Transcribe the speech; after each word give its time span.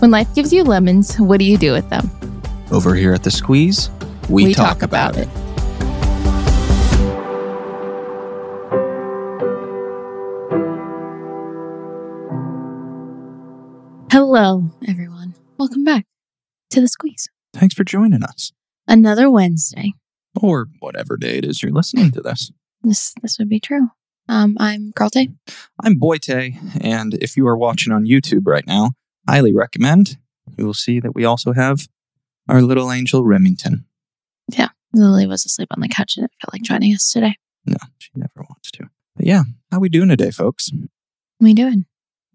When 0.00 0.10
life 0.10 0.34
gives 0.34 0.50
you 0.50 0.64
lemons, 0.64 1.16
what 1.16 1.40
do 1.40 1.44
you 1.44 1.58
do 1.58 1.72
with 1.72 1.90
them? 1.90 2.10
Over 2.72 2.94
here 2.94 3.12
at 3.12 3.22
the 3.22 3.30
Squeeze, 3.30 3.90
we, 4.30 4.54
talk, 4.54 4.80
about, 4.80 5.14
it. 5.18 5.28
Hello, 14.10 14.70
everyone. 14.88 15.34
Welcome 15.58 15.84
back 15.84 16.06
to 16.70 16.80
the 16.80 16.88
Squeeze. 16.88 17.28
Thanks 17.52 17.74
for 17.74 17.84
joining 17.84 18.22
us. 18.22 18.52
Another 18.88 19.30
Wednesday. 19.30 19.92
Or 20.40 20.68
whatever 20.78 21.18
day 21.18 21.36
it 21.36 21.44
is 21.44 21.62
you're 21.62 21.72
listening 21.72 22.10
to 22.12 22.22
this. 22.22 22.50
This 22.80 23.12
this 23.20 23.38
would 23.38 23.50
be 23.50 23.60
true. 23.60 23.88
Um, 24.30 24.56
I'm 24.58 24.92
Carl 24.96 25.10
Tay. 25.10 25.28
I'm 25.84 26.00
Boyte, 26.00 26.56
and 26.80 27.12
if 27.20 27.36
you 27.36 27.46
are 27.46 27.56
watching 27.56 27.92
on 27.92 28.06
YouTube 28.06 28.46
right 28.46 28.66
now, 28.66 28.92
highly 29.30 29.52
recommend. 29.54 30.16
You 30.58 30.66
will 30.66 30.74
see 30.74 30.98
that 31.00 31.14
we 31.14 31.24
also 31.24 31.52
have 31.52 31.86
our 32.48 32.60
little 32.62 32.90
angel 32.90 33.24
Remington. 33.24 33.86
Yeah, 34.48 34.68
Lily 34.92 35.26
was 35.26 35.44
asleep 35.44 35.68
on 35.70 35.80
the 35.80 35.88
couch 35.88 36.14
and 36.16 36.24
it 36.24 36.32
felt 36.42 36.52
like 36.52 36.62
joining 36.62 36.92
us 36.94 37.10
today. 37.10 37.36
No, 37.64 37.76
she 37.98 38.10
never 38.16 38.32
wants 38.38 38.70
to. 38.72 38.88
But 39.16 39.26
yeah, 39.26 39.42
how 39.70 39.78
we 39.78 39.88
doing 39.88 40.08
today, 40.08 40.30
folks? 40.32 40.70
We 41.38 41.54
doing? 41.54 41.84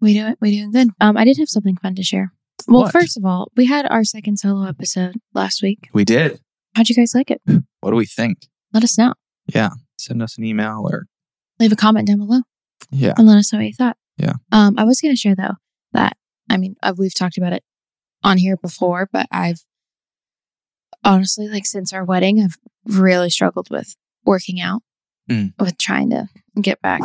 We 0.00 0.14
doing? 0.14 0.36
We 0.40 0.56
doing 0.56 0.72
good? 0.72 0.88
Um, 1.00 1.16
I 1.16 1.24
did 1.24 1.36
have 1.38 1.48
something 1.48 1.76
fun 1.76 1.94
to 1.96 2.02
share. 2.02 2.32
Well, 2.66 2.82
What? 2.82 2.92
first 2.92 3.18
of 3.18 3.24
all, 3.26 3.50
we 3.56 3.66
had 3.66 3.86
our 3.90 4.04
second 4.04 4.38
solo 4.38 4.66
episode 4.66 5.16
last 5.34 5.62
week. 5.62 5.90
We 5.92 6.04
did. 6.06 6.40
How'd 6.74 6.88
you 6.88 6.94
guys 6.94 7.12
like 7.14 7.30
it? 7.30 7.42
What 7.80 7.90
do 7.90 7.96
we 7.96 8.06
think? 8.06 8.46
Let 8.72 8.84
us 8.84 8.96
know. 8.96 9.14
Yeah, 9.46 9.70
send 9.98 10.22
us 10.22 10.38
an 10.38 10.44
email 10.44 10.86
or 10.90 11.06
Leave 11.58 11.72
a 11.72 11.76
comment 11.76 12.06
down 12.06 12.18
below 12.18 12.40
yeah, 12.90 13.14
and 13.16 13.26
let 13.26 13.38
us 13.38 13.52
know 13.52 13.58
what 13.58 13.66
you 13.66 13.74
thought. 13.74 13.96
Yeah. 14.18 14.34
Um, 14.52 14.74
I 14.78 14.84
was 14.84 15.00
going 15.00 15.14
to 15.14 15.18
share 15.20 15.34
though 15.34 15.54
that 15.92 16.16
I 16.50 16.56
mean 16.56 16.76
uh, 16.82 16.94
we've 16.96 17.14
talked 17.14 17.38
about 17.38 17.52
it 17.52 17.62
on 18.22 18.38
here 18.38 18.56
before, 18.56 19.08
but 19.12 19.26
I've 19.30 19.60
honestly 21.04 21.48
like 21.48 21.66
since 21.66 21.92
our 21.92 22.04
wedding, 22.04 22.40
I've 22.40 22.56
really 22.84 23.30
struggled 23.30 23.68
with 23.70 23.94
working 24.24 24.60
out, 24.60 24.82
Mm. 25.30 25.54
with 25.58 25.76
trying 25.76 26.10
to 26.10 26.28
get 26.60 26.80
back 26.80 27.00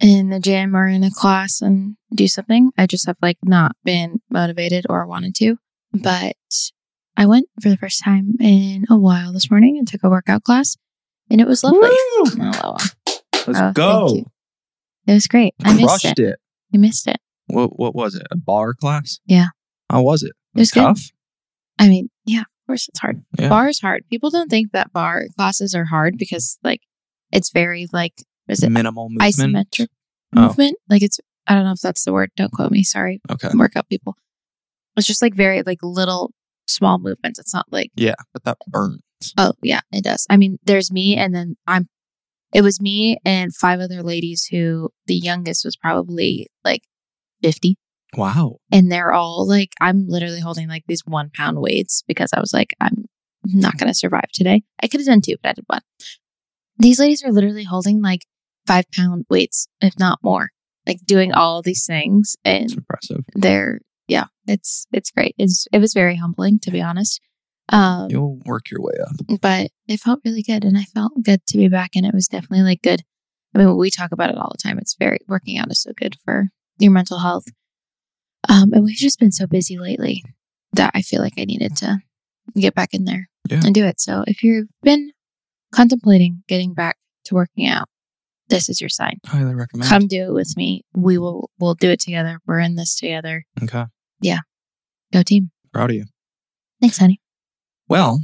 in 0.00 0.28
the 0.28 0.38
gym 0.38 0.76
or 0.76 0.86
in 0.86 1.02
a 1.02 1.10
class 1.10 1.62
and 1.62 1.96
do 2.14 2.28
something. 2.28 2.70
I 2.76 2.86
just 2.86 3.06
have 3.06 3.16
like 3.22 3.38
not 3.42 3.72
been 3.84 4.20
motivated 4.30 4.84
or 4.88 5.06
wanted 5.06 5.34
to, 5.36 5.56
but 5.92 6.36
I 7.16 7.24
went 7.26 7.46
for 7.62 7.68
the 7.70 7.76
first 7.78 8.04
time 8.04 8.34
in 8.38 8.84
a 8.90 8.98
while 8.98 9.32
this 9.32 9.50
morning 9.50 9.76
and 9.78 9.88
took 9.88 10.04
a 10.04 10.10
workout 10.10 10.44
class, 10.44 10.76
and 11.30 11.40
it 11.40 11.46
was 11.48 11.64
lovely. 11.64 11.88
Let's 13.46 13.58
Oh, 13.60 13.72
go. 13.72 14.24
It 15.06 15.12
was 15.14 15.26
great. 15.26 15.54
I 15.64 15.72
missed 15.72 16.02
Crushed 16.02 16.04
it. 16.04 16.18
it. 16.18 16.38
I 16.74 16.76
missed 16.76 17.08
it. 17.08 17.16
What 17.48 17.78
what 17.78 17.94
was 17.94 18.14
it? 18.14 18.26
A 18.30 18.36
barre 18.36 18.74
class? 18.74 19.18
Yeah. 19.26 19.46
How 19.90 20.02
was 20.02 20.22
it? 20.22 20.32
It 20.54 20.60
was 20.60 20.70
good. 20.70 20.80
tough. 20.80 21.00
I 21.78 21.88
mean, 21.88 22.08
yeah, 22.26 22.40
of 22.42 22.66
course 22.66 22.88
it's 22.88 22.98
hard. 23.00 23.24
Yeah. 23.38 23.48
Barre 23.48 23.68
is 23.70 23.80
hard. 23.80 24.04
People 24.10 24.30
don't 24.30 24.50
think 24.50 24.72
that 24.72 24.92
barre 24.92 25.28
classes 25.36 25.74
are 25.74 25.84
hard 25.86 26.16
because 26.18 26.58
like 26.62 26.80
it's 27.32 27.50
very 27.50 27.86
like 27.92 28.14
is 28.48 28.62
it 28.62 28.70
Minimal 28.70 29.08
movement. 29.10 29.34
isometric 29.34 29.88
Oh. 30.36 30.42
movement? 30.48 30.76
Like 30.88 31.02
it's 31.02 31.18
I 31.46 31.54
don't 31.54 31.64
know 31.64 31.72
if 31.72 31.80
that's 31.80 32.04
the 32.04 32.12
word. 32.12 32.30
Don't 32.36 32.52
quote 32.52 32.70
me. 32.70 32.82
Sorry, 32.82 33.20
Okay. 33.30 33.48
workout 33.54 33.88
people. 33.88 34.14
It's 34.96 35.06
just 35.06 35.22
like 35.22 35.34
very 35.34 35.62
like 35.62 35.78
little 35.82 36.32
small 36.66 36.98
movements. 36.98 37.38
It's 37.38 37.54
not 37.54 37.66
like 37.70 37.90
Yeah, 37.96 38.14
but 38.34 38.44
that 38.44 38.58
burns. 38.66 39.00
oh 39.38 39.52
yeah, 39.62 39.80
it 39.92 40.04
does. 40.04 40.26
I 40.28 40.36
mean, 40.36 40.58
there's 40.64 40.90
me 40.92 41.16
and 41.16 41.34
then 41.34 41.56
I'm. 41.66 41.88
It 42.54 42.62
was 42.62 42.80
me 42.80 43.18
and 43.26 43.54
five 43.54 43.78
other 43.80 44.02
ladies 44.02 44.46
who 44.50 44.88
the 45.06 45.14
youngest 45.14 45.64
was 45.66 45.76
probably 45.76 46.48
like 46.64 46.82
fifty. 47.42 47.76
Wow. 48.16 48.56
and 48.72 48.90
they're 48.90 49.12
all 49.12 49.46
like 49.46 49.74
i'm 49.82 50.06
literally 50.08 50.40
holding 50.40 50.66
like 50.66 50.84
these 50.88 51.02
one 51.04 51.30
pound 51.34 51.58
weights 51.60 52.02
because 52.08 52.30
i 52.34 52.40
was 52.40 52.54
like 52.54 52.74
i'm 52.80 53.04
not 53.44 53.76
going 53.76 53.88
to 53.92 53.94
survive 53.98 54.30
today 54.32 54.62
i 54.82 54.88
could 54.88 55.00
have 55.00 55.06
done 55.06 55.20
two 55.20 55.36
but 55.42 55.50
i 55.50 55.52
did 55.52 55.64
one 55.66 55.82
these 56.78 56.98
ladies 56.98 57.22
are 57.22 57.30
literally 57.32 57.64
holding 57.64 58.00
like 58.00 58.22
five 58.66 58.84
pound 58.96 59.26
weights 59.28 59.68
if 59.82 59.92
not 59.98 60.18
more 60.22 60.48
like 60.86 61.00
doing 61.04 61.32
all 61.34 61.60
these 61.60 61.84
things 61.86 62.34
It's 62.46 62.72
and 62.72 62.78
impressive. 62.80 63.24
they're 63.34 63.80
yeah 64.06 64.24
it's 64.46 64.86
it's 64.90 65.10
great 65.10 65.34
it's 65.36 65.66
it 65.70 65.78
was 65.78 65.92
very 65.92 66.16
humbling 66.16 66.58
to 66.60 66.70
be 66.70 66.80
honest 66.80 67.20
um 67.68 68.08
You'll 68.10 68.38
work 68.46 68.70
your 68.70 68.80
way 68.80 68.94
up. 69.06 69.38
but 69.42 69.70
it 69.86 70.00
felt 70.00 70.20
really 70.24 70.42
good 70.42 70.64
and 70.64 70.78
I 70.78 70.84
felt 70.84 71.12
good 71.22 71.44
to 71.48 71.58
be 71.58 71.68
back 71.68 71.90
and 71.94 72.06
it 72.06 72.14
was 72.14 72.26
definitely 72.26 72.62
like 72.62 72.80
good. 72.80 73.02
I 73.54 73.58
mean, 73.58 73.76
we 73.76 73.90
talk 73.90 74.12
about 74.12 74.30
it 74.30 74.38
all 74.38 74.50
the 74.50 74.62
time. 74.62 74.78
It's 74.78 74.96
very 74.98 75.18
working 75.28 75.58
out 75.58 75.70
is 75.70 75.82
so 75.82 75.92
good 75.94 76.16
for 76.24 76.48
your 76.78 76.92
mental 76.92 77.18
health. 77.18 77.44
Um, 78.48 78.72
and 78.72 78.84
we've 78.84 78.96
just 78.96 79.18
been 79.18 79.32
so 79.32 79.46
busy 79.46 79.78
lately 79.78 80.22
that 80.72 80.92
I 80.94 81.02
feel 81.02 81.20
like 81.20 81.34
I 81.38 81.44
needed 81.44 81.76
to 81.78 81.98
get 82.56 82.74
back 82.74 82.94
in 82.94 83.04
there 83.04 83.28
Yeah. 83.48 83.60
and 83.64 83.74
do 83.74 83.84
it. 83.84 84.00
So 84.00 84.24
if 84.26 84.42
you've 84.42 84.68
been 84.82 85.12
contemplating 85.72 86.42
getting 86.48 86.72
back 86.74 86.96
to 87.26 87.34
working 87.34 87.66
out, 87.66 87.88
this 88.48 88.68
is 88.68 88.80
your 88.80 88.88
sign. 88.88 89.18
Highly 89.26 89.54
recommend. 89.54 89.88
Come 89.90 90.06
do 90.06 90.24
it 90.30 90.32
with 90.32 90.54
me. 90.56 90.82
We 90.94 91.18
will 91.18 91.50
we'll 91.58 91.74
do 91.74 91.90
it 91.90 92.00
together. 92.00 92.38
We're 92.46 92.60
in 92.60 92.76
this 92.76 92.96
together. 92.96 93.44
Okay. 93.62 93.84
Yeah. 94.20 94.38
Go 95.12 95.22
team. 95.22 95.50
Proud 95.72 95.90
of 95.90 95.96
you. 95.96 96.06
Thanks, 96.80 96.96
honey. 96.98 97.20
Well, 97.88 98.20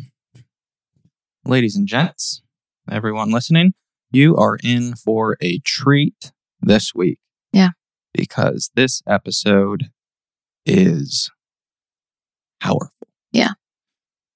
ladies 1.44 1.76
and 1.76 1.86
gents, 1.86 2.42
everyone 2.90 3.30
listening, 3.30 3.74
you 4.10 4.36
are 4.36 4.58
in 4.62 4.94
for 4.94 5.36
a 5.40 5.58
treat 5.60 6.32
this 6.60 6.94
week. 6.94 7.18
Because 8.14 8.70
this 8.74 9.02
episode 9.06 9.90
is 10.64 11.30
powerful. 12.60 13.08
Yeah. 13.32 13.52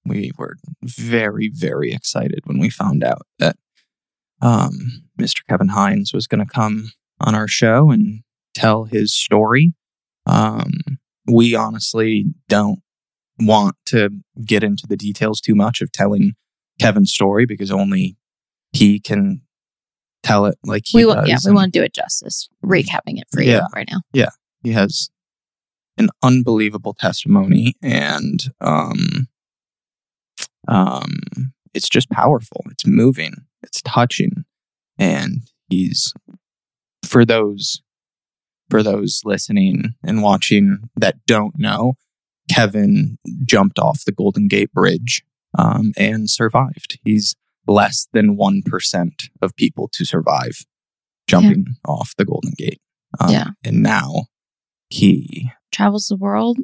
We 0.05 0.33
were 0.37 0.57
very, 0.83 1.51
very 1.53 1.93
excited 1.93 2.41
when 2.45 2.59
we 2.59 2.71
found 2.71 3.05
out 3.05 3.27
that 3.39 3.57
um, 4.41 5.05
Mr. 5.19 5.41
Kevin 5.49 5.69
Hines 5.69 6.13
was 6.13 6.27
going 6.27 6.45
to 6.45 6.53
come 6.53 6.91
on 7.21 7.35
our 7.35 7.49
show 7.49 7.91
and 7.91 8.23
tell 8.55 8.85
his 8.85 9.15
story. 9.15 9.75
Um, 10.27 10.73
we 11.31 11.55
honestly 11.55 12.27
don't 12.49 12.81
want 13.41 13.77
to 13.87 14.11
get 14.45 14.63
into 14.63 14.87
the 14.87 14.97
details 14.97 15.41
too 15.41 15.55
much 15.55 15.81
of 15.81 15.93
telling 15.93 16.33
Kevin's 16.81 17.13
story 17.13 17.47
because 17.47 17.71
only 17.71 18.17
he 18.73 19.01
can 19.01 19.43
tell 20.23 20.47
it 20.47 20.57
like 20.65 20.85
he 20.87 20.99
We 20.99 21.03
does. 21.13 21.29
yeah, 21.29 21.37
we 21.45 21.49
and 21.49 21.55
want 21.55 21.73
to 21.73 21.79
do 21.79 21.85
it 21.85 21.95
justice. 21.95 22.49
Recapping 22.65 23.19
it 23.19 23.27
for 23.33 23.43
you 23.43 23.53
Yeah. 23.53 23.67
right 23.75 23.89
now. 23.91 24.01
Yeah, 24.13 24.31
he 24.63 24.73
has 24.73 25.11
an 25.97 26.09
unbelievable 26.23 26.95
testimony, 26.95 27.75
and 27.83 28.41
um, 28.61 29.29
um, 30.67 31.17
it's 31.75 31.89
just 31.89 32.11
powerful. 32.11 32.65
It's 32.71 32.87
moving. 32.87 33.35
It's 33.63 33.83
touching, 33.83 34.45
and 34.99 35.43
he's 35.69 36.13
for 37.05 37.25
those 37.25 37.81
for 38.71 38.83
those 38.83 39.23
listening 39.25 39.95
and 40.05 40.23
watching 40.23 40.79
that 40.97 41.17
don't 41.27 41.59
know. 41.59 41.95
Kevin 42.51 43.19
jumped 43.45 43.79
off 43.79 44.05
the 44.05 44.13
Golden 44.13 44.49
Gate 44.49 44.73
Bridge 44.73 45.23
um, 45.59 45.93
and 45.99 46.31
survived. 46.31 46.99
He's 47.05 47.35
less 47.69 48.09
than 48.13 48.37
1% 48.37 49.11
of 49.43 49.55
people 49.55 49.89
to 49.93 50.05
survive 50.05 50.65
jumping 51.29 51.67
off 51.87 52.15
the 52.17 52.25
Golden 52.25 52.53
Gate. 52.57 52.81
Um, 53.21 53.31
Yeah. 53.31 53.49
And 53.65 53.83
now 53.83 54.25
he, 54.89 55.51
travels 55.71 56.07
the 56.07 56.17
world 56.17 56.59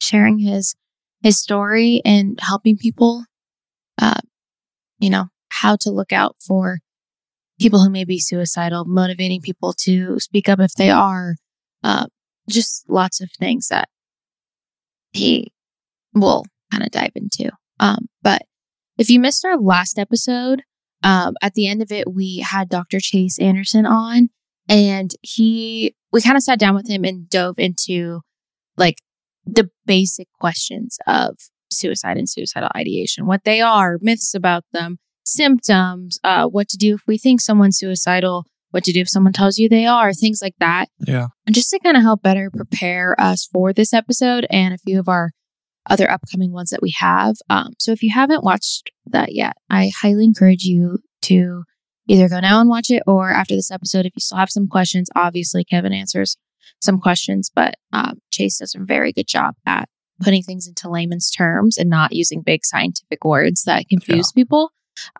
sharing 0.00 0.38
his 0.38 0.74
his 1.22 1.38
story 1.40 2.00
and 2.04 2.38
helping 2.40 2.76
people 2.76 3.24
uh 4.00 4.20
you 5.00 5.10
know 5.10 5.26
how 5.48 5.74
to 5.74 5.90
look 5.90 6.12
out 6.12 6.36
for 6.46 6.78
people 7.58 7.82
who 7.82 7.90
may 7.90 8.04
be 8.04 8.18
suicidal 8.18 8.84
motivating 8.84 9.40
people 9.40 9.72
to 9.72 10.20
speak 10.20 10.48
up 10.48 10.60
if 10.60 10.72
they 10.74 10.90
are 10.90 11.34
uh 11.82 12.06
just 12.48 12.88
lots 12.88 13.20
of 13.20 13.30
things 13.32 13.68
that 13.68 13.88
he 15.12 15.52
will 16.14 16.44
kind 16.70 16.84
of 16.84 16.90
dive 16.90 17.12
into 17.16 17.50
um 17.80 18.06
but 18.22 18.42
if 18.98 19.10
you 19.10 19.20
missed 19.20 19.44
our 19.44 19.58
last 19.58 19.98
episode 19.98 20.62
um 21.02 21.34
at 21.42 21.54
the 21.54 21.66
end 21.66 21.82
of 21.82 21.90
it 21.92 22.12
we 22.12 22.38
had 22.38 22.68
Dr. 22.68 22.98
Chase 23.00 23.38
Anderson 23.38 23.86
on 23.86 24.30
and 24.68 25.12
he 25.22 25.94
we 26.12 26.20
kind 26.22 26.36
of 26.36 26.42
sat 26.42 26.58
down 26.58 26.74
with 26.74 26.88
him 26.88 27.04
and 27.04 27.28
dove 27.28 27.58
into 27.58 28.20
like 28.76 28.98
the 29.46 29.70
basic 29.86 30.28
questions 30.40 30.98
of 31.06 31.36
suicide 31.70 32.16
and 32.16 32.28
suicidal 32.28 32.70
ideation, 32.76 33.26
what 33.26 33.44
they 33.44 33.60
are, 33.60 33.98
myths 34.00 34.34
about 34.34 34.64
them, 34.72 34.98
symptoms, 35.24 36.18
uh, 36.24 36.46
what 36.46 36.68
to 36.68 36.76
do 36.76 36.94
if 36.94 37.02
we 37.06 37.18
think 37.18 37.40
someone's 37.40 37.78
suicidal, 37.78 38.46
what 38.70 38.84
to 38.84 38.92
do 38.92 39.00
if 39.00 39.08
someone 39.08 39.32
tells 39.32 39.58
you 39.58 39.68
they 39.68 39.86
are, 39.86 40.12
things 40.12 40.40
like 40.42 40.54
that. 40.58 40.88
yeah, 41.06 41.28
And 41.46 41.54
just 41.54 41.70
to 41.70 41.78
kind 41.80 41.96
of 41.96 42.02
help 42.02 42.22
better 42.22 42.50
prepare 42.50 43.18
us 43.20 43.48
for 43.52 43.72
this 43.72 43.92
episode 43.92 44.46
and 44.50 44.74
a 44.74 44.78
few 44.78 44.98
of 44.98 45.08
our 45.08 45.32
other 45.88 46.10
upcoming 46.10 46.52
ones 46.52 46.70
that 46.70 46.82
we 46.82 46.94
have. 46.98 47.36
Um, 47.50 47.74
so 47.78 47.92
if 47.92 48.02
you 48.02 48.12
haven't 48.12 48.44
watched 48.44 48.90
that 49.06 49.34
yet, 49.34 49.54
I 49.70 49.90
highly 50.00 50.24
encourage 50.24 50.64
you 50.64 50.98
to 51.22 51.64
either 52.08 52.28
go 52.28 52.40
now 52.40 52.60
and 52.60 52.68
watch 52.68 52.90
it 52.90 53.02
or 53.06 53.30
after 53.30 53.54
this 53.54 53.70
episode, 53.70 54.06
if 54.06 54.12
you 54.14 54.20
still 54.20 54.38
have 54.38 54.50
some 54.50 54.68
questions, 54.68 55.08
obviously 55.14 55.64
Kevin 55.64 55.92
answers 55.92 56.36
some 56.80 57.00
questions, 57.00 57.50
but 57.54 57.74
um, 57.92 58.20
Chase 58.30 58.58
does 58.58 58.74
a 58.74 58.84
very 58.84 59.12
good 59.12 59.26
job 59.26 59.54
at 59.66 59.88
putting 60.22 60.42
things 60.42 60.68
into 60.68 60.88
layman's 60.88 61.30
terms 61.30 61.76
and 61.76 61.90
not 61.90 62.12
using 62.12 62.42
big 62.42 62.64
scientific 62.64 63.24
words 63.24 63.64
that 63.64 63.88
confuse 63.88 64.32
people. 64.32 64.70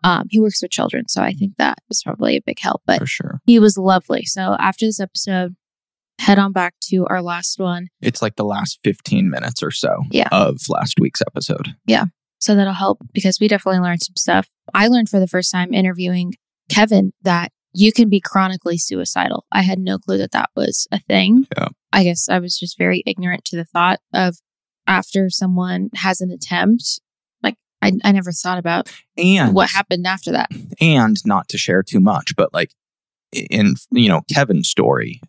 Um, 0.05 0.27
he 0.31 0.39
works 0.39 0.63
with 0.63 0.71
children, 0.71 1.09
so 1.09 1.21
I 1.21 1.33
think 1.33 1.55
that 1.59 1.79
was 1.89 2.03
probably 2.03 2.37
a 2.37 2.43
big 2.43 2.61
help. 2.61 2.83
But 2.87 3.01
for 3.01 3.07
sure. 3.07 3.41
he 3.45 3.59
was 3.59 3.77
lovely. 3.77 4.25
So 4.25 4.57
after 4.61 4.87
this 4.87 5.01
episode, 5.01 5.57
head 6.19 6.39
on 6.39 6.53
back 6.53 6.75
to 6.91 7.07
our 7.09 7.21
last 7.23 7.59
one. 7.59 7.89
It's 8.01 8.23
like 8.23 8.37
the 8.37 8.45
last 8.45 8.79
15 8.85 9.29
minutes 9.31 9.63
or 9.63 9.71
so 9.71 10.03
Yeah. 10.11 10.29
of 10.33 10.59
last 10.69 10.95
week's 11.01 11.21
episode. 11.23 11.75
Yeah. 11.87 12.05
So 12.39 12.55
that'll 12.55 12.73
help 12.75 12.99
because 13.13 13.39
we 13.41 13.49
definitely 13.49 13.81
learned 13.81 14.03
some 14.03 14.17
stuff. 14.17 14.49
I 14.75 14.89
learned 14.89 15.09
for 15.09 15.19
the 15.19 15.27
first 15.27 15.51
time 15.51 15.73
interviewing 15.75 16.35
Kevin 16.71 17.13
that 17.23 17.51
you 17.73 17.93
can 17.93 18.09
be 18.09 18.21
chronically 18.21 18.79
suicidal. 18.79 19.45
I 19.51 19.63
had 19.63 19.79
no 19.79 19.99
clue 19.99 20.19
that 20.19 20.31
that 20.33 20.51
was 20.55 20.87
a 20.93 21.01
thing. 21.01 21.47
Yeah. 21.57 21.69
I 21.93 22.05
guess 22.05 22.29
I 22.29 22.39
was 22.39 22.59
just 22.59 22.79
very 22.79 23.03
ignorant 23.07 23.45
to 23.47 23.57
the 23.57 23.65
thought 23.65 24.01
of 24.13 24.37
after 24.87 25.31
someone 25.31 25.89
has 25.97 26.21
an 26.21 26.31
attempt, 26.31 27.01
like 27.43 27.57
I, 27.83 27.93
I 28.05 28.13
never 28.13 28.31
thought 28.31 28.59
about 28.59 28.91
And 29.17 29.55
what 29.55 29.71
happened 29.71 30.07
after 30.07 30.31
that. 30.33 30.51
and 30.81 31.17
not 31.27 31.49
to 31.49 31.59
share 31.59 31.83
too 31.83 32.01
much, 32.01 32.35
but 32.37 32.53
like 32.55 32.71
in 33.33 33.75
you 33.91 34.09
know 34.09 34.23
Kevin's 34.33 34.69
story, 34.69 35.21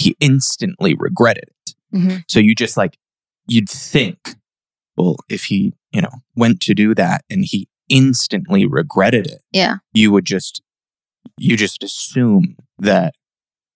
he 0.00 0.16
instantly 0.20 0.94
regretted 0.94 1.44
it. 1.48 1.74
Mhm. 1.94 2.24
So 2.28 2.40
you 2.40 2.54
just 2.54 2.76
like 2.76 2.96
you'd 3.46 3.68
think, 3.68 4.36
well, 4.96 5.16
if 5.28 5.44
he 5.44 5.74
you 5.92 6.00
know 6.02 6.22
went 6.36 6.60
to 6.62 6.74
do 6.74 6.94
that 6.94 7.24
and 7.30 7.44
he 7.44 7.68
instantly 7.88 8.66
regretted 8.66 9.26
it, 9.26 9.42
Yeah. 9.52 9.76
you 9.92 10.10
would 10.12 10.24
just 10.24 10.62
you 11.38 11.56
just 11.56 11.82
assume 11.82 12.56
that 12.78 13.14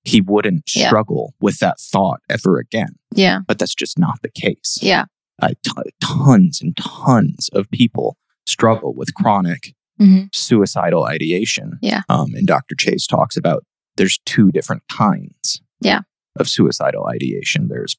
he 0.04 0.20
wouldn't 0.20 0.70
Yeah. 0.74 0.86
struggle 0.86 1.34
with 1.40 1.58
that 1.58 1.78
thought 1.80 2.20
ever 2.28 2.58
again. 2.58 2.96
Yeah. 3.14 3.40
But 3.46 3.58
that's 3.58 3.74
just 3.74 3.98
not 3.98 4.20
the 4.22 4.30
case. 4.30 4.78
Yeah. 4.82 5.06
Uh, 5.42 5.48
t- 5.62 5.90
tons 6.00 6.60
and 6.62 6.76
tons 6.76 7.48
of 7.52 7.70
people 7.70 8.16
struggle 8.46 8.94
with 8.94 9.14
chronic 9.14 9.74
Mhm. 10.00 10.28
suicidal 10.34 11.04
ideation. 11.04 11.78
Yeah. 11.82 12.02
Um, 12.08 12.34
and 12.34 12.46
Dr. 12.46 12.74
Chase 12.76 13.06
talks 13.06 13.36
about 13.36 13.64
there's 13.96 14.18
two 14.26 14.50
different 14.52 14.82
kinds. 14.88 15.60
Yeah. 15.80 16.02
Of 16.36 16.48
suicidal 16.48 17.06
ideation. 17.06 17.68
There's 17.68 17.96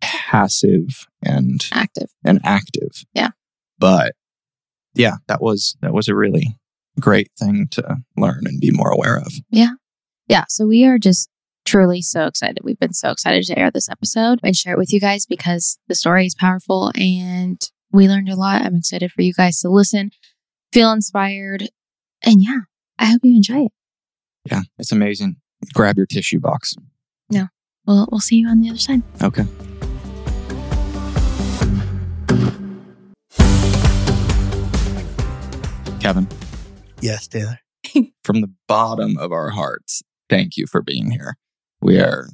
passive 0.00 1.06
and 1.22 1.64
Active. 1.72 2.08
and 2.24 2.40
active. 2.44 3.04
Yeah. 3.14 3.30
But 3.78 4.14
yeah, 4.94 5.16
that 5.28 5.40
was 5.40 5.76
that 5.80 5.92
was 5.92 6.08
a 6.08 6.14
really 6.16 6.56
great 6.98 7.30
thing 7.38 7.68
to 7.70 7.98
learn 8.16 8.42
and 8.46 8.60
be 8.60 8.70
more 8.72 8.90
aware 8.90 9.16
of. 9.16 9.32
Yeah. 9.50 9.72
Yeah. 10.26 10.44
So 10.48 10.66
we 10.66 10.84
are 10.84 10.98
just 10.98 11.28
truly 11.64 12.02
so 12.02 12.26
excited. 12.26 12.58
We've 12.64 12.78
been 12.78 12.92
so 12.94 13.10
excited 13.10 13.44
to 13.44 13.58
air 13.58 13.70
this 13.70 13.88
episode 13.88 14.40
and 14.42 14.56
share 14.56 14.72
it 14.74 14.78
with 14.78 14.92
you 14.92 14.98
guys 15.00 15.26
because 15.26 15.78
the 15.86 15.94
story 15.94 16.26
is 16.26 16.34
powerful 16.34 16.90
and 16.96 17.60
we 17.92 18.08
learned 18.08 18.28
a 18.28 18.36
lot. 18.36 18.62
I'm 18.62 18.76
excited 18.76 19.12
for 19.12 19.22
you 19.22 19.32
guys 19.32 19.60
to 19.60 19.68
listen, 19.68 20.10
feel 20.72 20.90
inspired. 20.92 21.68
And 22.24 22.42
yeah, 22.42 22.60
I 22.98 23.06
hope 23.06 23.20
you 23.22 23.36
enjoy 23.36 23.66
it. 23.66 23.72
Yeah, 24.50 24.62
it's 24.78 24.92
amazing. 24.92 25.36
Grab 25.74 25.96
your 25.96 26.06
tissue 26.06 26.40
box. 26.40 26.74
We'll, 27.88 28.06
we'll 28.10 28.20
see 28.20 28.36
you 28.36 28.48
on 28.48 28.60
the 28.60 28.68
other 28.68 28.78
side. 28.78 29.02
Okay. 29.22 29.46
Kevin, 35.98 36.28
Yes, 37.00 37.26
Taylor. 37.26 37.60
from 38.24 38.42
the 38.42 38.50
bottom 38.66 39.16
of 39.16 39.32
our 39.32 39.48
hearts, 39.48 40.02
thank 40.28 40.58
you 40.58 40.66
for 40.66 40.82
being 40.82 41.10
here. 41.10 41.38
We 41.80 41.98
are 41.98 42.28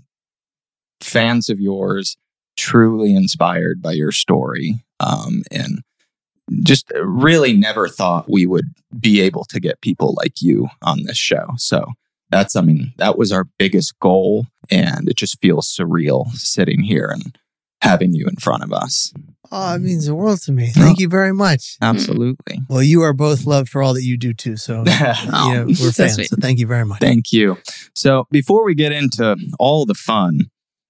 fans 1.01 1.49
of 1.49 1.61
yours, 1.61 2.17
truly 2.57 3.15
inspired 3.15 3.81
by 3.81 3.93
your 3.93 4.11
story, 4.11 4.85
um, 4.99 5.45
and 5.53 5.83
just 6.65 6.91
really 7.01 7.53
never 7.53 7.89
thought 7.89 8.29
we 8.29 8.45
would 8.45 8.75
be 8.99 9.21
able 9.21 9.45
to 9.45 9.61
get 9.61 9.81
people 9.83 10.15
like 10.19 10.43
you 10.43 10.69
on 10.83 11.05
this 11.05 11.19
show. 11.19 11.51
So 11.59 11.93
that's, 12.35 12.57
I 12.57 12.61
mean, 12.63 12.93
that 12.99 13.17
was 13.17 13.31
our 13.33 13.47
biggest 13.59 13.99
goal, 14.01 14.47
and 14.71 15.09
it 15.09 15.17
just 15.17 15.41
feels 15.41 15.69
surreal 15.75 16.31
sitting 16.33 16.83
here 16.83 17.09
and 17.13 17.39
having 17.81 18.13
you 18.15 18.27
in 18.27 18.37
front 18.37 18.63
of 18.65 18.73
us. 18.73 19.13
Oh, 19.53 19.75
it 19.75 19.81
means 19.81 20.07
the 20.07 20.15
world 20.15 20.41
to 20.43 20.53
me. 20.53 20.69
Thank 20.71 20.99
Oh. 20.99 21.01
you 21.01 21.09
very 21.09 21.33
much. 21.35 21.77
Absolutely. 21.81 22.61
Well, 22.69 22.83
you 22.83 23.03
are 23.03 23.13
both 23.13 23.45
loved 23.47 23.69
for 23.69 23.83
all 23.83 23.95
that 23.95 24.03
you 24.03 24.17
do 24.17 24.33
too. 24.35 24.57
So, 24.57 24.83
Oh, 24.85 24.85
you 25.49 25.55
know, 25.55 25.63
oh, 25.63 25.67
we're 25.67 25.75
so 25.93 26.05
fans. 26.05 26.15
sweet. 26.15 26.29
So, 26.31 26.37
thank 26.41 26.59
you 26.59 26.67
very 26.67 26.85
much. 26.85 27.01
Thank 27.01 27.31
you. 27.31 27.59
So, 27.95 28.27
before 28.31 28.65
we 28.65 28.75
get 28.75 28.91
into 28.93 29.37
all 29.59 29.85
the 29.87 29.95
fun, 29.95 30.47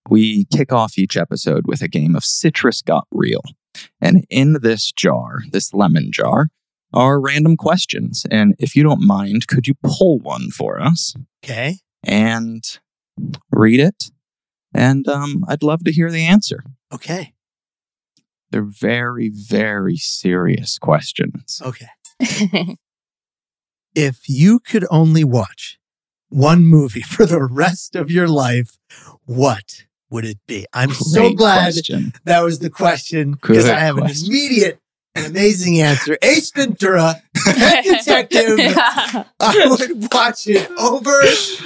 we 0.08 0.46
kick 0.55 0.73
off 0.73 0.96
each 0.99 1.17
episode 1.17 1.67
with 1.67 1.82
a 1.82 1.88
game 1.88 2.14
of 2.17 2.25
Citrus 2.25 2.81
Got 2.81 3.06
Real. 3.11 3.43
And 4.00 4.25
in 4.31 4.58
this 4.62 4.93
jar, 4.93 5.41
this 5.50 5.75
lemon 5.75 6.11
jar, 6.12 6.46
are 6.94 7.20
random 7.20 7.56
questions. 7.58 8.25
And 8.31 8.55
if 8.58 8.75
you 8.75 8.82
don't 8.82 9.06
mind, 9.06 9.46
could 9.49 9.67
you 9.67 9.75
pull 9.82 10.19
one 10.20 10.50
for 10.50 10.81
us 10.81 11.14
Okay. 11.44 11.79
and 12.02 12.62
read 13.50 13.81
it? 13.81 14.11
And 14.73 15.06
um, 15.08 15.44
I'd 15.46 15.62
love 15.62 15.85
to 15.85 15.93
hear 15.93 16.11
the 16.11 16.25
answer. 16.26 16.64
Okay. 16.93 17.35
They're 18.50 18.62
very, 18.62 19.29
very 19.29 19.96
serious 19.96 20.79
questions. 20.79 21.61
Okay. 21.62 21.88
If 23.94 24.29
you 24.29 24.58
could 24.58 24.85
only 24.91 25.23
watch 25.23 25.79
one 26.29 26.67
movie 26.67 27.00
for 27.02 27.26
the 27.26 27.43
rest 27.44 27.94
of 27.94 28.11
your 28.11 28.26
life, 28.26 28.76
what 29.25 29.85
would 30.11 30.25
it 30.25 30.38
be? 30.49 30.67
I'm 30.73 30.93
so 30.93 31.32
glad 31.32 31.75
question. 31.75 32.12
that 32.25 32.41
was 32.43 32.58
the 32.58 32.70
question 32.70 33.32
because 33.32 33.69
I 33.69 33.79
have 33.79 33.96
question. 33.96 34.26
an 34.26 34.32
immediate 34.32 34.81
and 35.14 35.26
amazing 35.26 35.81
answer. 35.81 36.16
Ace 36.22 36.50
Ventura, 36.50 37.22
Pet 37.44 37.84
Detective. 37.84 38.58
I 39.40 39.66
would 39.69 40.12
watch 40.12 40.46
it 40.46 40.69
over. 40.78 41.20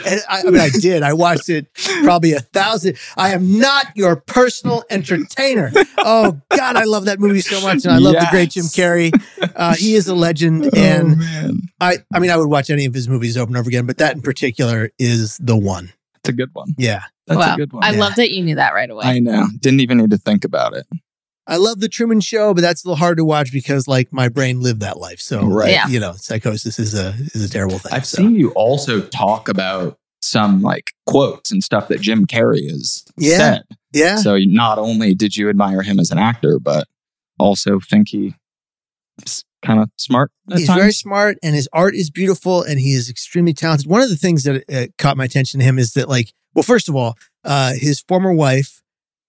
And 0.06 0.20
I, 0.28 0.40
I 0.40 0.44
mean, 0.44 0.60
I 0.60 0.68
did. 0.68 1.02
I 1.02 1.12
watched 1.12 1.48
it 1.48 1.72
probably 2.02 2.32
a 2.32 2.40
thousand. 2.40 2.98
I 3.16 3.30
am 3.32 3.58
not 3.58 3.86
your 3.96 4.16
personal 4.16 4.84
entertainer. 4.90 5.72
Oh 5.98 6.40
God, 6.50 6.76
I 6.76 6.84
love 6.84 7.06
that 7.06 7.20
movie 7.20 7.40
so 7.40 7.60
much, 7.60 7.84
and 7.84 7.92
I 7.92 7.98
love 7.98 8.14
the 8.14 8.26
great 8.30 8.50
Jim 8.50 8.64
Carrey. 8.64 9.12
Uh, 9.56 9.74
he 9.74 9.94
is 9.94 10.08
a 10.08 10.14
legend, 10.14 10.66
Oh, 10.66 10.70
and 10.76 11.18
man. 11.18 11.60
I, 11.80 11.98
I 12.12 12.18
mean, 12.18 12.30
I 12.30 12.36
would 12.36 12.48
watch 12.48 12.70
any 12.70 12.84
of 12.84 12.94
his 12.94 13.08
movies 13.08 13.36
over 13.36 13.48
and 13.48 13.56
over 13.56 13.68
again, 13.68 13.86
but 13.86 13.98
that 13.98 14.14
in 14.16 14.22
particular 14.22 14.90
is 14.98 15.38
the 15.38 15.56
one. 15.56 15.92
It's 16.16 16.28
a 16.28 16.32
good 16.32 16.50
one. 16.52 16.74
Yeah, 16.76 17.02
That's 17.26 17.38
wow. 17.38 17.54
a 17.54 17.56
good 17.56 17.72
one. 17.72 17.84
I 17.84 17.92
Yeah. 17.92 18.00
love 18.00 18.16
that 18.16 18.30
you 18.32 18.42
knew 18.42 18.56
that 18.56 18.74
right 18.74 18.90
away. 18.90 19.04
I 19.04 19.18
know. 19.20 19.46
Didn't 19.60 19.80
even 19.80 19.98
need 19.98 20.10
to 20.10 20.18
think 20.18 20.44
about 20.44 20.74
it. 20.74 20.86
I 21.48 21.56
love 21.56 21.80
the 21.80 21.88
Truman 21.88 22.20
Show, 22.20 22.52
but 22.54 22.60
that's 22.60 22.84
a 22.84 22.88
little 22.88 22.98
hard 22.98 23.16
to 23.16 23.24
watch 23.24 23.50
because 23.52 23.88
like 23.88 24.12
my 24.12 24.28
brain 24.28 24.60
lived 24.60 24.80
that 24.80 24.98
life. 24.98 25.18
So, 25.20 25.44
Right. 25.46 25.70
Yeah. 25.72 25.88
you 25.88 25.98
know, 25.98 26.12
psychosis 26.12 26.78
is 26.78 26.94
a 26.94 27.14
is 27.34 27.42
a 27.44 27.48
terrible 27.48 27.78
thing. 27.78 27.92
I've 27.92 28.04
so. 28.06 28.18
seen 28.18 28.34
you 28.36 28.50
also 28.50 29.00
talk 29.00 29.48
about 29.48 29.96
some 30.20 30.60
like 30.62 30.90
quotes 31.06 31.50
and 31.50 31.64
stuff 31.64 31.88
that 31.88 32.00
Jim 32.02 32.26
Carrey 32.26 32.68
has 32.70 33.04
Yeah. 33.16 33.36
said. 33.38 33.62
yeah. 33.92 34.16
So 34.16 34.36
not 34.38 34.78
only 34.78 35.14
did 35.14 35.36
you 35.36 35.48
admire 35.48 35.82
him 35.82 35.98
as 35.98 36.10
an 36.10 36.18
actor, 36.18 36.58
but 36.60 36.86
also 37.38 37.80
think 37.80 38.08
he 38.10 38.34
kind 39.62 39.80
of 39.80 39.90
smart. 39.96 40.30
At 40.50 40.58
He's 40.58 40.66
times. 40.68 40.78
very 40.80 40.92
smart 40.92 41.38
and 41.42 41.54
his 41.54 41.68
art 41.72 41.94
is 41.94 42.10
beautiful 42.10 42.62
and 42.62 42.78
he 42.78 42.92
is 42.92 43.08
extremely 43.10 43.52
talented. 43.54 43.86
One 43.88 44.02
of 44.02 44.08
the 44.10 44.16
things 44.16 44.44
that 44.44 44.64
uh, 44.72 44.86
caught 44.98 45.16
my 45.16 45.24
attention 45.24 45.60
to 45.60 45.64
him 45.66 45.78
is 45.78 45.92
that, 45.94 46.08
like, 46.08 46.32
well, 46.54 46.62
first 46.62 46.88
of 46.88 46.94
all, 46.94 47.16
uh, 47.44 47.72
his 47.74 48.00
former 48.06 48.32
wife 48.32 48.82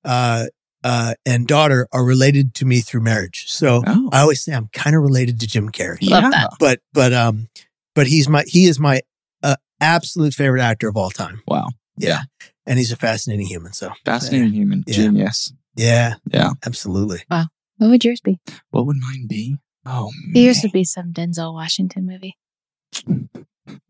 uh, 0.04 0.46
uh, 0.84 1.14
and 1.26 1.48
daughter 1.48 1.88
are 1.92 2.04
related 2.06 2.54
to 2.56 2.66
me 2.66 2.82
through 2.82 3.02
marriage. 3.02 3.46
So 3.48 3.84
Oh, 3.86 4.10
I 4.12 4.22
always 4.22 4.44
say 4.44 4.54
I'm 4.54 4.70
kind 4.74 4.96
of 4.96 5.02
related 5.02 5.40
to 5.42 5.48
Jim 5.48 5.70
Carrey. 5.70 6.02
Love 6.10 6.24
yeah. 6.24 6.30
that. 6.30 6.50
But, 6.60 6.80
but, 6.94 7.14
um, 7.14 7.48
but 7.96 8.08
he's 8.08 8.30
my, 8.30 8.44
he 8.48 8.66
is 8.66 8.80
my 8.80 9.02
uh, 9.44 9.56
absolute 9.82 10.34
favorite 10.34 10.62
actor 10.62 10.88
of 10.88 10.96
all 10.98 11.10
time. 11.10 11.42
Wow. 11.48 11.68
Yeah. 11.98 12.22
And 12.66 12.78
he's 12.80 12.92
a 12.92 12.96
fascinating 12.96 13.48
human. 13.48 13.74
So 13.74 13.92
Fascinating 14.06 14.54
human 14.54 14.84
Yeah. 14.88 14.94
genius. 14.96 15.52
yeah, 15.76 16.16
Yeah. 16.32 16.52
absolutely. 16.66 17.24
Wow. 17.30 17.48
What 17.78 17.90
would 17.90 18.06
yours 18.06 18.22
be? 18.22 18.40
What 18.72 18.86
would 18.86 18.98
mine 18.98 19.26
be? 19.28 19.58
Oh, 19.86 20.12
Yours 20.34 20.58
man. 20.58 20.62
would 20.66 20.72
be 20.74 20.84
some 20.84 21.14
Denzel 21.14 21.54
Washington 21.54 22.06
movie. 22.06 22.36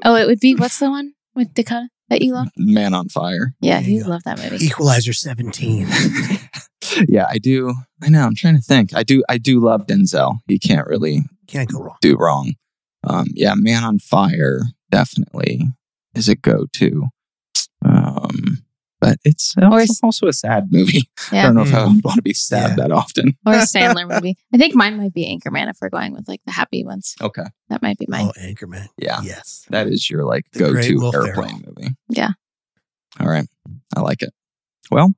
Oh, 0.03 0.15
it 0.15 0.27
would 0.27 0.39
be 0.39 0.55
what's 0.55 0.79
the 0.79 0.89
one 0.89 1.13
with 1.35 1.53
Dakota 1.53 1.89
that 2.09 2.21
you 2.21 2.33
love? 2.33 2.47
Man 2.57 2.93
on 2.93 3.09
Fire. 3.09 3.53
Yeah, 3.61 3.79
There 3.81 3.89
you 3.89 3.97
you 3.99 4.03
love 4.05 4.23
that 4.25 4.37
movie. 4.39 4.63
Equalizer 4.65 5.13
17. 5.13 5.87
yeah, 7.07 7.25
I 7.29 7.37
do. 7.37 7.73
I 8.01 8.09
know. 8.09 8.25
I'm 8.25 8.35
trying 8.35 8.55
to 8.55 8.61
think. 8.61 8.93
I 8.95 9.03
do. 9.03 9.23
I 9.29 9.37
do 9.37 9.59
love 9.59 9.85
Denzel. 9.87 10.39
He 10.47 10.57
can't 10.59 10.87
really 10.87 11.21
Can't 11.47 11.69
go 11.71 11.79
wrong. 11.79 11.97
do 12.01 12.15
wrong. 12.17 12.53
Um, 13.03 13.27
yeah, 13.33 13.53
Man 13.55 13.83
on 13.83 13.99
Fire 13.99 14.61
definitely 14.91 15.67
is 16.15 16.27
a 16.27 16.35
go-to. 16.35 17.07
Um, 17.85 18.59
but 18.99 19.17
it's 19.23 19.55
also, 19.57 19.75
Or 19.77 19.85
also 20.03 20.27
a 20.27 20.33
sad 20.33 20.67
movie. 20.71 21.03
I 21.31 21.43
don't 21.43 21.55
know 21.55 21.61
if 21.61 21.73
I 21.73 21.79
Mm. 21.85 22.03
want 22.03 22.17
to 22.17 22.21
be 22.21 22.33
sad 22.33 22.71
Yeah. 22.71 22.75
that 22.87 22.91
often. 22.91 23.37
Or 23.45 23.53
a 23.53 23.57
Sandler 23.59 24.07
movie. 24.13 24.35
I 24.53 24.57
think 24.57 24.75
mine 24.75 24.97
might 24.97 25.13
be 25.13 25.25
Anchorman 25.25 25.69
if 25.69 25.77
we're 25.81 25.89
going 25.89 26.11
with 26.13 26.27
like 26.27 26.41
the 26.45 26.51
happy 26.51 26.83
ones. 26.83 27.15
Okay. 27.21 27.45
That 27.69 27.81
might 27.81 27.97
be 27.97 28.05
mine. 28.09 28.27
Oh, 28.27 28.39
Anchorman. 28.41 28.87
Yeah, 28.97 29.21
Yes. 29.23 29.65
that 29.69 29.87
is 29.87 30.09
your 30.09 30.25
like 30.25 30.45
The 30.51 30.59
go-to 30.59 30.95
Will 30.99 31.11
Ferrell. 31.13 31.27
airplane 31.27 31.63
movie. 31.65 31.95
Yeah. 32.09 32.31
All 33.19 33.27
right, 33.27 33.47
I 33.95 34.01
like 34.01 34.21
it. 34.21 34.33
Well, 34.91 35.13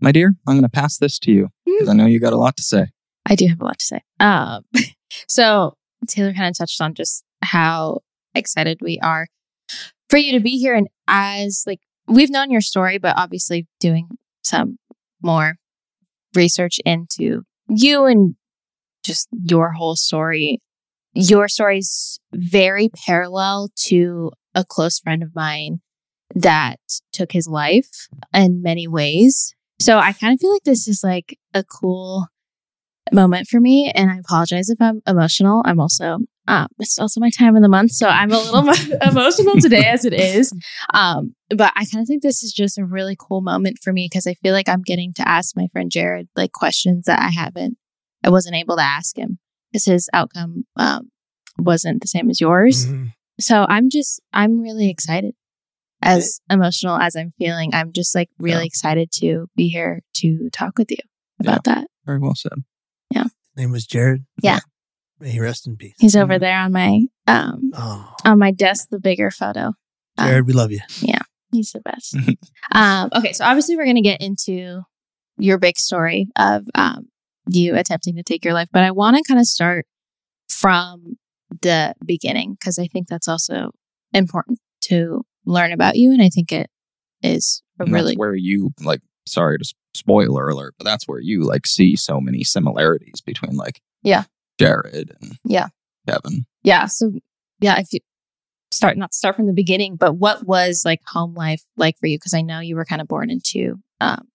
my 0.00 0.12
dear, 0.12 0.34
I'm 0.46 0.54
going 0.54 0.62
to 0.62 0.68
pass 0.68 0.98
this 0.98 1.18
to 1.20 1.32
you 1.32 1.48
because 1.64 1.88
I 1.88 1.94
know 1.94 2.06
you 2.06 2.20
got 2.20 2.32
a 2.32 2.38
lot 2.38 2.56
to 2.56 2.62
say. 2.62 2.86
I 3.28 3.34
do 3.34 3.46
have 3.48 3.60
a 3.60 3.64
lot 3.64 3.78
to 3.78 3.84
say. 3.84 4.00
Um, 4.20 4.64
so 5.28 5.76
Taylor 6.06 6.32
kind 6.32 6.48
of 6.48 6.56
touched 6.56 6.80
on 6.80 6.94
just 6.94 7.24
how 7.42 8.00
excited 8.34 8.78
we 8.80 8.98
are 9.02 9.26
for 10.08 10.18
you 10.18 10.32
to 10.32 10.40
be 10.40 10.58
here. 10.58 10.74
And 10.74 10.88
as 11.08 11.64
like 11.66 11.80
we've 12.06 12.30
known 12.30 12.50
your 12.50 12.60
story, 12.60 12.98
but 12.98 13.16
obviously 13.16 13.66
doing 13.80 14.08
some 14.42 14.78
more 15.22 15.56
research 16.34 16.78
into 16.84 17.42
you 17.68 18.04
and 18.04 18.36
just 19.04 19.28
your 19.32 19.72
whole 19.72 19.96
story. 19.96 20.60
Your 21.14 21.48
story 21.48 21.78
is 21.78 22.20
very 22.32 22.90
parallel 22.90 23.70
to 23.86 24.32
a 24.54 24.64
close 24.64 24.98
friend 24.98 25.22
of 25.22 25.34
mine 25.34 25.80
that 26.34 26.80
took 27.12 27.32
his 27.32 27.48
life 27.48 28.08
in 28.34 28.62
many 28.62 28.86
ways. 28.86 29.54
So 29.78 29.98
I 29.98 30.12
kind 30.12 30.34
of 30.34 30.40
feel 30.40 30.52
like 30.52 30.64
this 30.64 30.88
is 30.88 31.02
like 31.04 31.38
a 31.54 31.62
cool 31.64 32.28
moment 33.12 33.46
for 33.48 33.60
me. 33.60 33.92
And 33.94 34.10
I 34.10 34.18
apologize 34.18 34.68
if 34.68 34.80
I'm 34.80 35.00
emotional. 35.06 35.62
I'm 35.64 35.80
also, 35.80 36.18
um, 36.48 36.68
it's 36.78 36.98
also 36.98 37.20
my 37.20 37.30
time 37.30 37.56
of 37.56 37.62
the 37.62 37.68
month. 37.68 37.92
So 37.92 38.08
I'm 38.08 38.32
a 38.32 38.38
little 38.38 38.68
emotional 39.02 39.56
today 39.60 39.84
as 39.86 40.04
it 40.04 40.12
is. 40.12 40.52
Um, 40.92 41.34
but 41.50 41.72
I 41.76 41.84
kind 41.84 42.02
of 42.02 42.08
think 42.08 42.22
this 42.22 42.42
is 42.42 42.52
just 42.52 42.78
a 42.78 42.84
really 42.84 43.16
cool 43.18 43.40
moment 43.42 43.78
for 43.82 43.92
me 43.92 44.08
because 44.10 44.26
I 44.26 44.34
feel 44.34 44.52
like 44.52 44.68
I'm 44.68 44.82
getting 44.82 45.12
to 45.14 45.28
ask 45.28 45.56
my 45.56 45.66
friend 45.72 45.90
Jared 45.90 46.28
like 46.36 46.52
questions 46.52 47.04
that 47.04 47.20
I 47.20 47.30
haven't, 47.30 47.76
I 48.24 48.30
wasn't 48.30 48.56
able 48.56 48.76
to 48.76 48.82
ask 48.82 49.16
him 49.16 49.38
because 49.72 49.84
his 49.84 50.08
outcome, 50.12 50.64
um, 50.76 51.10
wasn't 51.58 52.02
the 52.02 52.08
same 52.08 52.28
as 52.28 52.40
yours. 52.40 52.86
Mhm. 52.86 53.12
So 53.40 53.66
I'm 53.68 53.90
just, 53.90 54.20
I'm 54.32 54.60
really 54.60 54.90
excited. 54.90 55.34
As 56.02 56.40
emotional 56.50 56.98
as 56.98 57.16
I'm 57.16 57.32
feeling, 57.38 57.74
I'm 57.74 57.92
just 57.92 58.14
like 58.14 58.28
really 58.38 58.60
Yeah. 58.62 58.66
excited 58.66 59.10
to 59.16 59.46
be 59.56 59.68
here 59.68 60.02
to 60.16 60.48
talk 60.52 60.78
with 60.78 60.90
you 60.90 60.98
about 61.40 61.64
that. 61.64 61.86
Very 62.04 62.18
well 62.18 62.34
said. 62.34 62.52
Yeah. 63.10 63.24
His 63.24 63.32
name 63.56 63.70
was 63.72 63.86
Jared. 63.86 64.24
Yeah. 64.42 64.60
May 65.18 65.30
he 65.30 65.40
rest 65.40 65.66
in 65.66 65.76
peace. 65.76 65.94
He's 65.98 66.14
over 66.16 66.38
there 66.38 66.58
on 66.58 66.72
my 66.72 67.00
um 67.26 67.70
Oh, 67.74 68.14
on 68.24 68.38
my 68.38 68.50
desk, 68.50 68.88
the 68.90 69.00
bigger 69.00 69.30
photo. 69.30 69.72
Um, 70.18 70.28
Jared, 70.28 70.46
we 70.46 70.52
love 70.52 70.70
you. 70.70 70.80
Yeah. 71.00 71.22
He's 71.52 71.72
the 71.72 71.80
best. 71.80 72.14
um, 72.72 73.08
okay, 73.16 73.32
so 73.32 73.44
obviously 73.44 73.76
we're 73.76 73.86
gonna 73.86 74.02
get 74.02 74.20
into 74.20 74.82
your 75.38 75.58
big 75.58 75.78
story 75.78 76.28
of 76.36 76.64
um 76.74 77.06
you 77.48 77.74
attempting 77.76 78.16
to 78.16 78.22
take 78.22 78.44
your 78.44 78.54
life, 78.54 78.68
but 78.72 78.84
I 78.84 78.90
want 78.90 79.16
to 79.16 79.22
kind 79.26 79.40
of 79.40 79.46
start 79.46 79.86
from 80.48 81.16
the 81.62 81.94
beginning 82.04 82.52
because 82.58 82.78
I 82.78 82.86
think 82.86 83.06
that's 83.08 83.28
also 83.28 83.70
important 84.12 84.58
to 84.82 85.22
learn 85.46 85.72
about 85.72 85.96
you, 85.96 86.12
and 86.12 86.22
I 86.22 86.28
think 86.28 86.52
it 86.52 86.68
is 87.22 87.62
a 87.80 87.84
really 87.86 88.14
where 88.16 88.34
you 88.34 88.72
like 88.82 89.00
sorry 89.26 89.58
to 89.58 89.74
spoiler 89.94 90.48
alert, 90.48 90.74
but 90.78 90.84
that's 90.84 91.06
where 91.08 91.20
you 91.20 91.42
like 91.42 91.66
see 91.66 91.96
so 91.96 92.20
many 92.20 92.44
similarities 92.44 93.20
between 93.24 93.56
like 93.56 93.80
Yeah. 94.02 94.24
Jared 94.58 95.12
and 95.20 95.38
Yeah. 95.44 95.68
Kevin. 96.08 96.46
yeah 96.62 96.86
so 96.86 97.12
yeah 97.60 97.78
if 97.80 97.92
you 97.92 98.00
start 98.70 98.96
not 98.96 99.12
start 99.14 99.34
from 99.36 99.46
the 99.46 99.52
beginning 99.52 99.96
but 99.96 100.12
what 100.14 100.44
was 100.46 100.82
like 100.84 101.00
home 101.06 101.34
life 101.34 101.62
like 101.76 101.98
for 101.98 102.06
you 102.06 102.16
because 102.18 102.34
i 102.34 102.42
know 102.42 102.60
you 102.60 102.76
were 102.76 102.84
kind 102.84 103.00
of 103.00 103.08
born 103.08 103.28
into 103.30 103.76
um 104.00 104.28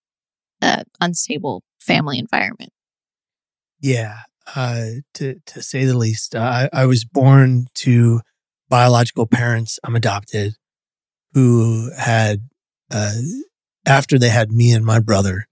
a 0.62 0.84
unstable 1.00 1.62
family 1.80 2.18
environment 2.18 2.70
Yeah, 3.80 4.18
uh, 4.54 4.84
to 5.14 5.36
to 5.46 5.62
say 5.62 5.84
the 5.84 5.96
least. 5.96 6.34
I, 6.34 6.68
I 6.72 6.86
was 6.86 7.04
born 7.04 7.66
to 7.76 8.20
biological 8.68 9.26
parents. 9.26 9.78
I'm 9.84 9.96
adopted, 9.96 10.54
who 11.34 11.90
had 11.96 12.48
uh, 12.90 13.14
after 13.86 14.18
they 14.18 14.28
had 14.28 14.52
me 14.52 14.72
and 14.72 14.84
my 14.84 15.00
brother 15.00 15.46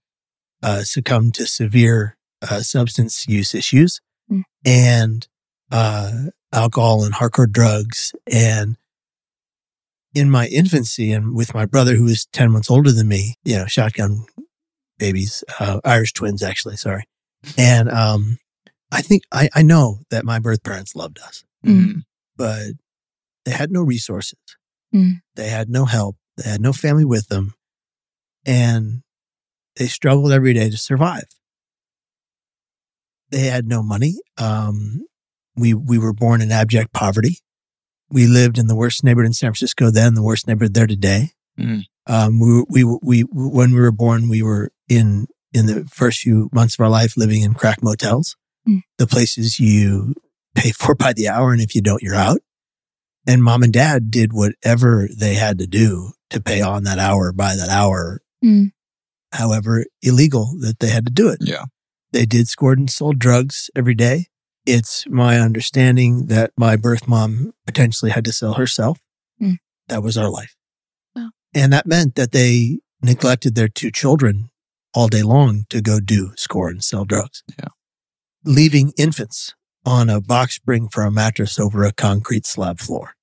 uh, 0.63 0.81
succumbed 0.83 1.33
to 1.35 1.47
severe 1.47 2.17
uh, 2.41 2.61
substance 2.61 3.27
use 3.27 3.53
issues 3.55 3.99
Mm. 4.31 4.43
and 4.65 5.27
uh, 5.71 6.11
alcohol 6.53 7.03
and 7.03 7.13
hardcore 7.15 7.51
drugs. 7.51 8.13
And 8.31 8.77
in 10.13 10.29
my 10.29 10.47
infancy, 10.47 11.11
and 11.11 11.35
with 11.35 11.53
my 11.53 11.65
brother 11.65 11.95
who 11.95 12.05
was 12.05 12.27
ten 12.31 12.51
months 12.51 12.69
older 12.71 12.91
than 12.93 13.07
me, 13.09 13.35
you 13.43 13.57
know, 13.57 13.65
shotgun 13.65 14.25
babies, 14.99 15.43
uh, 15.59 15.81
Irish 15.83 16.13
twins, 16.13 16.41
actually. 16.43 16.77
Sorry. 16.77 17.03
And 17.57 17.89
um, 17.89 18.37
I 18.91 19.01
think 19.01 19.23
I, 19.33 19.49
I 19.53 19.63
know 19.63 19.99
that 20.11 20.23
my 20.23 20.39
birth 20.39 20.63
parents 20.63 20.95
loved 20.95 21.19
us, 21.19 21.43
Mm. 21.65 22.03
but 22.37 22.67
they 23.45 23.51
had 23.51 23.71
no 23.71 23.81
resources. 23.81 24.37
Mm. 24.93 25.21
They 25.35 25.49
had 25.49 25.69
no 25.69 25.85
help. 25.85 26.17
They 26.37 26.49
had 26.49 26.61
no 26.61 26.73
family 26.73 27.05
with 27.05 27.27
them. 27.27 27.53
And 28.45 29.03
they 29.75 29.87
struggled 29.87 30.31
every 30.31 30.53
day 30.53 30.69
to 30.69 30.77
survive. 30.77 31.25
They 33.29 33.41
had 33.45 33.67
no 33.67 33.81
money. 33.81 34.15
Um, 34.37 35.05
we, 35.55 35.73
we 35.73 35.97
were 35.97 36.13
born 36.13 36.41
in 36.41 36.51
abject 36.51 36.91
poverty. 36.93 37.37
We 38.09 38.27
lived 38.27 38.57
in 38.57 38.67
the 38.67 38.75
worst 38.75 39.03
neighborhood 39.03 39.27
in 39.27 39.33
San 39.33 39.51
Francisco 39.51 39.89
then, 39.89 40.15
the 40.15 40.23
worst 40.23 40.47
neighborhood 40.47 40.73
there 40.73 40.87
today. 40.87 41.29
Mm. 41.57 41.83
Um, 42.07 42.39
we, 42.39 42.83
we, 42.83 42.97
we, 43.01 43.21
when 43.31 43.73
we 43.73 43.79
were 43.79 43.91
born, 43.91 44.27
we 44.27 44.41
were 44.41 44.71
in, 44.89 45.27
in 45.53 45.67
the 45.67 45.85
first 45.85 46.19
few 46.19 46.49
months 46.51 46.73
of 46.75 46.81
our 46.81 46.89
life 46.89 47.15
living 47.15 47.41
in 47.41 47.53
crack 47.53 47.81
motels, 47.81 48.35
Mm. 48.67 48.81
the 48.99 49.07
places 49.07 49.59
you 49.59 50.13
pay 50.53 50.69
for 50.71 50.93
by 50.93 51.13
the 51.13 51.27
hour. 51.27 51.51
And 51.51 51.61
if 51.61 51.73
you 51.73 51.81
don't, 51.81 52.03
you're 52.03 52.13
out. 52.13 52.41
And 53.27 53.43
mom 53.43 53.63
and 53.63 53.71
dad 53.73 54.09
did 54.09 54.33
whatever 54.33 55.07
they 55.15 55.35
had 55.35 55.59
to 55.59 55.67
do 55.67 56.13
to 56.31 56.41
pay 56.41 56.61
on 56.61 56.83
that 56.85 56.97
hour 56.99 57.31
by 57.31 57.55
that 57.55 57.69
hour, 57.69 58.21
Mm. 58.43 58.71
however 59.31 59.85
illegal 60.01 60.55
that 60.61 60.79
they 60.79 60.89
had 60.89 61.05
to 61.05 61.11
do 61.11 61.29
it. 61.29 61.39
Yeah. 61.41 61.65
They 62.11 62.25
did 62.25 62.47
scored 62.47 62.79
and 62.79 62.89
sold 62.89 63.19
drugs 63.19 63.69
every 63.75 63.93
day. 63.93 64.27
It's 64.65 65.05
my 65.07 65.39
understanding 65.39 66.27
that 66.27 66.51
my 66.57 66.75
birth 66.75 67.07
mom 67.07 67.53
potentially 67.65 68.11
had 68.11 68.25
to 68.25 68.31
sell 68.33 68.53
herself. 68.55 68.99
Mm. 69.41 69.57
That 69.87 70.03
was 70.03 70.17
our 70.17 70.29
life. 70.29 70.55
Wow. 71.15 71.29
And 71.53 71.71
that 71.73 71.85
meant 71.85 72.15
that 72.15 72.31
they 72.31 72.79
neglected 73.01 73.55
their 73.55 73.67
two 73.69 73.91
children 73.91 74.49
all 74.93 75.07
day 75.07 75.23
long 75.23 75.65
to 75.69 75.81
go 75.81 75.99
do 75.99 76.33
score 76.35 76.69
and 76.69 76.83
sell 76.83 77.05
drugs. 77.05 77.43
Yeah. 77.57 77.69
Leaving 78.43 78.91
infants 78.97 79.53
on 79.85 80.09
a 80.09 80.21
box 80.21 80.55
spring 80.55 80.87
for 80.89 81.03
a 81.03 81.11
mattress 81.11 81.59
over 81.59 81.83
a 81.83 81.91
concrete 81.91 82.45
slab 82.45 82.79
floor. 82.79 83.15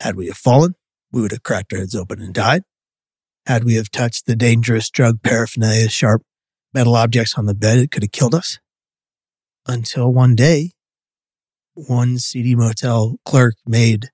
Had 0.00 0.16
we 0.16 0.26
have 0.28 0.36
fallen, 0.36 0.74
we 1.10 1.20
would 1.20 1.32
have 1.32 1.42
cracked 1.42 1.72
our 1.72 1.80
heads 1.80 1.94
open 1.94 2.20
and 2.20 2.32
died. 2.32 2.62
Had 3.46 3.64
we 3.64 3.74
have 3.74 3.90
touched 3.90 4.26
the 4.26 4.36
dangerous 4.36 4.90
drug 4.90 5.22
paraphernalia, 5.22 5.88
sharp 5.88 6.22
metal 6.74 6.94
objects 6.94 7.36
on 7.36 7.46
the 7.46 7.54
bed, 7.54 7.78
it 7.78 7.90
could 7.90 8.02
have 8.02 8.12
killed 8.12 8.34
us. 8.34 8.58
Until 9.66 10.12
one 10.12 10.34
day, 10.34 10.72
one 11.74 12.18
seedy 12.18 12.54
motel 12.54 13.16
clerk 13.24 13.54
made 13.66 14.10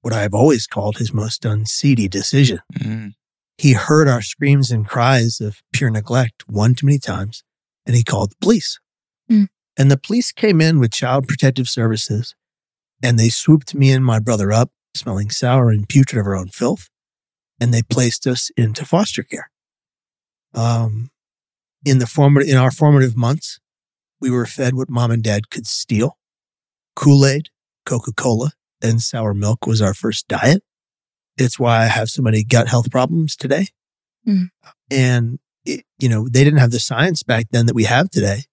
what 0.00 0.12
I 0.12 0.22
have 0.22 0.34
always 0.34 0.66
called 0.66 0.98
his 0.98 1.12
most 1.12 1.44
unseedy 1.44 2.08
decision. 2.08 2.60
Mm. 2.78 3.14
He 3.58 3.72
heard 3.72 4.06
our 4.06 4.22
screams 4.22 4.70
and 4.70 4.86
cries 4.86 5.40
of 5.40 5.62
pure 5.72 5.90
neglect 5.90 6.44
one 6.46 6.74
too 6.74 6.86
many 6.86 6.98
times, 6.98 7.42
and 7.86 7.96
he 7.96 8.04
called 8.04 8.32
the 8.32 8.36
police. 8.40 8.78
And 9.76 9.90
the 9.90 9.98
police 9.98 10.32
came 10.32 10.60
in 10.60 10.78
with 10.78 10.92
child 10.92 11.28
protective 11.28 11.68
services, 11.68 12.34
and 13.02 13.18
they 13.18 13.28
swooped 13.28 13.74
me 13.74 13.90
and 13.92 14.04
my 14.04 14.18
brother 14.18 14.52
up, 14.52 14.70
smelling 14.94 15.30
sour 15.30 15.70
and 15.70 15.88
putrid 15.88 16.20
of 16.20 16.26
our 16.26 16.36
own 16.36 16.48
filth, 16.48 16.88
and 17.60 17.72
they 17.74 17.82
placed 17.82 18.26
us 18.26 18.50
into 18.56 18.84
foster 18.84 19.22
care. 19.22 19.50
Um, 20.54 21.10
in 21.84 21.98
the 21.98 22.06
formative, 22.06 22.48
in 22.48 22.56
our 22.56 22.70
formative 22.70 23.16
months, 23.16 23.60
we 24.20 24.30
were 24.30 24.46
fed 24.46 24.74
what 24.74 24.88
mom 24.88 25.10
and 25.10 25.22
dad 25.22 25.50
could 25.50 25.66
steal. 25.66 26.16
Kool-Aid, 26.94 27.50
Coca-Cola, 27.84 28.52
and 28.80 29.02
sour 29.02 29.34
milk 29.34 29.66
was 29.66 29.82
our 29.82 29.92
first 29.92 30.26
diet. 30.26 30.62
It's 31.36 31.58
why 31.58 31.82
I 31.82 31.86
have 31.86 32.08
so 32.08 32.22
many 32.22 32.42
gut 32.42 32.68
health 32.68 32.90
problems 32.90 33.36
today. 33.36 33.66
Mm. 34.26 34.48
And, 34.90 35.38
it, 35.66 35.84
you 35.98 36.08
know, 36.08 36.28
they 36.28 36.42
didn't 36.42 36.60
have 36.60 36.70
the 36.70 36.80
science 36.80 37.22
back 37.22 37.48
then 37.50 37.66
that 37.66 37.74
we 37.74 37.84
have 37.84 38.08
today 38.08 38.44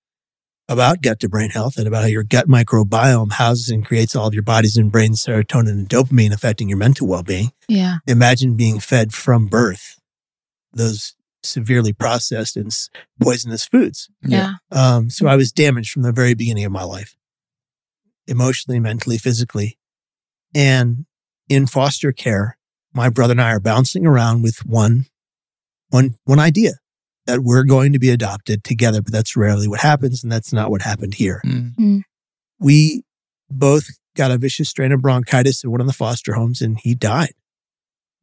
about 0.70 1.02
gut 1.02 1.20
to 1.20 1.30
brain 1.30 1.50
health 1.50 1.78
and 1.78 1.88
about 1.88 2.02
how 2.04 2.08
your 2.08 2.24
gut 2.24 2.48
microbiome 2.48 3.34
houses 3.34 3.70
and 3.70 3.86
creates 3.86 4.16
all 4.16 4.28
of 4.28 4.34
your 4.34 4.44
body's 4.44 4.78
and 4.78 4.92
brain's 4.92 5.24
serotonin 5.24 5.70
and 5.72 5.90
dopamine 5.90 6.34
affecting 6.34 6.70
your 6.70 6.78
mental 6.78 7.08
well-being. 7.08 7.52
yeah 7.68 7.98
Imagine 8.08 8.56
being 8.56 8.80
fed 8.80 9.14
from 9.14 9.48
birth 9.48 10.00
those 10.72 11.16
severely 11.44 11.92
processed 11.94 12.56
and 12.56 12.72
poisonous 13.22 13.66
foods. 13.68 14.10
yeah 14.26 14.54
Um, 14.72 15.10
so 15.10 15.28
I 15.28 15.36
was 15.36 15.52
damaged 15.52 15.92
from 15.92 16.04
the 16.04 16.14
very 16.14 16.34
beginning 16.34 16.64
of 16.64 16.72
my 16.72 16.84
life, 16.84 17.16
emotionally, 18.28 18.80
mentally, 18.80 19.18
physically. 19.18 19.78
And 20.56 21.06
in 21.50 21.68
foster 21.68 22.12
care, 22.14 22.58
my 22.94 23.10
brother 23.10 23.34
and 23.34 23.42
I 23.42 23.52
are 23.52 23.60
bouncing 23.60 24.06
around 24.06 24.42
with 24.42 24.66
one, 24.66 25.06
one, 25.90 26.16
one 26.24 26.40
idea 26.40 26.74
that 27.26 27.42
we're 27.42 27.64
going 27.64 27.94
to 27.94 28.00
be 28.00 28.10
adopted 28.10 28.64
together, 28.64 29.02
but 29.02 29.14
that's 29.14 29.36
rarely 29.36 29.68
what 29.68 29.80
happens. 29.80 30.24
And 30.24 30.32
that's 30.32 30.52
not 30.52 30.70
what 30.70 30.82
happened 30.82 31.16
here. 31.16 31.42
Mm. 31.46 32.02
We 32.60 33.04
both 33.50 33.86
got 34.16 34.32
a 34.32 34.38
vicious 34.38 34.70
strain 34.70 34.92
of 34.92 35.02
bronchitis 35.02 35.64
in 35.64 35.72
one 35.72 35.82
of 35.82 35.88
the 35.88 35.94
foster 35.94 36.34
homes 36.34 36.62
and 36.62 36.78
he 36.80 36.96
died. 36.96 37.34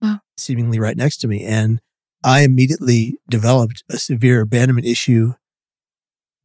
Wow. 0.02 0.20
Seemingly 0.36 0.78
right 0.78 0.96
next 0.96 1.18
to 1.18 1.28
me. 1.28 1.44
And 1.44 1.80
I 2.22 2.42
immediately 2.42 3.18
developed 3.28 3.82
a 3.90 3.98
severe 3.98 4.42
abandonment 4.42 4.86
issue 4.86 5.34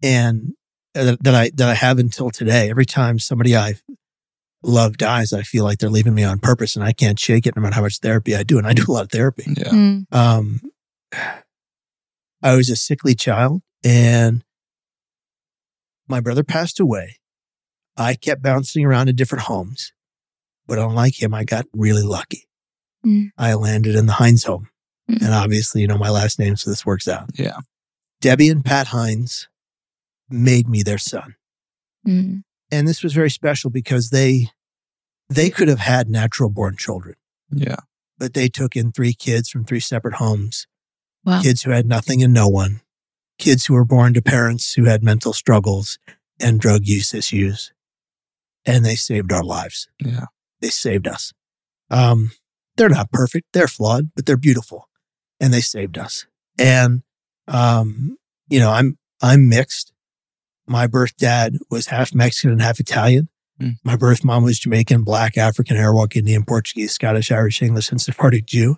and 0.02 0.54
that, 0.94 1.24
that 1.24 1.36
I 1.36 1.52
that 1.56 1.70
I 1.70 1.74
have 1.74 2.00
until 2.00 2.30
today. 2.30 2.70
Every 2.70 2.86
time 2.86 3.20
somebody 3.20 3.56
I 3.56 3.76
love 4.64 4.98
dies, 4.98 5.34
I 5.34 5.42
feel 5.42 5.64
like 5.64 5.80
they're 5.80 5.90
leaving 5.90 6.16
me 6.16 6.24
on 6.24 6.40
purpose, 6.40 6.76
and 6.76 6.86
I 6.86 6.94
can't 6.94 7.20
shake 7.20 7.46
it 7.46 7.56
no 7.56 7.62
matter 7.62 7.76
how 7.76 7.82
much 7.82 8.00
therapy 8.00 8.36
I 8.36 8.44
do. 8.44 8.58
And 8.58 8.68
I 8.68 8.74
do 8.74 8.86
a 8.88 8.92
lot 8.92 9.04
of 9.04 9.12
therapy. 9.12 9.46
Yeah. 9.48 9.70
Mm. 9.70 10.14
Um, 10.14 10.62
I 12.46 12.56
was 12.56 12.70
a 12.70 12.76
sickly 12.76 13.16
child, 13.16 13.62
and 13.84 14.44
my 16.08 16.20
brother 16.20 16.44
passed 16.44 16.80
away. 16.80 17.18
I 17.98 18.14
kept 18.14 18.42
bouncing 18.44 18.86
around 18.86 19.08
to 19.08 19.14
different 19.14 19.46
homes, 19.46 19.94
but 20.68 20.78
unlike 20.78 21.22
him, 21.22 21.34
I 21.34 21.44
got 21.44 21.66
really 21.74 22.04
lucky. 22.04 22.48
Mm. 23.06 23.30
I 23.38 23.54
landed 23.56 23.96
in 23.96 24.06
the 24.06 24.14
Hines 24.14 24.44
home, 24.44 24.70
Mm. 25.10 25.22
and 25.24 25.34
obviously, 25.34 25.82
you 25.82 25.88
know 25.88 25.98
my 25.98 26.10
last 26.10 26.40
name, 26.40 26.56
so 26.56 26.70
this 26.70 26.86
works 26.86 27.08
out. 27.08 27.30
Yeah. 27.34 27.58
Debbie 28.22 28.50
and 28.50 28.64
Pat 28.66 28.88
Hines 28.88 29.48
made 30.30 30.68
me 30.68 30.84
their 30.84 30.98
son. 30.98 31.36
Mm. 32.08 32.44
And 32.72 32.88
this 32.88 33.04
was 33.04 33.14
very 33.14 33.30
special 33.30 33.70
because 33.70 34.10
they 34.10 34.50
they 35.30 35.50
could 35.50 35.68
have 35.68 35.80
had 35.80 36.08
natural 36.10 36.50
born 36.52 36.76
children, 36.78 37.16
Yeah. 37.52 37.78
but 38.20 38.34
they 38.36 38.48
took 38.50 38.76
in 38.76 38.92
three 38.92 39.14
kids 39.14 39.50
from 39.50 39.66
three 39.66 39.80
separate 39.80 40.16
homes, 40.16 40.68
Wow. 41.26 41.42
kids 41.42 41.64
who 41.64 41.72
had 41.72 41.88
nothing 41.88 42.22
and 42.24 42.34
no 42.34 42.48
one, 42.48 42.82
kids 43.40 43.66
who 43.66 43.74
were 43.74 43.86
born 43.86 44.14
to 44.14 44.22
parents 44.22 44.74
who 44.74 44.86
had 44.86 45.04
mental 45.04 45.34
struggles 45.34 45.98
and 46.40 46.60
drug 46.60 46.86
use 46.86 47.14
issues. 47.14 47.72
And 48.66 48.84
they 48.84 48.96
saved 48.96 49.32
our 49.32 49.44
lives. 49.44 49.88
Yeah. 50.00 50.26
They 50.60 50.70
saved 50.70 51.08
us. 51.08 51.34
Um, 51.90 52.32
they're 52.78 52.90
not 52.90 53.12
perfect, 53.12 53.48
they're 53.54 53.68
flawed, 53.68 54.12
but 54.16 54.26
they're 54.26 54.38
beautiful. 54.38 54.90
And 55.40 55.54
they 55.54 55.62
saved 55.62 55.98
us. 55.98 56.26
And 56.58 57.04
um, 57.48 58.18
you 58.50 58.60
know, 58.60 58.72
I'm 58.72 58.98
I'm 59.22 59.50
mixed. 59.50 59.94
My 60.68 60.88
birth 60.88 61.16
dad 61.18 61.58
was 61.70 61.88
half 61.88 62.14
Mexican 62.14 62.52
and 62.52 62.62
half 62.62 62.80
Italian. 62.80 63.30
Mm. 63.62 63.76
My 63.84 63.96
birth 63.96 64.24
mom 64.24 64.44
was 64.44 64.60
Jamaican, 64.60 65.04
Black, 65.04 65.38
African, 65.38 65.78
Arawak, 65.78 66.16
Indian, 66.16 66.44
Portuguese, 66.44 66.92
Scottish, 66.92 67.32
Irish, 67.32 67.62
English, 67.62 67.92
and 67.92 68.02
Sephardic 68.02 68.46
Jew. 68.46 68.78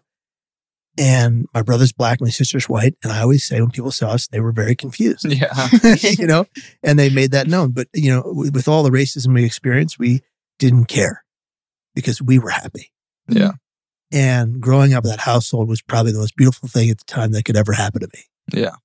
And 0.98 1.46
my 1.54 1.62
brother's 1.62 1.94
black, 1.94 2.20
my 2.22 2.30
sister's 2.30 2.68
white. 2.68 2.96
And 3.04 3.12
I 3.12 3.22
always 3.22 3.46
say 3.46 3.62
when 3.62 3.70
people 3.70 3.92
saw 3.92 4.10
us, 4.12 4.27
they 4.27 4.39
were 4.39 4.51
very 4.51 4.75
confused, 4.75 5.25
Yeah. 5.25 5.68
you 6.01 6.25
know, 6.25 6.46
and 6.82 6.98
they 6.98 7.10
made 7.10 7.32
that 7.32 7.48
known. 7.48 7.72
But, 7.72 7.88
you 7.94 8.10
know, 8.10 8.24
with 8.25 8.68
all 8.68 8.82
the 8.82 8.89
racism 8.89 9.34
we 9.34 9.46
experienced, 9.46 10.00
we 10.00 10.22
didn't 10.58 10.86
care 10.86 11.24
because 11.94 12.22
we 12.22 12.39
were 12.39 12.50
happy. 12.50 12.92
Yeah. 13.27 13.51
And 14.12 14.60
growing 14.60 14.94
up 14.94 15.04
in 15.04 15.10
that 15.12 15.20
household 15.20 15.68
was 15.68 15.82
probably 15.82 16.13
the 16.13 16.20
most 16.20 16.36
beautiful 16.36 16.68
thing 16.68 16.89
at 16.89 16.98
the 16.98 17.06
time 17.06 17.32
that 17.34 17.44
could 17.44 17.58
ever 17.58 17.74
happen 17.74 18.01
to 18.01 18.08
me. 18.13 18.24
Yeah. 18.51 18.75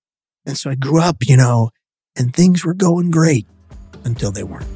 And 0.44 0.58
so 0.58 0.70
I 0.70 0.74
grew 0.74 1.00
up, 1.00 1.18
you 1.26 1.36
know, 1.36 1.70
and 2.16 2.34
things 2.34 2.64
were 2.64 2.74
going 2.74 3.10
great 3.10 3.46
until 4.04 4.32
they 4.32 4.42
weren't. 4.42 4.66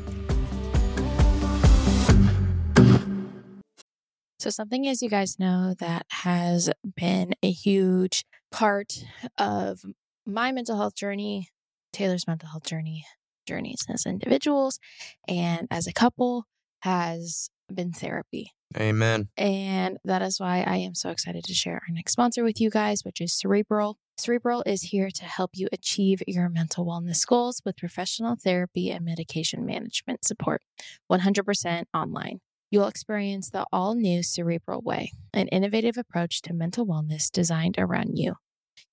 So, 4.38 4.50
something, 4.50 4.86
as 4.86 5.02
you 5.02 5.08
guys 5.08 5.38
know, 5.38 5.74
that 5.78 6.06
has 6.10 6.70
been 6.96 7.34
a 7.42 7.50
huge 7.50 8.24
part 8.52 9.04
of 9.38 9.80
my 10.26 10.52
mental 10.52 10.76
health 10.76 10.94
journey, 10.94 11.48
Taylor's 11.92 12.26
mental 12.26 12.50
health 12.50 12.64
journey, 12.64 13.04
journeys 13.46 13.86
as 13.88 14.04
individuals 14.04 14.78
and 15.26 15.68
as 15.70 15.86
a 15.86 15.92
couple 15.92 16.46
has 16.80 17.48
been 17.72 17.92
therapy. 17.92 18.52
Amen. 18.76 19.28
And 19.36 19.98
that 20.04 20.22
is 20.22 20.40
why 20.40 20.62
I 20.66 20.76
am 20.76 20.94
so 20.94 21.10
excited 21.10 21.44
to 21.44 21.54
share 21.54 21.74
our 21.74 21.94
next 21.94 22.12
sponsor 22.12 22.44
with 22.44 22.60
you 22.60 22.68
guys, 22.68 23.04
which 23.04 23.20
is 23.20 23.32
Cerebral. 23.32 23.96
Cerebral 24.18 24.62
is 24.66 24.82
here 24.82 25.10
to 25.10 25.24
help 25.24 25.52
you 25.54 25.68
achieve 25.72 26.22
your 26.26 26.48
mental 26.48 26.84
wellness 26.84 27.26
goals 27.26 27.62
with 27.64 27.76
professional 27.76 28.34
therapy 28.34 28.90
and 28.90 29.04
medication 29.04 29.64
management 29.64 30.24
support, 30.24 30.62
100% 31.10 31.84
online. 31.94 32.40
You'll 32.70 32.88
experience 32.88 33.50
the 33.50 33.64
all 33.72 33.94
new 33.94 34.22
Cerebral 34.22 34.82
Way, 34.82 35.12
an 35.32 35.48
innovative 35.48 35.96
approach 35.96 36.42
to 36.42 36.52
mental 36.52 36.86
wellness 36.86 37.30
designed 37.30 37.76
around 37.78 38.16
you. 38.16 38.34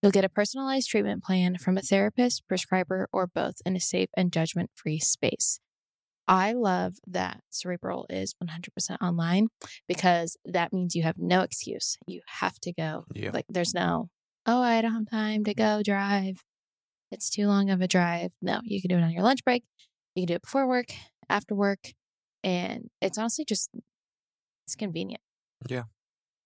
You'll 0.01 0.11
get 0.11 0.25
a 0.25 0.29
personalized 0.29 0.89
treatment 0.89 1.23
plan 1.23 1.57
from 1.57 1.77
a 1.77 1.81
therapist, 1.81 2.47
prescriber, 2.47 3.07
or 3.11 3.25
both 3.25 3.55
in 3.65 3.75
a 3.75 3.79
safe 3.79 4.09
and 4.15 4.31
judgment 4.31 4.69
free 4.75 4.99
space. 4.99 5.59
I 6.27 6.53
love 6.53 6.95
that 7.07 7.41
Cerebral 7.49 8.05
is 8.09 8.35
100% 8.41 8.97
online 9.01 9.47
because 9.87 10.37
that 10.45 10.71
means 10.71 10.95
you 10.95 11.03
have 11.03 11.17
no 11.17 11.41
excuse. 11.41 11.97
You 12.07 12.21
have 12.39 12.59
to 12.61 12.71
go. 12.71 13.05
Yeah. 13.13 13.31
Like, 13.33 13.45
there's 13.49 13.73
no, 13.73 14.09
oh, 14.45 14.61
I 14.61 14.81
don't 14.81 14.93
have 14.93 15.09
time 15.09 15.43
to 15.45 15.53
go 15.53 15.81
drive. 15.83 16.43
It's 17.11 17.29
too 17.29 17.47
long 17.47 17.69
of 17.69 17.81
a 17.81 17.87
drive. 17.87 18.31
No, 18.41 18.61
you 18.63 18.81
can 18.81 18.89
do 18.89 18.97
it 18.97 19.03
on 19.03 19.11
your 19.11 19.23
lunch 19.23 19.43
break. 19.43 19.63
You 20.15 20.21
can 20.21 20.27
do 20.27 20.35
it 20.35 20.43
before 20.43 20.67
work, 20.67 20.87
after 21.29 21.55
work. 21.55 21.79
And 22.43 22.89
it's 23.01 23.17
honestly 23.17 23.45
just, 23.45 23.69
it's 24.65 24.75
convenient. 24.75 25.21
Yeah. 25.67 25.83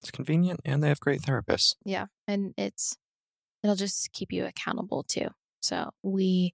It's 0.01 0.11
convenient 0.11 0.59
and 0.63 0.83
they 0.83 0.89
have 0.89 0.99
great 0.99 1.21
therapists. 1.21 1.75
Yeah. 1.83 2.05
And 2.27 2.53
it's, 2.57 2.95
it'll 3.63 3.75
just 3.75 4.11
keep 4.13 4.31
you 4.31 4.45
accountable 4.45 5.03
too. 5.03 5.29
So 5.61 5.89
we 6.03 6.53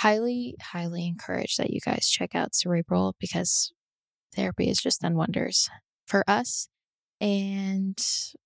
highly, 0.00 0.56
highly 0.60 1.06
encourage 1.06 1.56
that 1.56 1.70
you 1.70 1.80
guys 1.80 2.08
check 2.10 2.34
out 2.34 2.54
Cerebral 2.54 3.14
because 3.18 3.72
therapy 4.34 4.68
has 4.68 4.78
just 4.78 5.00
done 5.00 5.16
wonders 5.16 5.70
for 6.06 6.24
us. 6.28 6.68
And 7.20 7.98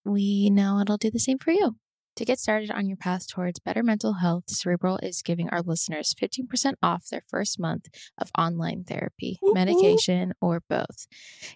we 0.04 0.50
know 0.50 0.80
it'll 0.80 0.98
do 0.98 1.10
the 1.10 1.18
same 1.18 1.38
for 1.38 1.50
you. 1.50 1.76
To 2.16 2.24
get 2.24 2.38
started 2.38 2.70
on 2.70 2.86
your 2.86 2.96
path 2.96 3.28
towards 3.28 3.58
better 3.58 3.82
mental 3.82 4.14
health, 4.14 4.44
Cerebral 4.48 4.98
is 5.02 5.20
giving 5.20 5.50
our 5.50 5.60
listeners 5.60 6.14
15% 6.18 6.72
off 6.82 7.08
their 7.10 7.22
first 7.28 7.60
month 7.60 7.88
of 8.16 8.30
online 8.38 8.84
therapy, 8.84 9.38
medication, 9.42 10.32
or 10.40 10.62
both. 10.66 11.06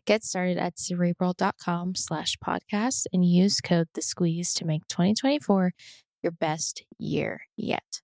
Get 0.04 0.22
started 0.22 0.58
at 0.58 0.78
cerebral.com 0.78 1.94
slash 1.94 2.36
podcast 2.44 3.06
and 3.10 3.24
use 3.24 3.62
code 3.62 3.88
the 3.94 4.02
squeeze 4.02 4.52
to 4.54 4.66
make 4.66 4.86
2024 4.88 5.72
your 6.22 6.32
best 6.32 6.84
year 6.98 7.42
yet. 7.56 8.02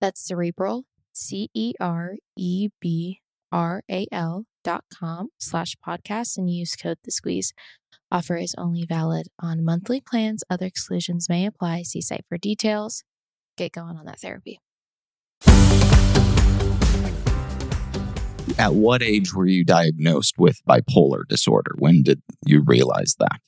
That's 0.00 0.24
cerebral, 0.24 0.84
C 1.12 1.50
E 1.52 1.74
R 1.80 2.14
E 2.36 2.68
B 2.80 3.20
R 3.50 3.82
A 3.90 4.06
L 4.12 4.44
dot 4.62 4.84
com 4.96 5.30
slash 5.38 5.74
podcast 5.84 6.38
and 6.38 6.48
use 6.48 6.76
code 6.76 6.98
the 7.02 7.10
squeeze. 7.10 7.52
Offer 8.10 8.36
is 8.36 8.54
only 8.56 8.86
valid 8.86 9.28
on 9.38 9.64
monthly 9.64 10.00
plans. 10.00 10.42
Other 10.48 10.64
exclusions 10.64 11.28
may 11.28 11.44
apply. 11.44 11.82
See 11.82 12.00
site 12.00 12.24
for 12.28 12.38
details. 12.38 13.04
Get 13.58 13.72
going 13.72 13.96
on 13.96 14.06
that 14.06 14.20
therapy. 14.20 14.60
At 18.58 18.74
what 18.74 19.02
age 19.02 19.34
were 19.34 19.46
you 19.46 19.62
diagnosed 19.62 20.36
with 20.38 20.64
bipolar 20.66 21.22
disorder? 21.28 21.72
When 21.78 22.02
did 22.02 22.22
you 22.46 22.62
realize 22.64 23.14
that? 23.18 23.40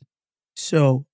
So, 0.56 1.06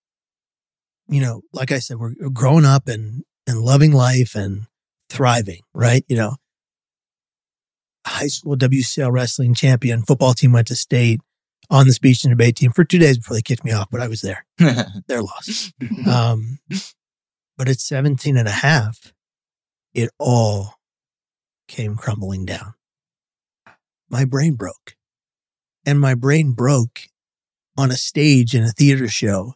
you 1.08 1.20
know, 1.20 1.42
like 1.52 1.70
I 1.70 1.78
said, 1.78 1.98
we're 1.98 2.14
growing 2.32 2.64
up 2.64 2.88
and, 2.88 3.22
and 3.46 3.60
loving 3.60 3.92
life 3.92 4.34
and 4.34 4.62
thriving, 5.08 5.60
right? 5.72 6.04
You 6.08 6.16
know, 6.16 6.36
high 8.04 8.26
school 8.26 8.56
WCL 8.56 9.12
wrestling 9.12 9.54
champion, 9.54 10.02
football 10.02 10.34
team 10.34 10.52
went 10.52 10.66
to 10.66 10.74
state 10.74 11.20
on 11.70 11.86
the 11.86 11.92
speech 11.92 12.24
and 12.24 12.30
debate 12.30 12.56
team 12.56 12.72
for 12.72 12.84
two 12.84 12.98
days 12.98 13.18
before 13.18 13.36
they 13.36 13.42
kicked 13.42 13.64
me 13.64 13.72
off, 13.72 13.88
but 13.90 14.00
I 14.00 14.08
was 14.08 14.20
there. 14.20 14.46
Their 14.58 15.22
loss. 15.22 15.72
Um, 16.08 16.58
but 17.56 17.68
at 17.68 17.80
17 17.80 18.36
and 18.36 18.46
a 18.46 18.52
half, 18.52 19.12
it 19.94 20.10
all 20.18 20.74
came 21.68 21.96
crumbling 21.96 22.44
down. 22.44 22.74
My 24.08 24.24
brain 24.24 24.54
broke. 24.54 24.94
And 25.84 26.00
my 26.00 26.14
brain 26.14 26.52
broke 26.52 27.08
on 27.76 27.90
a 27.90 27.96
stage 27.96 28.54
in 28.54 28.62
a 28.62 28.72
theater 28.72 29.08
show 29.08 29.54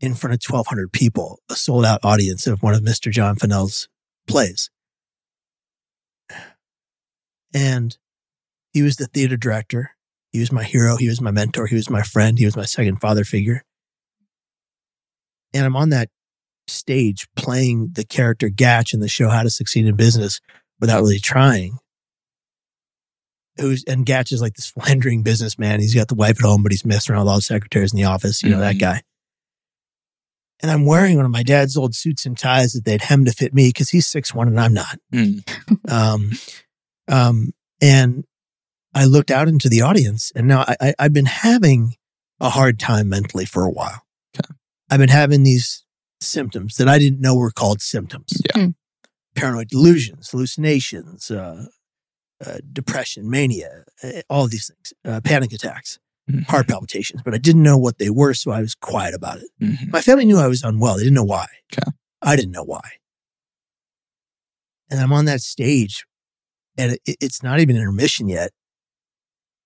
in 0.00 0.14
front 0.14 0.34
of 0.34 0.40
1,200 0.48 0.92
people, 0.92 1.40
a 1.50 1.54
sold 1.54 1.84
out 1.84 2.00
audience 2.04 2.46
of 2.46 2.62
one 2.62 2.74
of 2.74 2.82
Mr. 2.82 3.10
John 3.10 3.36
Fennell's 3.36 3.88
plays. 4.26 4.70
And 7.54 7.96
he 8.72 8.82
was 8.82 8.96
the 8.96 9.06
theater 9.06 9.36
director. 9.36 9.93
He 10.34 10.40
was 10.40 10.50
my 10.50 10.64
hero. 10.64 10.96
He 10.96 11.08
was 11.08 11.20
my 11.20 11.30
mentor. 11.30 11.68
He 11.68 11.76
was 11.76 11.88
my 11.88 12.02
friend. 12.02 12.36
He 12.40 12.44
was 12.44 12.56
my 12.56 12.64
second 12.64 12.96
father 13.00 13.22
figure. 13.22 13.62
And 15.54 15.64
I'm 15.64 15.76
on 15.76 15.90
that 15.90 16.08
stage 16.66 17.28
playing 17.36 17.90
the 17.92 18.04
character 18.04 18.48
Gatch 18.50 18.92
in 18.92 18.98
the 18.98 19.06
show 19.06 19.28
How 19.28 19.44
to 19.44 19.50
Succeed 19.50 19.86
in 19.86 19.94
Business 19.94 20.40
without 20.80 21.02
really 21.02 21.20
trying. 21.20 21.78
Who's 23.60 23.84
and 23.84 24.04
Gatch 24.04 24.32
is 24.32 24.40
like 24.40 24.54
this 24.54 24.66
philandering 24.76 25.22
businessman. 25.22 25.78
He's 25.78 25.94
got 25.94 26.08
the 26.08 26.16
wife 26.16 26.40
at 26.40 26.44
home, 26.44 26.64
but 26.64 26.72
he's 26.72 26.84
messing 26.84 27.14
around 27.14 27.26
with 27.26 27.30
all 27.30 27.38
the 27.38 27.42
secretaries 27.42 27.92
in 27.92 27.96
the 27.96 28.04
office. 28.06 28.42
You 28.42 28.50
know 28.50 28.58
that 28.58 28.74
Mhm. 28.74 28.80
guy. 28.80 29.02
And 30.62 30.70
I'm 30.72 30.84
wearing 30.84 31.16
one 31.16 31.26
of 31.26 31.30
my 31.30 31.44
dad's 31.44 31.76
old 31.76 31.94
suits 31.94 32.26
and 32.26 32.36
ties 32.36 32.72
that 32.72 32.84
they'd 32.84 33.02
hem 33.02 33.24
to 33.26 33.30
fit 33.32 33.54
me 33.54 33.68
because 33.68 33.90
he's 33.90 34.08
six 34.08 34.34
one 34.34 34.48
and 34.48 34.58
I'm 34.58 34.74
not. 34.74 34.98
Mm. 35.12 35.48
Um, 35.88 36.32
um, 37.06 37.52
and 37.80 38.24
I 38.94 39.04
looked 39.06 39.30
out 39.30 39.48
into 39.48 39.68
the 39.68 39.80
audience, 39.82 40.30
and 40.36 40.46
now 40.46 40.60
I, 40.68 40.76
I, 40.80 40.94
I've 40.98 41.12
been 41.12 41.26
having 41.26 41.94
a 42.40 42.50
hard 42.50 42.78
time 42.78 43.08
mentally 43.08 43.44
for 43.44 43.64
a 43.64 43.70
while. 43.70 44.02
Okay. 44.38 44.54
I've 44.90 44.98
been 45.00 45.08
having 45.08 45.42
these 45.42 45.84
symptoms 46.20 46.76
that 46.76 46.88
I 46.88 46.98
didn't 46.98 47.20
know 47.20 47.34
were 47.34 47.50
called 47.50 47.80
symptoms. 47.80 48.32
Yeah. 48.54 48.62
Mm. 48.62 48.74
paranoid 49.34 49.68
delusions, 49.68 50.30
hallucinations, 50.30 51.28
uh, 51.30 51.66
uh, 52.44 52.58
depression, 52.72 53.28
mania, 53.28 53.82
uh, 54.02 54.22
all 54.30 54.44
of 54.44 54.50
these 54.52 54.68
things, 54.68 54.92
uh, 55.04 55.20
panic 55.22 55.52
attacks, 55.52 55.98
Mhm. 56.30 56.46
heart 56.46 56.68
palpitations. 56.68 57.20
But 57.24 57.34
I 57.34 57.38
didn't 57.38 57.62
know 57.64 57.76
what 57.76 57.98
they 57.98 58.10
were, 58.10 58.32
so 58.34 58.52
I 58.52 58.60
was 58.60 58.74
quiet 58.76 59.12
about 59.12 59.38
it. 59.38 59.48
Mhm. 59.60 59.90
My 59.92 60.00
family 60.00 60.24
knew 60.24 60.38
I 60.38 60.46
was 60.46 60.62
unwell. 60.62 60.96
They 60.96 61.02
didn't 61.02 61.14
know 61.16 61.24
why. 61.24 61.46
Okay. 61.72 61.90
I 62.22 62.36
didn't 62.36 62.52
know 62.52 62.62
why. 62.62 62.88
And 64.90 65.00
I'm 65.00 65.12
on 65.12 65.24
that 65.24 65.40
stage, 65.40 66.04
and 66.78 66.92
it, 67.04 67.16
it's 67.20 67.42
not 67.42 67.58
even 67.60 67.76
intermission 67.76 68.28
yet. 68.28 68.52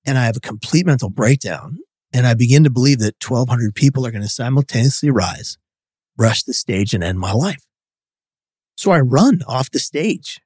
And 0.08 0.16
I 0.16 0.24
have 0.24 0.38
a 0.38 0.40
complete 0.40 0.86
mental 0.86 1.10
breakdown. 1.10 1.80
And 2.14 2.26
I 2.26 2.32
begin 2.32 2.64
to 2.64 2.70
believe 2.70 3.00
that 3.00 3.22
1,200 3.22 3.74
people 3.74 4.06
are 4.06 4.10
going 4.10 4.22
to 4.22 4.28
simultaneously 4.28 5.10
rise, 5.10 5.58
rush 6.16 6.42
the 6.44 6.54
stage, 6.54 6.94
and 6.94 7.04
end 7.04 7.20
my 7.20 7.32
life. 7.32 7.62
So 8.78 8.90
I 8.90 9.00
run 9.00 9.42
off 9.46 9.70
the 9.70 9.78
stage. 9.78 10.40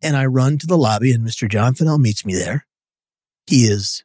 And 0.00 0.16
I 0.16 0.24
run 0.26 0.56
to 0.58 0.66
the 0.68 0.78
lobby, 0.78 1.12
and 1.12 1.26
Mr. 1.26 1.48
John 1.50 1.74
Fennell 1.74 1.98
meets 1.98 2.24
me 2.24 2.36
there. 2.36 2.66
He 3.48 3.64
is, 3.64 4.04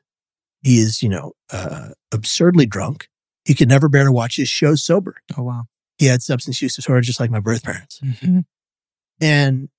he 0.64 0.80
is, 0.80 1.04
you 1.04 1.10
know, 1.10 1.34
uh, 1.54 1.90
absurdly 2.12 2.66
drunk. 2.66 3.08
He 3.46 3.54
could 3.54 3.70
never 3.70 3.88
bear 3.88 4.06
to 4.06 4.12
watch 4.12 4.38
his 4.38 4.50
show 4.50 4.74
sober. 4.74 5.18
Oh 5.38 5.44
wow. 5.44 5.64
He 6.00 6.08
had 6.08 6.24
substance 6.24 6.60
use 6.62 6.76
disorder, 6.76 7.02
just 7.02 7.20
like 7.20 7.30
my 7.30 7.40
birth 7.40 7.64
parents. 7.64 8.00
Mhm. 8.04 8.46
And 9.20 9.70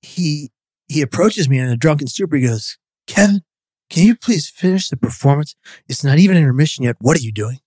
he 0.00 0.50
he 0.88 1.02
approaches 1.02 1.48
me 1.48 1.58
in 1.58 1.68
a 1.68 1.76
drunken 1.76 2.06
stupor. 2.06 2.36
He 2.36 2.46
goes, 2.46 2.78
Kevin, 3.06 3.42
can 3.90 4.06
you 4.06 4.16
please 4.16 4.48
finish 4.48 4.88
the 4.88 4.96
performance? 4.96 5.54
It's 5.88 6.04
not 6.04 6.18
even 6.18 6.36
intermission 6.36 6.84
yet. 6.84 6.96
What 7.00 7.16
are 7.16 7.20
you 7.22 7.32
doing? 7.32 7.60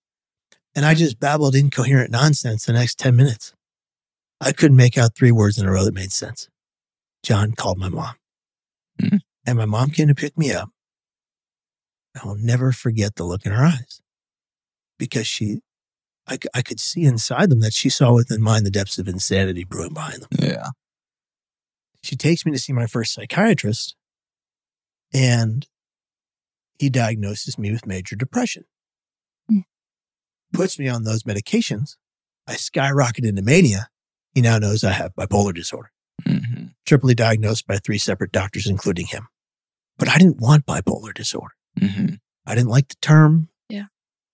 And 0.74 0.84
I 0.84 0.94
just 0.94 1.18
babbled 1.18 1.54
incoherent 1.54 2.10
nonsense 2.10 2.64
the 2.64 2.72
next 2.72 2.98
10 2.98 3.16
minutes. 3.16 3.52
I 4.40 4.52
couldn't 4.52 4.76
make 4.76 4.96
out 4.96 5.16
three 5.16 5.32
words 5.32 5.58
in 5.58 5.66
a 5.66 5.72
row 5.72 5.84
that 5.84 5.94
made 5.94 6.12
sense. 6.12 6.48
John 7.24 7.52
called 7.52 7.78
my 7.78 7.88
mom. 7.88 8.14
Mhm. 9.00 9.18
And 9.46 9.58
my 9.58 9.64
mom 9.64 9.90
came 9.90 10.08
to 10.08 10.14
pick 10.14 10.36
me 10.38 10.52
up. 10.52 10.70
I 12.20 12.26
will 12.26 12.36
never 12.36 12.72
forget 12.72 13.16
the 13.16 13.24
look 13.24 13.46
in 13.46 13.52
her 13.52 13.64
eyes 13.64 14.00
because 14.98 15.26
she—I 15.26 16.36
could 16.62 16.80
see 16.80 17.04
inside 17.04 17.48
them 17.50 17.60
that 17.60 17.72
she 17.74 17.88
saw 17.90 18.12
within 18.14 18.40
mine 18.42 18.64
the 18.64 18.70
depths 18.70 18.98
of 18.98 19.08
insanity 19.08 19.64
brewing 19.64 19.94
behind 19.94 20.22
them 20.22 20.28
Yeah. 20.38 20.70
she 22.02 22.16
takes 22.16 22.44
me 22.44 22.52
to 22.52 22.58
see 22.58 22.72
my 22.72 22.86
first 22.86 23.12
psychiatrist 23.14 23.94
and 25.12 25.66
he 26.78 26.88
diagnoses 26.90 27.58
me 27.58 27.70
with 27.72 27.86
major 27.86 28.14
depression 28.16 28.64
Hmm. 29.48 29.60
puts 30.52 30.78
me 30.78 30.88
on 30.88 31.04
those 31.04 31.22
medications 31.24 31.96
i 32.46 32.54
skyrocket 32.56 33.24
into 33.24 33.42
mania 33.42 33.88
he 34.34 34.40
now 34.40 34.58
knows 34.58 34.84
i 34.84 34.92
have 34.92 35.14
bipolar 35.14 35.54
disorder 35.54 35.90
Mhm. 36.26 36.74
triply 36.84 37.14
diagnosed 37.14 37.66
by 37.66 37.78
three 37.78 37.98
separate 37.98 38.32
doctors 38.32 38.66
including 38.66 39.06
him 39.06 39.28
but 39.98 40.08
i 40.08 40.18
didn't 40.18 40.38
want 40.40 40.66
bipolar 40.66 41.14
disorder 41.14 41.54
Mhm. 41.78 42.18
i 42.46 42.54
didn't 42.54 42.70
like 42.70 42.88
the 42.88 42.96
term 43.00 43.48
Yeah. 43.68 43.86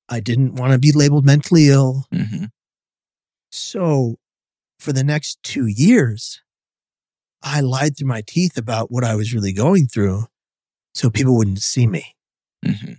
i 0.09 0.21
didn't 0.21 0.55
want 0.55 0.73
to 0.73 0.79
be 0.79 0.93
labeled 0.93 1.25
mentally 1.27 1.69
ill 1.69 2.07
Mhm. 2.13 2.51
so 3.51 4.19
for 4.81 4.93
the 4.93 5.05
next 5.05 5.43
two 5.43 5.67
years, 5.67 6.43
I 7.43 7.61
lied 7.61 7.97
through 7.97 8.09
my 8.09 8.23
teeth 8.27 8.59
about 8.59 8.91
what 8.91 9.05
I 9.05 9.15
was 9.15 9.33
really 9.33 9.53
going 9.53 9.87
through 9.87 10.27
so 10.95 11.11
people 11.11 11.37
wouldn't 11.37 11.63
see 11.63 11.87
me. 11.87 12.15
Mhm. 12.65 12.99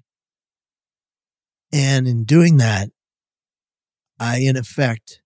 And 1.71 2.07
in 2.07 2.23
doing 2.23 2.57
that, 2.57 2.89
I, 4.19 4.37
in 4.39 4.55
effect, 4.55 5.21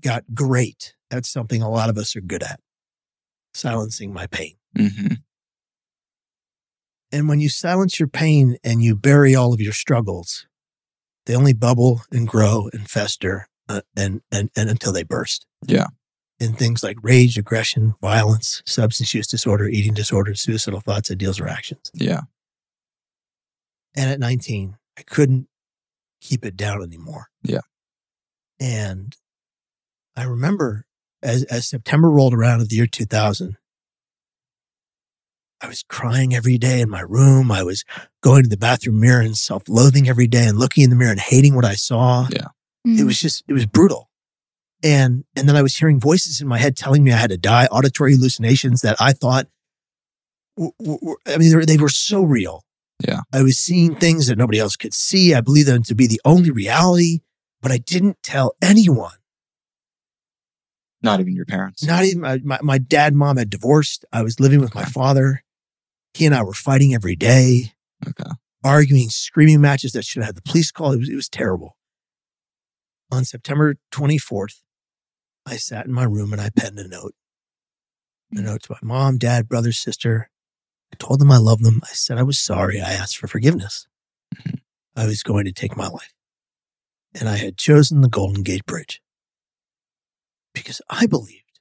got 0.00 0.24
great 0.34 0.94
That's 1.10 1.28
something 1.28 1.62
a 1.62 1.70
lot 1.70 1.90
of 1.90 1.96
us 1.96 2.16
are 2.16 2.20
good 2.20 2.42
at 2.42 2.60
silencing 3.54 4.12
my 4.12 4.26
pain. 4.26 4.56
Mhm. 4.76 5.22
And 7.12 7.28
when 7.28 7.38
you 7.40 7.48
silence 7.48 8.00
your 8.00 8.08
pain 8.08 8.56
and 8.64 8.82
you 8.82 8.96
bury 8.96 9.34
all 9.34 9.52
of 9.52 9.60
your 9.60 9.72
struggles, 9.72 10.46
they 11.26 11.36
only 11.36 11.52
bubble 11.52 12.02
and 12.10 12.26
grow 12.26 12.68
and 12.72 12.90
fester 12.90 13.46
uh, 13.68 13.82
and, 13.96 14.22
and, 14.32 14.50
and 14.56 14.68
until 14.68 14.92
they 14.92 15.04
burst. 15.04 15.46
Yeah. 15.64 15.86
In 16.44 16.52
things 16.52 16.82
like 16.82 16.98
rage, 17.02 17.38
aggression, 17.38 17.94
violence, 18.02 18.62
substance 18.66 19.14
use 19.14 19.26
disorder, 19.26 19.66
eating 19.66 19.94
disorder, 19.94 20.34
suicidal 20.34 20.80
thoughts, 20.80 21.10
ideals, 21.10 21.40
or 21.40 21.48
actions. 21.48 21.90
Yeah. 21.94 22.20
And 23.96 24.10
at 24.10 24.20
19, 24.20 24.76
I 24.98 25.02
couldn't 25.02 25.48
keep 26.20 26.44
it 26.44 26.56
down 26.56 26.82
anymore. 26.82 27.28
Yeah. 27.42 27.60
And 28.60 29.16
I 30.16 30.24
remember 30.24 30.84
as, 31.22 31.44
as 31.44 31.66
September 31.66 32.10
rolled 32.10 32.34
around 32.34 32.60
of 32.60 32.68
the 32.68 32.76
year 32.76 32.86
2000, 32.86 33.56
I 35.60 35.68
was 35.68 35.82
crying 35.88 36.34
every 36.34 36.58
day 36.58 36.80
in 36.82 36.90
my 36.90 37.00
room. 37.00 37.50
I 37.50 37.62
was 37.62 37.84
going 38.22 38.42
to 38.42 38.48
the 38.50 38.58
bathroom 38.58 39.00
mirror 39.00 39.22
and 39.22 39.36
self 39.36 39.62
loathing 39.66 40.08
every 40.08 40.26
day 40.26 40.46
and 40.46 40.58
looking 40.58 40.84
in 40.84 40.90
the 40.90 40.96
mirror 40.96 41.12
and 41.12 41.20
hating 41.20 41.54
what 41.54 41.64
I 41.64 41.74
saw. 41.74 42.26
Mm. 42.86 43.00
It 43.00 43.04
was 43.04 43.18
just, 43.18 43.44
it 43.48 43.54
was 43.54 43.64
brutal. 43.64 44.10
And, 44.84 45.24
and 45.34 45.48
then 45.48 45.56
I 45.56 45.62
was 45.62 45.74
hearing 45.76 45.98
voices 45.98 46.40
in 46.42 46.46
my 46.46 46.58
head 46.58 46.76
telling 46.76 47.02
me 47.02 47.10
I 47.10 47.16
had 47.16 47.30
to 47.30 47.38
die, 47.38 47.64
auditory 47.66 48.12
hallucinations 48.14 48.82
that 48.82 48.96
I 49.00 49.12
thought, 49.12 49.46
w- 50.58 50.72
w- 50.78 50.98
w- 51.00 51.16
I 51.26 51.38
mean, 51.38 51.48
they 51.50 51.56
were, 51.56 51.64
they 51.66 51.76
were 51.78 51.88
so 51.88 52.22
real. 52.22 52.64
Yeah. 53.08 53.20
I 53.32 53.42
was 53.42 53.58
seeing 53.58 53.94
things 53.94 54.26
that 54.26 54.36
nobody 54.36 54.58
else 54.58 54.76
could 54.76 54.92
see. 54.92 55.34
I 55.34 55.40
believed 55.40 55.68
them 55.68 55.82
to 55.84 55.94
be 55.94 56.06
the 56.06 56.20
only 56.24 56.50
reality, 56.50 57.20
but 57.62 57.72
I 57.72 57.78
didn't 57.78 58.18
tell 58.22 58.52
anyone. 58.60 59.14
Not 61.02 61.20
even 61.20 61.34
your 61.34 61.46
parents. 61.46 61.82
Not 61.82 62.04
even 62.04 62.20
my, 62.20 62.40
my, 62.44 62.58
my 62.62 62.78
dad 62.78 63.12
and 63.12 63.18
mom 63.18 63.38
had 63.38 63.48
divorced. 63.50 64.04
I 64.12 64.22
was 64.22 64.38
living 64.38 64.60
with 64.60 64.74
my 64.74 64.84
father. 64.84 65.42
He 66.12 66.26
and 66.26 66.34
I 66.34 66.42
were 66.42 66.52
fighting 66.54 66.94
every 66.94 67.16
day, 67.16 67.72
Okay. 68.06 68.30
arguing, 68.62 69.08
screaming 69.08 69.60
matches 69.62 69.92
that 69.92 70.04
should 70.04 70.22
have 70.22 70.28
had 70.28 70.36
the 70.36 70.42
police 70.42 70.70
call. 70.70 70.92
It 70.92 70.98
was, 70.98 71.08
it 71.08 71.16
was 71.16 71.28
terrible. 71.28 71.76
On 73.10 73.24
September 73.24 73.76
24th, 73.92 74.60
I 75.46 75.56
sat 75.56 75.86
in 75.86 75.92
my 75.92 76.04
room 76.04 76.32
and 76.32 76.40
I 76.40 76.50
penned 76.50 76.78
a 76.78 76.88
note. 76.88 77.14
A 78.32 78.40
note 78.40 78.62
to 78.64 78.72
my 78.72 78.78
mom, 78.82 79.18
dad, 79.18 79.48
brother, 79.48 79.72
sister. 79.72 80.30
I 80.92 80.96
told 80.96 81.20
them 81.20 81.30
I 81.30 81.36
loved 81.36 81.64
them. 81.64 81.80
I 81.84 81.92
said 81.92 82.18
I 82.18 82.22
was 82.22 82.38
sorry. 82.38 82.80
I 82.80 82.92
asked 82.92 83.16
for 83.16 83.26
forgiveness. 83.28 83.86
Mhm. 84.34 84.60
I 84.96 85.06
was 85.06 85.22
going 85.22 85.44
to 85.44 85.52
take 85.52 85.76
my 85.76 85.88
life. 85.88 86.12
And 87.14 87.28
I 87.28 87.36
had 87.36 87.56
chosen 87.56 88.00
the 88.00 88.08
Golden 88.08 88.42
Gate 88.42 88.66
Bridge 88.66 89.00
because 90.52 90.80
I 90.88 91.06
believed 91.06 91.60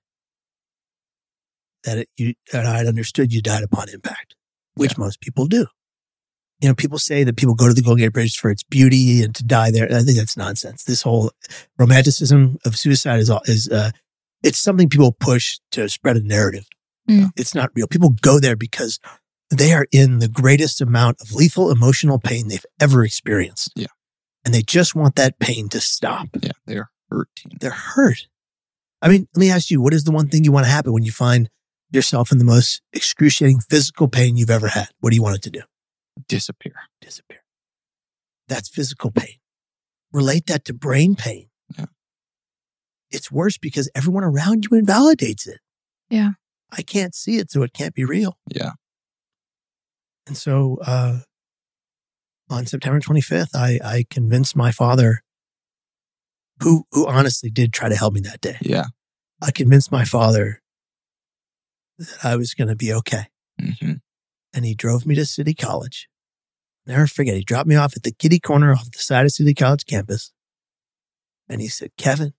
that 1.84 1.98
it, 2.00 2.10
you, 2.18 2.34
and 2.54 2.68
I 2.68 2.78
had 2.78 2.88
understood 2.88 3.34
you 3.34 3.42
died 3.42 3.64
upon 3.64 3.90
impact, 3.90 4.36
which 4.76 4.98
most 4.98 5.20
people 5.20 5.48
do. 5.48 5.68
You 6.62 6.70
know, 6.70 6.76
people 6.76 6.98
say 6.98 7.24
that 7.24 7.36
people 7.36 7.56
go 7.56 7.68
to 7.68 7.74
the 7.74 7.82
Golden 7.82 8.06
Gate 8.06 8.14
Bridge 8.14 8.38
for 8.38 8.50
its 8.50 8.64
beauty 8.64 9.22
and 9.22 9.36
to 9.36 9.44
die 9.44 9.70
there. 9.72 9.86
I 9.86 10.02
think 10.02 10.18
that's 10.18 10.38
nonsense. 10.38 10.86
This 10.86 11.02
whole 11.02 11.32
romanticism 11.78 12.58
of 12.66 12.78
suicide 12.78 13.20
is 13.20 13.30
all, 13.30 13.42
is, 13.46 13.68
uh, 13.68 13.92
it's 14.44 14.60
something 14.60 14.88
people 14.90 15.12
push 15.12 15.58
to 15.72 15.90
spread 15.90 16.16
a 16.16 16.22
narrative. 16.22 16.66
Mm. 17.10 17.32
It's 17.36 17.54
not 17.54 17.72
real. 17.76 17.88
People 17.88 18.16
go 18.22 18.40
there 18.40 18.56
because 18.56 19.00
they 19.50 19.74
are 19.74 19.88
in 19.92 20.20
the 20.20 20.30
greatest 20.30 20.80
amount 20.80 21.18
of 21.22 21.34
lethal 21.34 21.70
emotional 21.70 22.18
pain 22.18 22.48
they've 22.48 22.66
ever 22.80 23.04
experienced. 23.04 23.72
Yeah. 23.76 23.88
And 24.46 24.54
they 24.54 24.62
just 24.62 24.96
want 24.96 25.16
that 25.16 25.40
pain 25.40 25.70
to 25.70 25.82
stop. 25.82 26.30
Yeah. 26.42 26.52
They're 26.66 26.90
hurting. 27.10 27.58
They're 27.60 27.72
hurt. 27.72 28.28
I 29.02 29.10
mean, 29.10 29.28
let 29.36 29.40
me 29.40 29.52
ask 29.52 29.70
you, 29.70 29.82
what 29.82 29.94
is 29.94 30.06
the 30.06 30.12
one 30.12 30.28
thing 30.28 30.44
you 30.46 30.52
want 30.52 30.66
to 30.66 30.72
happen 30.72 30.94
when 30.94 31.04
you 31.04 31.12
find 31.12 31.50
yourself 31.92 32.32
in 32.32 32.38
the 32.38 32.46
most 32.46 32.82
excruciating 32.94 33.60
physical 33.60 34.08
pain 34.08 34.38
you've 34.38 34.50
ever 34.50 34.70
had? 34.70 34.88
What 35.02 35.10
do 35.10 35.16
you 35.16 35.24
want 35.24 35.36
it 35.36 35.42
to 35.44 35.50
do? 35.50 35.62
Disappear. 36.28 36.76
Disappear. 37.02 37.40
That's 38.48 38.70
physical 38.70 39.12
pain. 39.12 39.38
Relate 40.12 40.46
that 40.48 40.66
to 40.66 40.74
brain 40.74 41.16
pain. 41.16 41.50
Yeah. 41.78 41.86
It's 43.10 43.32
worse 43.32 43.58
because 43.58 43.90
everyone 43.96 44.24
around 44.24 44.66
you 44.70 44.78
invalidates 44.78 45.48
it. 45.48 45.60
Yeah. 46.10 46.32
I 46.72 46.82
can't 46.82 47.16
see 47.16 47.38
it, 47.38 47.52
so 47.52 47.64
it 47.64 47.74
can't 47.74 47.94
be 47.94 48.04
real. 48.04 48.38
Yeah. 48.48 48.72
And 50.28 50.38
so 50.38 50.78
uh, 50.86 51.20
on 52.50 52.66
September 52.66 53.00
25th, 53.00 53.56
I, 53.56 53.80
I 53.84 54.06
convinced 54.10 54.56
my 54.56 54.72
father, 54.72 55.24
who, 56.62 56.86
who 56.92 57.08
honestly 57.08 57.50
did 57.50 57.74
try 57.74 57.90
to 57.90 57.96
help 57.96 58.14
me 58.14 58.22
that 58.22 58.42
day. 58.42 58.58
Yeah. 58.62 58.86
I 59.42 59.52
convinced 59.52 59.92
my 59.92 60.06
father 60.06 60.62
that 62.00 62.24
I 62.24 62.36
was 62.36 62.54
going 62.54 62.70
to 62.70 62.76
be 62.76 62.94
okay. 62.94 63.26
hmm 63.60 63.94
And 64.54 64.66
he 64.66 64.76
drove 64.76 65.06
me 65.06 65.16
to 65.16 65.26
City 65.26 65.54
College. 65.54 66.08
Never 66.86 67.08
forget, 67.08 67.36
he 67.36 67.44
dropped 67.44 67.68
me 67.68 67.76
off 67.76 67.96
at 67.96 68.04
the 68.04 68.12
kitty 68.12 68.40
corner 68.40 68.74
off 68.74 68.92
the 68.92 69.00
side 69.00 69.26
of 69.26 69.32
City 69.32 69.54
College 69.54 69.86
campus. 69.86 70.32
And 71.50 71.62
he 71.62 71.68
said, 71.68 71.92
Kevin, 71.98 72.34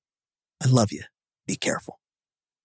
I 0.63 0.69
love 0.69 0.93
you. 0.93 1.03
Be 1.47 1.57
careful. 1.57 1.99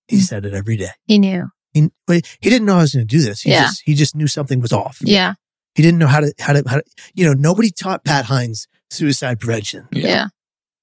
He 0.07 0.17
Mm. 0.17 0.21
said 0.21 0.45
it 0.45 0.53
every 0.53 0.77
day. 0.77 0.91
He 1.05 1.19
knew. 1.19 1.49
He, 1.73 1.89
he 2.07 2.21
didn't 2.49 2.65
know 2.65 2.77
I 2.77 2.81
was 2.81 2.93
going 2.93 3.07
to 3.07 3.17
do 3.17 3.21
this. 3.23 3.41
He 3.41 3.51
Yeah. 3.51 3.63
just, 3.63 3.81
he 3.85 3.93
just 3.93 4.15
knew 4.15 4.27
something 4.27 4.59
was 4.59 4.73
off. 4.73 4.97
Yeah. 5.01 5.35
He 5.75 5.83
didn't 5.83 5.99
know 5.99 6.07
how 6.07 6.19
to, 6.21 6.33
how 6.39 6.53
to, 6.53 6.63
how 6.67 6.77
to, 6.77 6.83
you 7.13 7.25
know, 7.25 7.33
nobody 7.33 7.69
taught 7.71 8.03
Pat 8.03 8.25
Hines 8.25 8.67
suicide 8.89 9.39
prevention. 9.39 9.87
Yeah. 9.91 10.07
Yeah. 10.07 10.27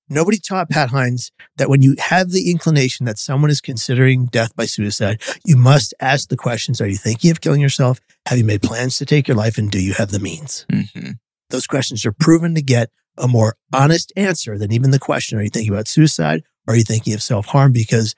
Nobody 0.09 0.39
taught 0.39 0.71
Pat 0.71 0.91
Hines 0.91 1.33
that 1.57 1.69
when 1.69 1.83
you 1.83 1.97
have 1.99 2.31
the 2.31 2.51
inclination 2.51 3.07
that 3.07 3.19
someone 3.19 3.51
is 3.51 3.61
considering 3.61 4.27
death 4.27 4.55
by 4.55 4.67
suicide, 4.67 5.21
you 5.45 5.57
must 5.57 5.95
ask 6.01 6.29
the 6.29 6.37
questions 6.37 6.81
Are 6.81 6.87
you 6.87 6.97
thinking 6.97 7.31
of 7.31 7.41
killing 7.41 7.61
yourself? 7.61 8.01
Have 8.27 8.39
you 8.39 8.45
made 8.45 8.63
plans 8.63 8.97
to 8.99 9.07
take 9.07 9.27
your 9.27 9.37
life? 9.37 9.59
And 9.59 9.71
do 9.71 9.81
you 9.81 9.95
have 9.95 10.11
the 10.11 10.21
means? 10.21 10.67
hmm 10.73 11.13
Those 11.51 11.67
questions 11.67 12.07
are 12.07 12.13
proven 12.13 12.55
to 12.55 12.63
get 12.63 12.91
a 13.19 13.27
more 13.27 13.57
honest 13.73 14.13
answer 14.17 14.59
than 14.59 14.73
even 14.73 14.91
the 14.91 14.99
question 14.99 15.39
Are 15.39 15.43
you 15.43 15.51
thinking 15.51 15.73
about 15.73 15.89
suicide? 15.89 16.43
Or 16.69 16.75
are 16.75 16.77
you 16.77 16.85
thinking 16.85 17.15
of 17.15 17.23
self 17.23 17.47
harm? 17.47 17.73
Because 17.73 18.15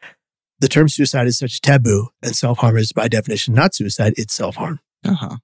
the 0.60 0.68
term 0.68 0.88
suicide 0.88 1.26
is 1.26 1.38
such 1.38 1.56
a 1.56 1.60
taboo, 1.60 2.08
and 2.22 2.34
self 2.34 2.58
harm 2.58 2.76
is 2.76 2.92
by 2.92 3.08
definition 3.08 3.54
not 3.54 3.74
suicide, 3.74 4.14
it's 4.16 4.34
self 4.34 4.56
harm. 4.56 4.80
Uh-huh. 5.04 5.36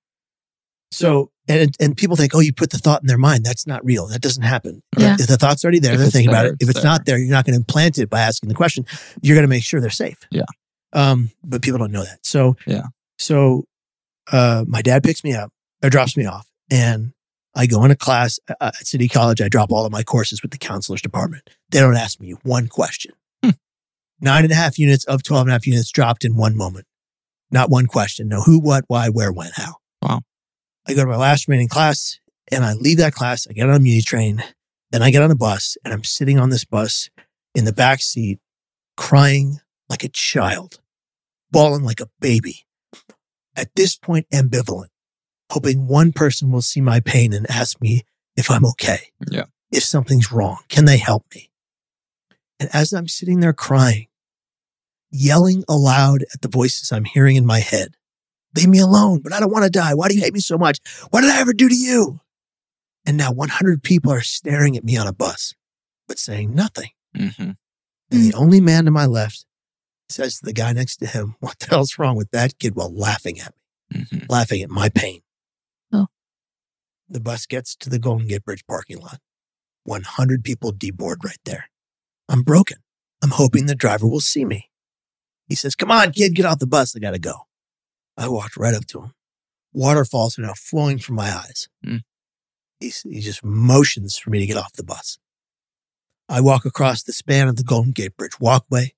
So, 0.94 1.30
and, 1.48 1.74
and 1.80 1.96
people 1.96 2.16
think, 2.16 2.34
oh, 2.34 2.40
you 2.40 2.52
put 2.52 2.70
the 2.70 2.78
thought 2.78 3.02
in 3.02 3.06
their 3.06 3.18
mind. 3.18 3.44
That's 3.44 3.66
not 3.66 3.84
real. 3.84 4.06
That 4.06 4.22
doesn't 4.22 4.42
happen. 4.42 4.82
Yeah. 4.96 5.16
If 5.18 5.26
the 5.26 5.36
thought's 5.36 5.64
already 5.64 5.80
there, 5.80 5.92
If 5.92 5.98
they're 5.98 6.06
it's 6.06 6.14
thinking 6.14 6.30
about 6.30 6.46
it. 6.46 6.56
If 6.60 6.68
it's 6.68 6.78
it's 6.78 6.84
not 6.84 7.04
there, 7.04 7.18
you're 7.18 7.30
not 7.30 7.44
going 7.44 7.54
to 7.54 7.60
implant 7.60 7.98
it 7.98 8.08
by 8.08 8.20
asking 8.20 8.48
the 8.48 8.54
question. 8.54 8.86
You're 9.20 9.36
going 9.36 9.44
to 9.44 9.48
make 9.48 9.64
sure 9.64 9.80
they're 9.80 9.90
safe. 9.90 10.18
Yeah. 10.30 10.44
Um, 10.92 11.30
but 11.42 11.62
people 11.62 11.78
don't 11.78 11.92
know 11.92 12.04
that. 12.04 12.20
So, 12.22 12.56
Yeah. 12.66 12.84
So, 13.18 13.64
uh, 14.32 14.64
my 14.66 14.80
dad 14.80 15.02
picks 15.02 15.22
me 15.22 15.34
up 15.34 15.52
or 15.82 15.90
drops 15.90 16.16
me 16.16 16.24
off 16.24 16.48
and 16.70 17.12
I 17.54 17.66
go 17.66 17.84
into 17.84 17.96
class 17.96 18.38
uh, 18.48 18.54
at 18.60 18.86
City 18.86 19.08
College. 19.08 19.40
I 19.40 19.48
drop 19.48 19.70
all 19.70 19.84
of 19.86 19.92
my 19.92 20.02
courses 20.02 20.42
with 20.42 20.50
the 20.50 20.58
counselor's 20.58 21.02
department. 21.02 21.50
They 21.70 21.80
don't 21.80 21.96
ask 21.96 22.20
me 22.20 22.32
one 22.42 22.68
question. 22.68 23.12
Hmm. 23.44 23.50
Nine 24.20 24.44
and 24.44 24.52
a 24.52 24.56
half 24.56 24.78
units 24.78 25.04
of 25.04 25.22
12 25.22 25.42
and 25.42 25.50
a 25.50 25.52
half 25.52 25.66
units 25.66 25.90
dropped 25.90 26.24
in 26.24 26.36
one 26.36 26.56
moment. 26.56 26.86
Not 27.50 27.70
one 27.70 27.86
question. 27.86 28.28
No 28.28 28.42
who, 28.42 28.58
what, 28.58 28.84
why, 28.88 29.08
where, 29.08 29.32
when, 29.32 29.50
how. 29.54 29.74
Wow. 30.02 30.22
I 30.86 30.94
go 30.94 31.02
to 31.02 31.10
my 31.10 31.16
last 31.16 31.48
remaining 31.48 31.68
class 31.68 32.18
and 32.50 32.64
I 32.64 32.74
leave 32.74 32.98
that 32.98 33.14
class. 33.14 33.46
I 33.48 33.52
get 33.52 33.68
on 33.68 33.74
a 33.74 33.80
muni 33.80 34.02
train. 34.02 34.42
Then 34.90 35.02
I 35.02 35.10
get 35.10 35.22
on 35.22 35.30
a 35.30 35.36
bus 35.36 35.76
and 35.84 35.92
I'm 35.92 36.04
sitting 36.04 36.38
on 36.38 36.50
this 36.50 36.64
bus 36.64 37.10
in 37.54 37.64
the 37.64 37.72
back 37.72 38.00
seat, 38.00 38.38
crying 38.96 39.60
like 39.88 40.04
a 40.04 40.08
child, 40.08 40.80
bawling 41.50 41.84
like 41.84 42.00
a 42.00 42.08
baby. 42.20 42.66
At 43.56 43.74
this 43.76 43.96
point, 43.96 44.26
ambivalent, 44.32 44.88
hoping 45.50 45.86
one 45.86 46.12
person 46.12 46.50
will 46.50 46.62
see 46.62 46.80
my 46.80 47.00
pain 47.00 47.32
and 47.32 47.48
ask 47.50 47.80
me 47.80 48.02
if 48.36 48.50
I'm 48.50 48.64
okay. 48.66 49.10
Yeah. 49.30 49.44
If 49.70 49.84
something's 49.84 50.32
wrong, 50.32 50.58
can 50.68 50.84
they 50.84 50.98
help 50.98 51.24
me? 51.34 51.50
And 52.60 52.70
as 52.72 52.92
I'm 52.92 53.08
sitting 53.08 53.40
there 53.40 53.52
crying, 53.52 54.06
yelling 55.10 55.64
aloud 55.68 56.24
at 56.34 56.42
the 56.42 56.48
voices 56.48 56.92
I'm 56.92 57.04
hearing 57.04 57.36
in 57.36 57.46
my 57.46 57.60
head, 57.60 57.94
leave 58.56 58.68
me 58.68 58.78
alone, 58.78 59.20
but 59.22 59.32
I 59.32 59.40
don't 59.40 59.52
want 59.52 59.64
to 59.64 59.70
die. 59.70 59.94
Why 59.94 60.08
do 60.08 60.14
you 60.14 60.20
hate 60.22 60.34
me 60.34 60.40
so 60.40 60.58
much? 60.58 60.78
What 61.10 61.22
did 61.22 61.30
I 61.30 61.40
ever 61.40 61.52
do 61.52 61.68
to 61.68 61.74
you? 61.74 62.20
And 63.06 63.16
now 63.16 63.32
100 63.32 63.82
people 63.82 64.12
are 64.12 64.22
staring 64.22 64.76
at 64.76 64.84
me 64.84 64.96
on 64.96 65.06
a 65.06 65.12
bus, 65.12 65.54
but 66.08 66.18
saying 66.18 66.54
nothing. 66.54 66.90
hmm 67.14 67.30
And 67.40 67.56
the 68.10 68.34
only 68.34 68.60
man 68.60 68.84
to 68.86 68.90
my 68.90 69.06
left 69.06 69.44
says 70.08 70.38
to 70.38 70.44
the 70.46 70.52
guy 70.52 70.72
next 70.72 70.96
to 70.98 71.06
him, 71.06 71.36
What 71.40 71.58
the 71.58 71.66
hell's 71.66 71.98
wrong 71.98 72.16
with 72.16 72.30
that 72.30 72.58
kid? 72.58 72.74
while 72.76 72.94
laughing 72.94 73.40
at 73.40 73.54
me, 73.90 74.06
hmm 74.10 74.18
laughing 74.28 74.62
at 74.62 74.70
my 74.70 74.88
pain. 74.88 75.20
Oh. 75.92 76.06
The 77.08 77.20
bus 77.20 77.46
gets 77.46 77.76
to 77.76 77.90
the 77.90 77.98
Golden 77.98 78.26
Gate 78.26 78.44
Bridge 78.44 78.64
parking 78.66 78.98
lot. 78.98 79.18
100 79.84 80.42
people 80.42 80.72
deboard 80.72 81.22
right 81.24 81.38
there. 81.44 81.68
I'm 82.28 82.42
broken. 82.42 82.78
I'm 83.22 83.30
hoping 83.30 83.66
the 83.66 83.74
driver 83.74 84.06
will 84.06 84.20
see 84.20 84.44
me. 84.46 84.70
He 85.46 85.54
says, 85.54 85.74
Come 85.74 85.90
on, 85.90 86.12
kid, 86.12 86.34
get 86.34 86.46
off 86.46 86.58
the 86.58 86.66
bus. 86.66 86.96
I 86.96 87.00
got 87.00 87.10
to 87.10 87.18
go. 87.18 87.46
I 88.16 88.28
walked 88.28 88.56
right 88.56 88.74
up 88.74 88.86
to 88.88 89.02
him. 89.02 89.12
Waterfalls 89.72 90.38
are 90.38 90.42
now 90.42 90.54
flowing 90.54 90.98
from 90.98 91.16
my 91.16 91.30
eyes. 91.34 91.68
Mm. 91.84 92.02
He, 92.80 92.92
he 93.10 93.20
just 93.20 93.44
motions 93.44 94.16
for 94.16 94.30
me 94.30 94.38
to 94.40 94.46
get 94.46 94.56
off 94.56 94.72
the 94.74 94.84
bus. 94.84 95.18
I 96.28 96.40
walk 96.40 96.64
across 96.64 97.02
the 97.02 97.12
span 97.12 97.48
of 97.48 97.56
the 97.56 97.64
Golden 97.64 97.92
Gate 97.92 98.16
Bridge 98.16 98.38
walkway. 98.40 98.94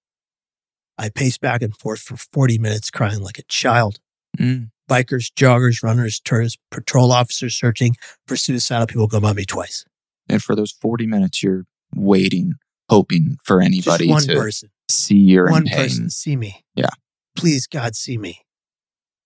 I 0.98 1.08
pace 1.08 1.38
back 1.38 1.62
and 1.62 1.76
forth 1.76 2.00
for 2.00 2.16
40 2.16 2.58
minutes, 2.58 2.90
crying 2.90 3.20
like 3.20 3.38
a 3.38 3.42
child. 3.44 3.98
Mm. 4.38 4.70
Bikers, 4.88 5.32
joggers, 5.32 5.82
runners, 5.82 6.20
tourists, 6.20 6.58
patrol 6.70 7.10
officers 7.10 7.54
searching 7.56 7.96
for 8.26 8.36
suicidal 8.36 8.86
people 8.86 9.06
go 9.06 9.20
by 9.20 9.32
me 9.32 9.44
twice. 9.44 9.84
And 10.28 10.42
for 10.42 10.54
those 10.54 10.72
40 10.72 11.06
minutes, 11.06 11.42
you're 11.42 11.64
waiting, 11.94 12.54
hoping 12.88 13.38
for 13.44 13.60
anybody 13.60 14.06
Just 14.06 14.10
one 14.10 14.22
to 14.22 14.34
person, 14.40 14.70
see 14.88 15.16
you're 15.16 15.50
one 15.50 15.62
in 15.62 15.68
pain. 15.68 15.78
person, 15.78 16.10
see 16.10 16.36
me. 16.36 16.62
Yeah. 16.74 16.90
Please, 17.36 17.66
God, 17.66 17.96
see 17.96 18.16
me. 18.16 18.45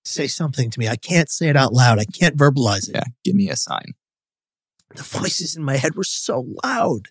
Say 0.04 0.26
something 0.26 0.70
to 0.70 0.78
me. 0.78 0.88
I 0.88 0.96
can't 0.96 1.30
say 1.30 1.48
it 1.48 1.56
out 1.56 1.72
loud. 1.72 1.98
I 1.98 2.04
can't 2.04 2.36
verbalize 2.36 2.88
it. 2.88 2.94
Yeah, 2.94 3.04
give 3.24 3.34
me 3.34 3.50
a 3.50 3.56
sign. 3.56 3.94
The 4.94 5.02
voices 5.02 5.56
in 5.56 5.62
my 5.62 5.76
head 5.76 5.94
were 5.94 6.04
so 6.04 6.46
loud, 6.64 7.08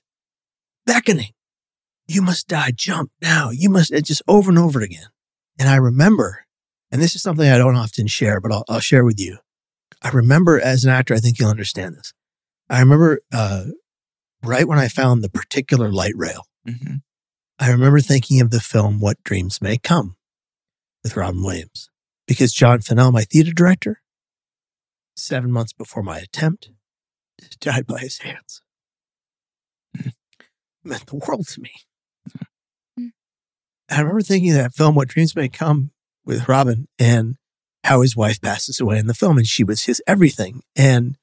beckoning. 0.85 1.31
You 2.07 2.21
must 2.21 2.47
die. 2.47 2.71
Jump 2.75 3.11
now. 3.21 3.51
You 3.51 3.69
must, 3.69 3.91
and 3.91 4.03
just 4.03 4.23
over 4.27 4.49
and 4.49 4.57
over 4.57 4.81
again. 4.81 5.07
And 5.59 5.69
I 5.69 5.75
remember, 5.75 6.45
and 6.91 7.01
this 7.01 7.15
is 7.15 7.21
something 7.21 7.47
I 7.47 7.57
don't 7.57 7.75
often 7.75 8.07
share, 8.07 8.41
but 8.41 8.51
I'll, 8.51 8.65
I'll 8.67 8.79
share 8.79 9.05
with 9.05 9.19
you. 9.19 9.37
I 10.01 10.09
remember 10.09 10.59
as 10.59 10.83
an 10.83 10.89
actor, 10.89 11.13
I 11.13 11.19
think 11.19 11.39
you'll 11.39 11.49
understand 11.49 11.95
this. 11.95 12.13
I 12.69 12.79
remember 12.79 13.21
uh, 13.31 13.65
right 14.43 14.67
when 14.67 14.79
I 14.79 14.87
found 14.87 15.23
the 15.23 15.29
particular 15.29 15.91
light 15.91 16.13
rail, 16.15 16.45
hmm 16.65 16.95
I 17.61 17.71
remember 17.71 17.99
thinking 17.99 18.39
of 18.39 18.51
the 18.51 18.61
film 18.61 19.01
What 19.01 19.21
Dreams 19.25 19.61
May 19.61 19.77
Come 19.77 20.15
with 21.03 21.17
Robin 21.17 21.43
Williams 21.43 21.89
because 22.29 22.53
John 22.53 22.79
Fennell, 22.79 23.11
my 23.11 23.23
theater 23.23 23.51
director, 23.51 24.03
seven 25.17 25.51
months 25.51 25.73
before 25.73 26.03
my 26.03 26.19
attempt, 26.19 26.69
died 27.59 27.87
by 27.87 27.97
his 27.97 28.19
hands. 28.19 28.61
It 29.95 30.13
meant 30.83 31.07
the 31.07 31.15
world 31.15 31.47
to 31.47 31.61
me. 31.61 31.71
Mm. 32.97 33.09
I 33.89 33.99
remember 33.99 34.21
thinking 34.21 34.51
of 34.51 34.57
that 34.57 34.75
film 34.75 34.93
What 34.93 35.07
Dreams 35.07 35.35
May 35.35 35.49
Come 35.49 35.89
with 36.23 36.47
Robin 36.47 36.87
and 36.99 37.37
how 37.83 38.01
his 38.01 38.15
wife 38.15 38.39
passes 38.39 38.79
away 38.79 38.99
in 38.99 39.07
the 39.07 39.15
film 39.15 39.39
and 39.39 39.47
she 39.47 39.63
was 39.63 39.85
his 39.85 39.99
everything. 40.05 40.61
And 40.75 41.17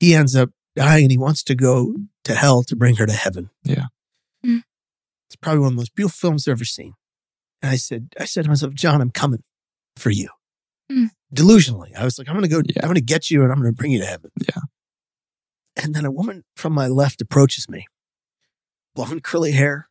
he 0.00 0.14
ends 0.14 0.34
up 0.34 0.48
dying 0.74 1.04
and 1.04 1.10
he 1.10 1.18
wants 1.18 1.42
to 1.42 1.54
go 1.54 1.94
to 2.24 2.34
hell 2.34 2.62
to 2.62 2.74
bring 2.74 2.96
her 2.96 3.04
to 3.04 3.12
heaven. 3.12 3.50
Yeah. 3.64 3.88
Mm. 4.46 4.62
It's 5.28 5.36
probably 5.36 5.60
one 5.60 5.66
of 5.66 5.72
the 5.74 5.80
most 5.80 5.94
beautiful 5.94 6.16
films 6.16 6.48
I've 6.48 6.52
ever 6.52 6.64
seen. 6.64 6.94
And 7.60 7.70
I 7.70 7.76
said, 7.76 8.14
I 8.18 8.24
said 8.24 8.44
to 8.44 8.48
myself, 8.48 8.72
John, 8.72 9.02
I'm 9.02 9.10
coming 9.10 9.42
for 9.94 10.08
you. 10.08 10.30
Mm. 10.90 11.10
Delusionally. 11.34 11.94
I 11.96 12.04
was 12.04 12.18
like, 12.18 12.28
I'm 12.28 12.34
going 12.34 12.44
to 12.44 12.48
go, 12.48 12.62
Yeah. 12.64 12.82
I'm 12.82 12.88
going 12.88 12.94
to 12.94 13.00
get 13.00 13.30
you 13.30 13.42
and 13.42 13.52
I'm 13.52 13.58
going 13.58 13.70
to 13.72 13.76
bring 13.76 13.92
you 13.92 14.00
to 14.00 14.06
heaven. 14.06 14.30
Yeah. 14.40 14.62
And 15.82 15.94
then 15.94 16.04
a 16.04 16.10
woman 16.10 16.44
from 16.56 16.72
my 16.72 16.88
left 16.88 17.20
approaches 17.20 17.68
me, 17.68 17.86
blonde 18.94 19.22
curly 19.22 19.52
hair, 19.52 19.88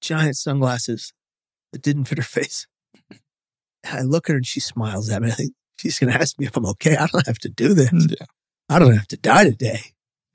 giant 0.00 0.36
sunglasses 0.36 1.12
that 1.72 1.82
didn't 1.82 2.04
fit 2.04 2.18
her 2.18 2.24
face. 2.24 2.66
And 3.10 3.20
I 3.98 4.02
look 4.02 4.28
at 4.28 4.32
her 4.32 4.36
and 4.36 4.46
she 4.46 4.60
smiles 4.60 5.10
at 5.10 5.22
me. 5.22 5.28
I 5.28 5.32
think 5.32 5.52
she's 5.78 5.98
going 5.98 6.12
to 6.12 6.20
ask 6.20 6.38
me 6.38 6.46
if 6.46 6.56
I'm 6.56 6.66
okay. 6.66 6.96
I 6.96 7.06
don't 7.06 7.26
have 7.26 7.38
to 7.40 7.48
do 7.48 7.74
this. 7.74 7.90
Yeah. 7.92 8.26
I 8.68 8.78
don't 8.78 8.94
have 8.94 9.08
to 9.08 9.16
die 9.16 9.44
today. 9.44 9.80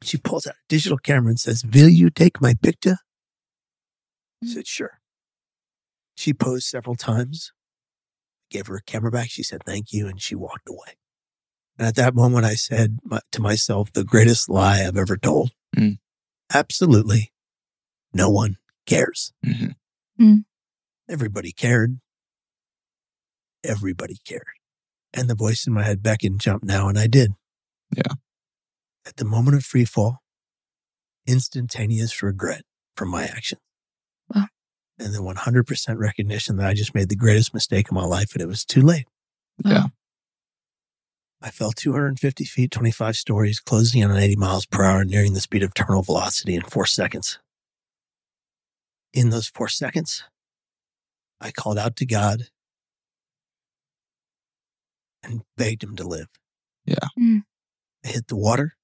She 0.04 0.18
pulls 0.18 0.46
out 0.46 0.54
a 0.54 0.68
digital 0.70 0.98
camera 0.98 1.30
and 1.30 1.40
says, 1.40 1.66
Will 1.66 1.90
you 1.90 2.10
take 2.10 2.40
my 2.40 2.54
picture? 2.62 2.98
I 4.44 4.48
said, 4.48 4.68
Sure. 4.68 5.00
She 6.16 6.34
posed 6.34 6.68
several 6.68 6.96
times, 6.96 7.52
gave 8.50 8.68
her 8.68 8.76
a 8.78 8.82
camera 8.82 9.12
back. 9.12 9.30
She 9.30 9.44
said, 9.44 9.64
Thank 9.66 9.92
you. 9.94 10.08
And 10.08 10.22
she 10.22 10.36
walked 10.36 10.70
away. 10.70 10.98
And 11.78 11.88
at 11.88 11.96
that 11.96 12.16
moment, 12.16 12.46
I 12.46 12.56
said 12.56 13.00
my- 13.04 13.22
to 13.32 13.42
myself, 13.42 13.92
The 13.94 14.04
greatest 14.04 14.50
lie 14.50 14.84
I've 14.86 14.98
ever 14.98 15.18
told. 15.18 15.52
Mm. 15.76 16.00
Absolutely. 16.54 17.32
No 18.14 18.30
one 18.30 18.58
cares. 18.86 19.34
hmm 20.18 20.38
Everybody 21.10 21.52
cared. 21.52 22.00
Everybody 23.64 24.18
cared. 24.26 24.44
And 25.14 25.30
the 25.30 25.36
voice 25.36 25.66
in 25.68 25.74
my 25.74 25.84
head 25.84 26.04
beckoned, 26.04 26.40
jump 26.42 26.64
now. 26.64 26.88
And 26.90 26.98
I 27.00 27.08
did. 27.08 27.34
Yeah. 27.96 28.14
At 29.06 29.16
the 29.18 29.26
moment 29.26 29.56
of 29.58 29.64
free 29.64 29.86
fall, 29.86 30.22
instantaneous 31.26 32.22
regret 32.22 32.64
from 32.96 33.10
my 33.10 33.24
actions. 33.24 33.62
Wow. 35.00 35.06
And 35.06 35.14
then 35.14 35.22
100% 35.22 35.98
recognition 35.98 36.58
that 36.58 36.68
I 36.68 36.74
just 36.74 36.96
made 36.96 37.10
the 37.10 37.16
greatest 37.16 37.54
mistake 37.54 37.90
of 37.90 37.94
my 37.94 38.06
life 38.06 38.34
and 38.34 38.42
it 38.42 38.48
was 38.48 38.66
too 38.66 38.82
late. 38.82 39.08
Yeah. 39.64 39.88
I 41.42 41.52
fell 41.52 41.72
250 41.72 42.46
feet, 42.46 42.72
25 42.72 43.16
stories, 43.16 43.60
closing 43.60 44.02
in 44.02 44.10
on 44.10 44.18
80 44.18 44.36
miles 44.38 44.66
per 44.66 44.84
hour, 44.84 45.06
nearing 45.06 45.34
the 45.34 45.40
speed 45.40 45.62
of 45.62 45.74
terminal 45.74 46.02
velocity 46.02 46.56
in 46.56 46.64
four 46.64 46.88
seconds. 46.88 47.40
In 49.14 49.30
those 49.30 49.48
four 49.48 49.68
seconds, 49.68 50.24
I 51.40 51.52
called 51.52 51.78
out 51.78 51.96
to 51.98 52.06
God 52.06 52.48
and 55.24 55.44
begged 55.56 55.84
him 55.84 55.96
to 55.98 56.08
live. 56.08 56.28
Yeah. 56.86 56.96
Mm. 57.20 57.44
I 58.04 58.10
hit 58.10 58.28
the 58.28 58.36
water, 58.36 58.76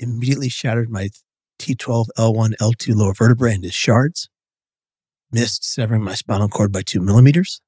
immediately 0.00 0.48
shattered 0.48 0.90
my 0.90 1.10
T12, 1.60 2.06
L1, 2.16 2.56
L2 2.60 2.96
lower 2.96 3.14
vertebrae 3.14 3.54
into 3.54 3.70
shards, 3.70 4.28
missed 5.30 5.64
severing 5.64 6.02
my 6.02 6.14
spinal 6.14 6.48
cord 6.48 6.72
by 6.72 6.82
two 6.82 7.00
millimeters, 7.00 7.60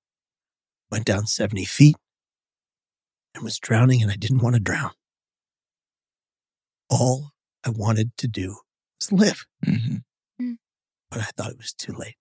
went 0.91 1.05
down 1.05 1.27
70 1.27 1.65
feet, 1.65 1.97
and 3.35 3.45
was 3.45 3.59
drowning, 3.59 4.03
and 4.03 4.11
I 4.11 4.17
didn't 4.17 4.43
want 4.43 4.55
to 4.55 4.61
drown. 4.61 4.91
All 6.89 7.31
I 7.65 7.71
wanted 7.71 8.17
to 8.19 8.29
do 8.29 8.57
was 8.99 9.13
live. 9.13 9.47
hmm 9.65 9.97
but 11.11 11.21
I 11.21 11.25
thought 11.37 11.51
it 11.51 11.59
was 11.59 11.73
too 11.73 11.93
late. 11.93 12.17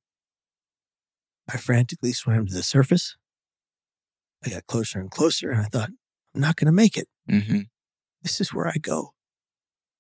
I 1.48 1.58
frantically 1.58 2.12
swam 2.12 2.48
to 2.48 2.54
the 2.54 2.64
surface. 2.64 3.16
I 4.44 4.50
got 4.50 4.68
closer 4.68 5.00
and 5.00 5.12
closer, 5.12 5.52
and 5.52 5.62
I 5.62 5.66
thought, 5.66 5.90
I'm 6.34 6.42
not 6.42 6.56
going 6.56 6.68
to 6.68 6.72
make 6.72 6.98
it. 6.98 7.08
Mm-hmm. 7.30 7.62
This 8.22 8.42
is 8.42 8.54
where 8.54 8.68
I 8.68 8.78
go. 8.80 9.14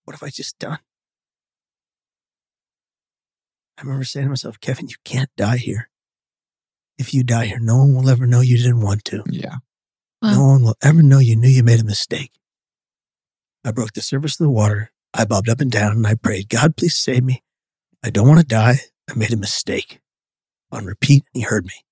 What 0.04 0.16
have 0.16 0.24
I 0.24 0.30
just 0.30 0.58
done? 0.60 0.80
I 3.80 3.84
remember 3.84 4.04
saying 4.04 4.26
to 4.26 4.30
myself, 4.30 4.60
Kevin, 4.60 4.90
you 4.90 4.96
can't 5.06 5.30
die 5.38 5.56
here. 5.56 5.90
If 6.98 7.14
you 7.14 7.24
die 7.24 7.46
here, 7.46 7.60
no 7.60 7.78
one 7.78 7.96
will 7.96 8.10
ever 8.10 8.28
know 8.28 8.42
you 8.42 8.58
didn't 8.58 8.82
want 8.82 9.06
to. 9.06 9.24
Yeah. 9.30 9.56
No 10.22 10.44
one 10.48 10.64
will 10.64 10.76
ever 10.84 11.02
know 11.02 11.20
you 11.20 11.38
knew 11.38 11.48
you 11.48 11.64
made 11.64 11.80
a 11.80 11.86
mistake. 11.86 12.34
I 13.64 13.72
broke 13.72 13.94
the 13.94 14.02
surface 14.02 14.38
of 14.38 14.44
the 14.44 14.50
water. 14.52 14.92
I 15.14 15.24
bobbed 15.24 15.48
up 15.48 15.62
and 15.62 15.72
down 15.72 15.94
and 15.94 16.06
I 16.06 16.16
prayed, 16.16 16.50
God, 16.50 16.76
please 16.76 16.98
save 16.98 17.24
me. 17.24 17.42
I 18.04 18.10
don't 18.10 18.28
want 18.28 18.42
to 18.42 18.46
die. 18.46 18.80
I 19.10 19.14
made 19.16 19.32
a 19.32 19.38
mistake. 19.38 20.02
On 20.74 20.86
repeat, 20.86 21.24
he 21.34 21.42
heard 21.42 21.66
me. 21.66 21.86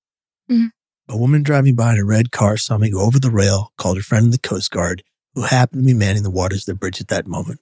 Mhm. 0.51 0.71
A 1.07 1.17
woman 1.17 1.41
driving 1.41 1.75
by 1.75 1.93
in 1.93 1.99
a 1.99 2.05
red 2.05 2.31
car 2.31 2.57
saw 2.57 2.77
me 2.77 2.91
go 2.91 2.99
over 2.99 3.17
the 3.17 3.31
rail, 3.31 3.71
called 3.77 3.95
her 3.95 4.03
friend 4.03 4.25
in 4.25 4.31
the 4.31 4.37
Coast 4.37 4.71
Guard, 4.71 5.03
who 5.35 5.43
happened 5.43 5.83
to 5.83 5.85
be 5.85 5.93
manning 5.93 6.23
the 6.23 6.29
waters 6.29 6.67
of 6.67 6.73
the 6.73 6.75
bridge 6.75 6.99
at 6.99 7.07
that 7.07 7.27
moment. 7.27 7.61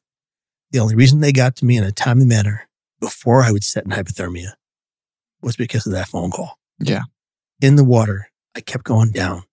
The 0.71 0.79
only 0.79 0.95
reason 0.95 1.19
they 1.19 1.31
got 1.31 1.55
to 1.57 1.65
me 1.65 1.77
in 1.77 1.83
a 1.83 1.91
timely 1.91 2.25
manner 2.25 2.67
before 2.99 3.41
I 3.41 3.51
would 3.51 3.63
set 3.63 3.86
in 3.86 3.91
hypothermia 3.91 4.53
was 5.41 5.55
because 5.55 5.86
of 5.86 5.93
that 5.93 6.08
phone 6.08 6.31
call. 6.31 6.58
Yeah. 6.79 7.03
In 7.62 7.75
the 7.75 7.84
water, 7.84 8.29
I 8.55 8.62
kept 8.62 8.84
going 8.84 9.12
down. 9.12 9.43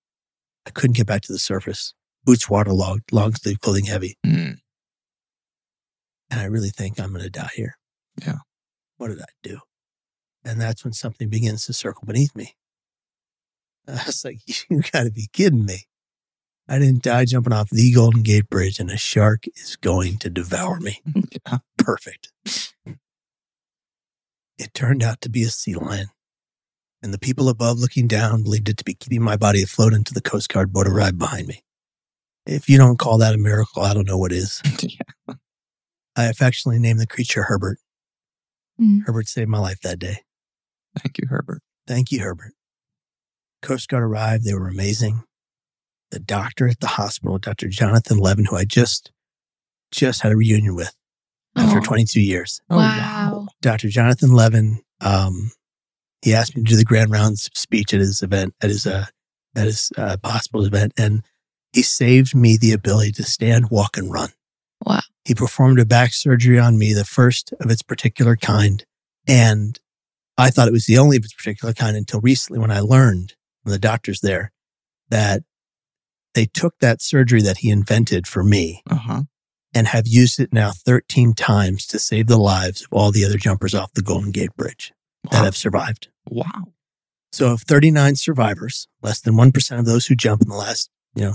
I 0.67 0.71
couldn't 0.71 0.97
get 0.97 1.07
back 1.07 1.23
to 1.23 1.33
the 1.33 1.39
surface. 1.39 1.95
Boots 2.25 2.49
waterlogged, 2.49 3.13
long 3.13 3.35
sleeve 3.35 3.61
clothing 3.61 3.87
heavy. 3.87 4.17
Mm. 4.25 4.59
And 6.31 6.41
I 6.41 6.45
really 6.45 6.71
think 6.71 6.99
I'm 6.99 7.11
going 7.11 7.23
to 7.23 7.31
die 7.31 7.51
here. 7.55 7.77
Yeah. 8.25 8.39
What 8.97 9.09
did 9.09 9.21
I 9.21 9.27
do? 9.43 9.59
And 10.45 10.61
that's 10.61 10.85
when 10.85 10.93
something 10.93 11.29
begins 11.29 11.67
to 11.67 11.73
circle 11.73 12.05
beneath 12.07 12.35
me. 12.35 12.55
I 13.89 14.03
was 14.07 14.25
like, 14.25 14.39
you 14.47 14.83
got 14.93 15.05
to 15.05 15.11
be 15.11 15.29
kidding 15.33 15.67
me. 15.67 15.87
I 16.69 16.79
didn't 16.79 17.03
die 17.03 17.25
jumping 17.25 17.53
off 17.53 17.71
the 17.71 17.93
Golden 17.93 18.23
Gate 18.23 18.49
Bridge 18.49 18.79
and 18.79 18.91
a 18.91 18.97
shark 18.97 19.45
is 19.57 19.77
going 19.77 20.19
to 20.19 20.31
devour 20.31 20.79
me. 20.81 21.01
Yeah. 21.47 21.59
Perfect. 21.77 22.31
It 24.59 24.75
turned 24.75 25.03
out 25.03 25.21
to 25.23 25.29
be 25.29 25.43
a 25.43 25.49
sea 25.49 25.75
lion. 25.75 26.09
And 27.03 27.13
the 27.13 27.19
people 27.19 27.49
above 27.49 27.79
looking 27.79 28.07
down 28.07 28.45
believed 28.45 28.69
it 28.69 28.77
to 28.77 28.85
be 28.85 28.95
keeping 28.95 29.23
my 29.23 29.37
body 29.37 29.63
afloat 29.63 29.93
until 29.93 30.15
the 30.15 30.21
Coast 30.21 30.49
Guard 30.49 30.73
boat 30.73 30.87
arrived 30.87 31.19
behind 31.19 31.49
me. 31.49 31.65
If 32.47 32.69
you 32.69 32.79
don't 32.79 32.99
call 32.99 33.19
that 33.19 33.35
a 33.35 33.39
miracle, 33.39 33.83
I 33.83 33.95
don't 33.95 34.07
know 34.07 34.19
what 34.19 34.33
is. 34.33 34.63
yeah. 34.83 35.35
I 36.17 36.25
affectionately 36.25 36.79
named 36.79 37.01
the 37.01 37.07
creature 37.07 37.45
Herbert. 37.45 37.79
Mm. 38.81 39.01
Herbert 39.07 39.29
saved 39.29 39.49
my 39.49 39.59
life 39.59 39.81
that 39.83 39.99
day. 39.99 40.19
Thank 40.99 41.19
you, 41.19 41.27
Herbert. 41.29 41.63
Thank 41.87 42.13
you, 42.13 42.21
Herbert. 42.21 42.53
Coast 43.63 43.89
Guard 43.89 44.03
arrived. 44.03 44.45
They 44.45 44.55
were 44.55 44.69
amazing. 44.69 45.23
The 46.11 46.21
doctor 46.21 46.69
at 46.69 46.81
the 46.81 46.89
hospital, 46.89 47.39
Dr. 47.39 47.69
Jonathan 47.69 48.19
Levin, 48.19 48.45
who 48.45 48.57
I 48.57 48.65
just 48.65 49.11
just 49.91 50.23
had 50.23 50.33
a 50.33 50.37
reunion 50.37 50.75
with 50.75 50.93
after 51.57 51.79
Oh. 51.79 51.83
22 51.83 52.21
years. 52.21 52.61
Oh, 52.71 52.77
wow. 52.77 53.47
Dr. 53.61 53.89
Jonathan 53.89 54.33
Levin, 54.33 54.83
um, 55.01 55.53
he 56.23 56.33
asked 56.35 56.57
me 56.57 56.63
to 56.63 56.71
do 56.71 56.77
the 56.77 56.85
grand 56.85 57.11
rounds 57.11 57.51
speech 57.55 57.93
at 57.93 58.01
his 58.01 58.23
event, 58.23 58.55
at 58.63 58.71
his 58.71 58.87
uh, 58.87 59.07
at 59.55 59.67
his 59.67 59.91
uh, 59.99 60.17
hospital 60.25 60.65
event, 60.65 60.93
and 60.97 61.23
he 61.73 61.83
saved 61.83 62.35
me 62.35 62.57
the 62.57 62.73
ability 62.73 63.13
to 63.13 63.23
stand, 63.25 63.71
walk, 63.71 63.97
and 63.97 64.11
run. 64.13 64.31
Wow. 64.85 65.01
He 65.25 65.35
performed 65.35 65.79
a 65.79 65.85
back 65.87 66.13
surgery 66.15 66.59
on 66.59 66.79
me, 66.79 66.93
the 66.93 67.05
first 67.05 67.53
of 67.61 67.71
its 67.71 67.83
particular 67.83 68.37
kind, 68.37 68.85
and 69.27 69.79
I 70.39 70.51
thought 70.51 70.69
it 70.69 70.73
was 70.73 70.87
the 70.87 70.99
only 70.99 71.17
of 71.19 71.25
its 71.25 71.35
particular 71.35 71.75
kind 71.75 71.97
until 71.97 72.21
recently 72.21 72.59
when 72.61 72.71
I 72.71 72.81
learned 72.81 73.35
from 73.63 73.73
the 73.73 73.79
doctors 73.79 74.21
there 74.21 74.53
that 75.11 75.43
they 76.35 76.47
took 76.47 76.79
that 76.81 77.03
surgery 77.03 77.43
that 77.43 77.59
he 77.59 77.69
invented 77.71 78.27
for 78.27 78.43
me 78.43 78.83
Uh 78.89 78.95
huh. 78.97 79.23
And 79.75 79.87
have 79.89 80.07
used 80.07 80.39
it 80.41 80.53
now 80.53 80.73
13 80.73 81.35
times 81.35 81.87
to 81.87 81.99
save 81.99 82.27
the 82.27 82.37
lives 82.39 82.83
of 82.83 82.89
all 82.93 83.11
the 83.11 83.25
other 83.25 83.39
jumpers 83.39 83.75
off 83.75 83.93
the 83.95 84.03
Golden 84.03 84.31
Gate 84.31 84.55
Bridge 84.57 84.93
that 85.31 85.45
have 85.45 85.57
survived. 85.57 86.09
wow. 86.29 86.45
So, 87.33 87.53
of 87.53 87.63
39 87.63 88.17
survivors, 88.17 88.89
less 89.01 89.21
than 89.23 89.35
1% 89.35 89.79
of 89.79 89.87
those 89.87 90.05
who 90.07 90.15
jump 90.15 90.43
in 90.43 90.49
the 90.49 90.55
last, 90.55 90.91
you 91.15 91.25
know, 91.25 91.35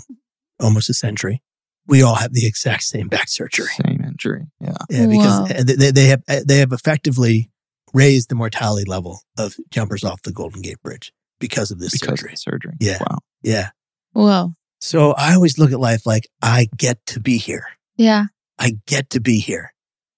almost 0.60 0.92
a 0.92 0.94
century, 0.94 1.42
we 1.88 2.04
all 2.04 2.14
have 2.14 2.34
the 2.34 2.46
exact 2.46 2.84
same 2.84 3.08
back 3.08 3.30
surgery. 3.30 3.66
Same 3.84 4.04
injury. 4.06 4.46
Yeah. 4.60 4.74
Yeah, 4.92 5.08
because 5.08 5.50
Whoa. 5.50 5.58
uh, 5.58 5.64
they, 5.66 5.90
they 5.92 6.06
have 6.06 6.22
they 6.46 6.58
have 6.60 6.72
effectively 6.72 7.50
raised 7.94 8.30
the 8.30 8.36
mortality 8.36 8.88
level 8.88 9.22
of 9.40 9.56
jumpers 9.72 10.04
off 10.04 10.22
the 10.22 10.32
Golden 10.34 10.62
Gate 10.62 10.82
Bridge 10.84 11.12
because 11.40 11.72
of 11.72 11.80
this 11.80 11.94
Because 11.94 12.20
surgery. 12.20 12.34
of 12.34 12.40
surgery. 12.40 12.74
Yeah. 12.80 13.00
Wow. 13.00 13.18
Yeah. 13.42 13.70
Wow. 14.14 14.54
So 14.80 15.14
I 15.14 15.34
always 15.34 15.58
look 15.58 15.72
at 15.72 15.80
life 15.80 16.06
like 16.06 16.28
I 16.44 16.68
get 16.78 17.04
to 17.08 17.20
be 17.20 17.38
here. 17.38 17.66
Yeah. 17.98 18.26
I 18.60 18.78
get 18.86 19.10
to 19.12 19.20
be 19.20 19.40
here. 19.40 19.74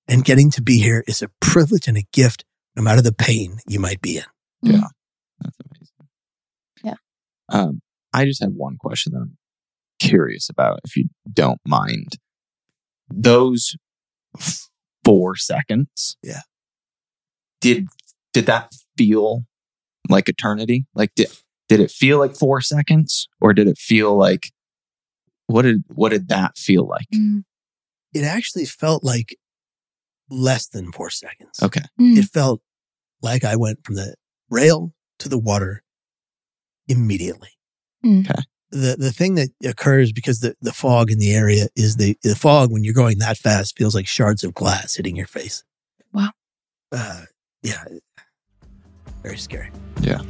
And 0.08 0.26
getting 0.26 0.50
to 0.52 0.62
be 0.62 0.80
here 0.80 1.04
is 1.08 1.22
a 1.22 1.30
privilege 1.40 1.88
and 1.88 1.98
a 1.98 2.06
gift, 2.12 2.44
no 2.76 2.82
matter 2.82 3.02
the 3.02 3.14
pain 3.14 3.60
you 3.68 3.80
might 3.80 4.02
be 4.02 4.18
in. 4.18 4.24
Yeah. 4.62 4.88
That's 5.40 5.58
amazing. 5.72 6.10
Yeah. 6.84 6.96
Um, 7.50 7.82
I 8.14 8.26
just 8.26 8.42
have 8.42 8.54
one 8.54 8.78
question 8.78 9.14
that 9.14 9.20
I'm 9.20 9.38
curious 10.00 10.50
about, 10.50 10.80
if 10.84 10.96
you 10.96 11.10
don't 11.32 11.62
mind. 11.66 12.14
Those 13.10 13.76
four 15.04 15.36
seconds. 15.36 16.18
Yeah. 16.24 16.42
Did 17.62 17.88
did 18.34 18.46
that 18.46 18.74
feel 18.98 19.46
like 20.08 20.30
eternity? 20.30 20.86
Like 20.94 21.12
did 21.16 21.30
did 21.68 21.80
it 21.80 21.92
feel 21.92 22.20
like 22.20 22.36
four 22.36 22.62
seconds, 22.62 23.28
or 23.42 23.54
did 23.54 23.68
it 23.68 23.78
feel 23.78 24.16
like 24.16 24.52
what 25.48 25.64
did 25.64 25.84
what 25.88 26.10
did 26.10 26.30
that 26.30 26.58
feel 26.58 26.88
like? 26.88 27.08
Mm. 27.14 27.44
It 28.14 28.24
actually 28.24 28.66
felt 28.66 29.04
like 29.04 29.38
less 30.30 30.68
than 30.68 30.92
four 30.92 31.10
seconds. 31.10 31.62
Okay. 31.62 31.82
Mm. 32.00 32.18
It 32.18 32.26
felt 32.26 32.62
like 33.22 33.44
I 33.44 33.56
went 33.56 33.84
from 33.84 33.96
the 33.96 34.16
rail 34.50 34.94
to 35.20 35.30
the 35.30 35.38
water 35.38 35.84
immediately. 36.88 37.50
Mm. 38.06 38.30
Okay. 38.30 38.42
The 38.72 38.96
the 39.00 39.12
thing 39.12 39.36
that 39.36 39.50
occurs 39.64 40.12
because 40.12 40.42
the, 40.42 40.56
the 40.62 40.72
fog 40.72 41.10
in 41.10 41.18
the 41.18 41.34
area 41.34 41.68
is 41.76 41.96
the 41.96 42.16
the 42.22 42.36
fog 42.36 42.72
when 42.72 42.84
you're 42.84 42.94
going 42.94 43.18
that 43.20 43.38
fast 43.38 43.78
feels 43.78 43.96
like 43.96 44.08
shards 44.08 44.44
of 44.44 44.54
glass 44.54 44.96
hitting 44.96 45.16
your 45.16 45.28
face. 45.28 45.64
Wow. 46.14 46.30
Uh, 46.92 47.24
yeah. 47.64 47.84
Very 49.24 49.38
scary. 49.38 49.72
Yeah. 50.02 50.22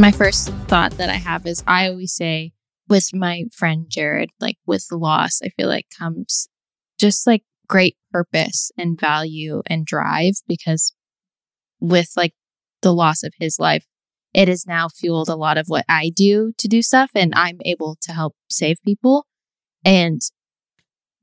My 0.00 0.12
first 0.12 0.48
thought 0.66 0.92
that 0.92 1.10
I 1.10 1.16
have 1.16 1.44
is 1.44 1.62
I 1.66 1.86
always 1.86 2.14
say 2.14 2.52
with 2.88 3.10
my 3.12 3.44
friend 3.54 3.84
Jared, 3.86 4.30
like 4.40 4.56
with 4.66 4.86
loss, 4.90 5.42
I 5.44 5.50
feel 5.50 5.68
like 5.68 5.88
comes 5.96 6.48
just 6.98 7.26
like 7.26 7.42
great 7.68 7.98
purpose 8.10 8.72
and 8.78 8.98
value 8.98 9.60
and 9.66 9.84
drive 9.84 10.36
because 10.48 10.94
with 11.80 12.12
like 12.16 12.32
the 12.80 12.94
loss 12.94 13.22
of 13.22 13.34
his 13.38 13.58
life, 13.58 13.84
it 14.32 14.48
has 14.48 14.66
now 14.66 14.88
fueled 14.88 15.28
a 15.28 15.36
lot 15.36 15.58
of 15.58 15.66
what 15.66 15.84
I 15.86 16.10
do 16.16 16.54
to 16.56 16.66
do 16.66 16.80
stuff 16.80 17.10
and 17.14 17.34
I'm 17.36 17.58
able 17.66 17.98
to 18.00 18.12
help 18.12 18.34
save 18.48 18.78
people. 18.82 19.26
And 19.84 20.22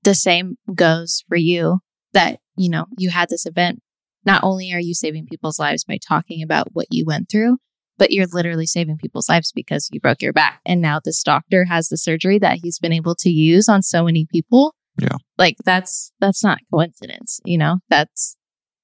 the 0.03 0.13
same 0.13 0.57
goes 0.75 1.23
for 1.27 1.35
you 1.35 1.79
that, 2.13 2.41
you 2.55 2.69
know, 2.69 2.85
you 2.95 3.09
had 3.09 3.29
this 3.29 3.47
event. 3.47 3.79
Not 4.23 4.43
only 4.43 4.71
are 4.71 4.79
you 4.79 4.93
saving 4.93 5.25
people's 5.25 5.57
lives 5.57 5.83
by 5.83 5.97
talking 5.97 6.43
about 6.43 6.73
what 6.73 6.85
you 6.91 7.05
went 7.05 7.27
through, 7.27 7.57
but 7.97 8.11
you're 8.11 8.27
literally 8.31 8.65
saving 8.65 8.97
people's 8.97 9.29
lives 9.29 9.51
because 9.51 9.89
you 9.91 9.99
broke 9.99 10.21
your 10.21 10.33
back. 10.33 10.61
And 10.65 10.81
now 10.81 10.99
this 11.03 11.23
doctor 11.23 11.65
has 11.65 11.89
the 11.89 11.97
surgery 11.97 12.39
that 12.39 12.59
he's 12.63 12.79
been 12.79 12.93
able 12.93 13.15
to 13.15 13.29
use 13.29 13.67
on 13.67 13.81
so 13.81 14.03
many 14.03 14.25
people. 14.31 14.75
Yeah. 14.99 15.17
Like 15.37 15.57
that's 15.65 16.11
that's 16.19 16.43
not 16.43 16.59
coincidence, 16.71 17.39
you 17.45 17.57
know? 17.57 17.77
That's 17.89 18.37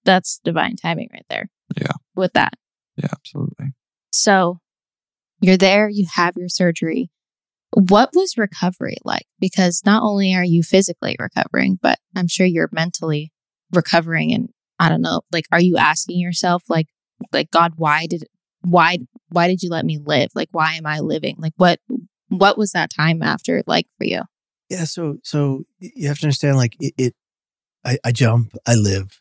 that's 0.05 0.39
divine 0.43 0.75
timing 0.75 1.09
right 1.13 1.25
there. 1.29 1.49
Yeah. 1.77 1.93
With 2.15 2.33
that. 2.33 2.53
Yeah, 2.97 3.09
absolutely. 3.11 3.73
So 4.11 4.59
you're 5.41 5.57
there, 5.57 5.89
you 5.89 6.07
have 6.13 6.35
your 6.37 6.49
surgery. 6.49 7.09
What 7.71 8.11
was 8.13 8.37
recovery 8.37 8.97
like? 9.03 9.25
Because 9.39 9.81
not 9.85 10.03
only 10.03 10.35
are 10.35 10.43
you 10.43 10.61
physically 10.61 11.15
recovering, 11.19 11.79
but 11.81 11.97
I'm 12.15 12.27
sure 12.27 12.45
you're 12.45 12.69
mentally 12.71 13.31
recovering 13.71 14.31
and 14.31 14.49
I 14.79 14.89
don't 14.89 15.01
know, 15.01 15.21
like 15.31 15.45
are 15.51 15.61
you 15.61 15.77
asking 15.77 16.19
yourself 16.19 16.63
like 16.69 16.87
like 17.31 17.49
God, 17.51 17.73
why 17.77 18.05
did 18.07 18.25
why 18.63 18.99
why 19.29 19.47
did 19.47 19.61
you 19.61 19.69
let 19.69 19.85
me 19.85 19.97
live? 19.97 20.29
Like 20.35 20.49
why 20.51 20.73
am 20.73 20.85
I 20.85 20.99
living? 20.99 21.35
Like 21.37 21.53
what 21.57 21.79
what 22.29 22.57
was 22.57 22.71
that 22.71 22.89
time 22.89 23.21
after 23.21 23.63
like 23.67 23.87
for 23.97 24.05
you? 24.05 24.21
Yeah. 24.69 24.85
So 24.85 25.17
so 25.23 25.63
you 25.79 26.07
have 26.07 26.19
to 26.19 26.25
understand 26.25 26.57
like 26.57 26.75
it. 26.79 26.93
it 26.97 27.15
I, 27.85 27.97
I 28.03 28.11
jump. 28.11 28.53
I 28.65 28.75
live. 28.75 29.19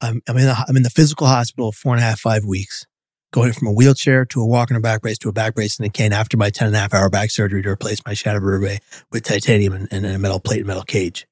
I'm 0.00 0.22
I'm 0.28 0.36
in 0.36 0.46
the, 0.46 0.64
I'm 0.68 0.76
in 0.76 0.84
the 0.84 0.90
physical 0.90 1.26
hospital 1.26 1.72
four 1.72 1.94
and 1.94 2.02
a 2.02 2.06
half 2.06 2.20
five 2.20 2.44
weeks, 2.44 2.86
going 3.32 3.52
from 3.52 3.68
a 3.68 3.72
wheelchair 3.72 4.24
to 4.26 4.40
a 4.40 4.46
walker 4.46 4.74
and 4.74 4.82
a 4.82 4.86
back 4.86 5.02
brace 5.02 5.18
to 5.18 5.28
a 5.28 5.32
back 5.32 5.54
brace 5.54 5.78
and 5.78 5.86
a 5.86 5.90
cane 5.90 6.12
after 6.12 6.36
my 6.36 6.50
10 6.50 6.68
and 6.68 6.76
a 6.76 6.78
half 6.78 6.94
hour 6.94 7.10
back 7.10 7.30
surgery 7.30 7.62
to 7.62 7.68
replace 7.68 8.00
my 8.06 8.14
shattered 8.14 8.42
vertebrae 8.42 8.78
with 9.10 9.24
titanium 9.24 9.72
and, 9.72 9.88
and 9.90 10.06
a 10.06 10.18
metal 10.18 10.38
plate 10.38 10.58
and 10.58 10.66
metal 10.66 10.84
cage. 10.84 11.26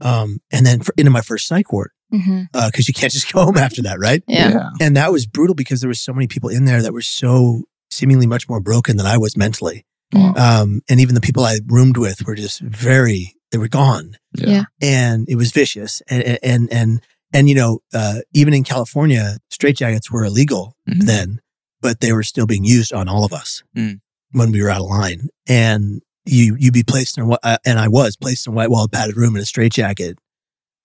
Um, 0.00 0.38
and 0.50 0.64
then 0.64 0.80
for, 0.80 0.94
into 0.96 1.10
my 1.10 1.20
first 1.20 1.46
psych 1.46 1.70
ward 1.70 1.90
because 2.10 2.88
you 2.88 2.94
can't 2.94 3.12
just 3.18 3.32
go 3.32 3.44
home 3.44 3.56
after 3.56 3.82
that, 3.82 3.98
right? 3.98 4.22
Yeah. 4.28 4.70
And 4.80 4.96
that 4.96 5.12
was 5.12 5.26
brutal 5.26 5.54
because 5.54 5.80
there 5.80 5.88
were 5.88 5.94
so 5.94 6.12
many 6.12 6.26
people 6.26 6.50
in 6.50 6.64
there 6.64 6.82
that 6.82 6.92
were 6.92 7.02
so 7.02 7.62
seemingly 7.90 8.26
much 8.26 8.48
more 8.48 8.60
broken 8.60 8.96
than 8.96 9.06
I 9.06 9.16
was 9.18 9.36
mentally. 9.36 9.84
Mm. 10.14 10.36
Um, 10.38 10.80
and 10.88 11.00
even 11.00 11.14
the 11.14 11.20
people 11.20 11.44
I 11.44 11.58
roomed 11.66 11.96
with 11.96 12.26
were 12.26 12.34
just 12.34 12.60
very, 12.60 13.34
they 13.52 13.58
were 13.58 13.68
gone 13.68 14.16
Yeah. 14.36 14.64
and 14.82 15.28
it 15.28 15.36
was 15.36 15.52
vicious. 15.52 16.02
And, 16.08 16.38
and, 16.42 16.72
and, 16.72 17.00
and, 17.32 17.48
you 17.48 17.54
know, 17.54 17.78
uh, 17.94 18.20
even 18.32 18.54
in 18.54 18.64
California, 18.64 19.38
straitjackets 19.52 20.10
were 20.10 20.24
illegal 20.24 20.76
Mhm. 20.88 21.02
then, 21.06 21.40
but 21.80 22.00
they 22.00 22.12
were 22.12 22.24
still 22.24 22.46
being 22.46 22.64
used 22.64 22.92
on 22.92 23.08
all 23.08 23.24
of 23.24 23.32
us 23.32 23.62
Mm. 23.76 24.00
when 24.32 24.50
we 24.50 24.62
were 24.62 24.70
out 24.70 24.80
of 24.80 24.88
line. 24.88 25.28
And 25.48 26.00
you, 26.26 26.56
you'd 26.58 26.74
be 26.74 26.82
placed 26.82 27.16
in, 27.18 27.24
a 27.24 27.28
wh- 27.34 27.38
uh, 27.44 27.58
and 27.64 27.78
I 27.78 27.86
was 27.88 28.16
placed 28.16 28.46
in 28.48 28.52
a 28.52 28.56
white 28.56 28.70
walled 28.70 28.90
padded 28.92 29.16
room 29.16 29.36
in 29.36 29.42
a 29.42 29.46
straitjacket, 29.46 30.18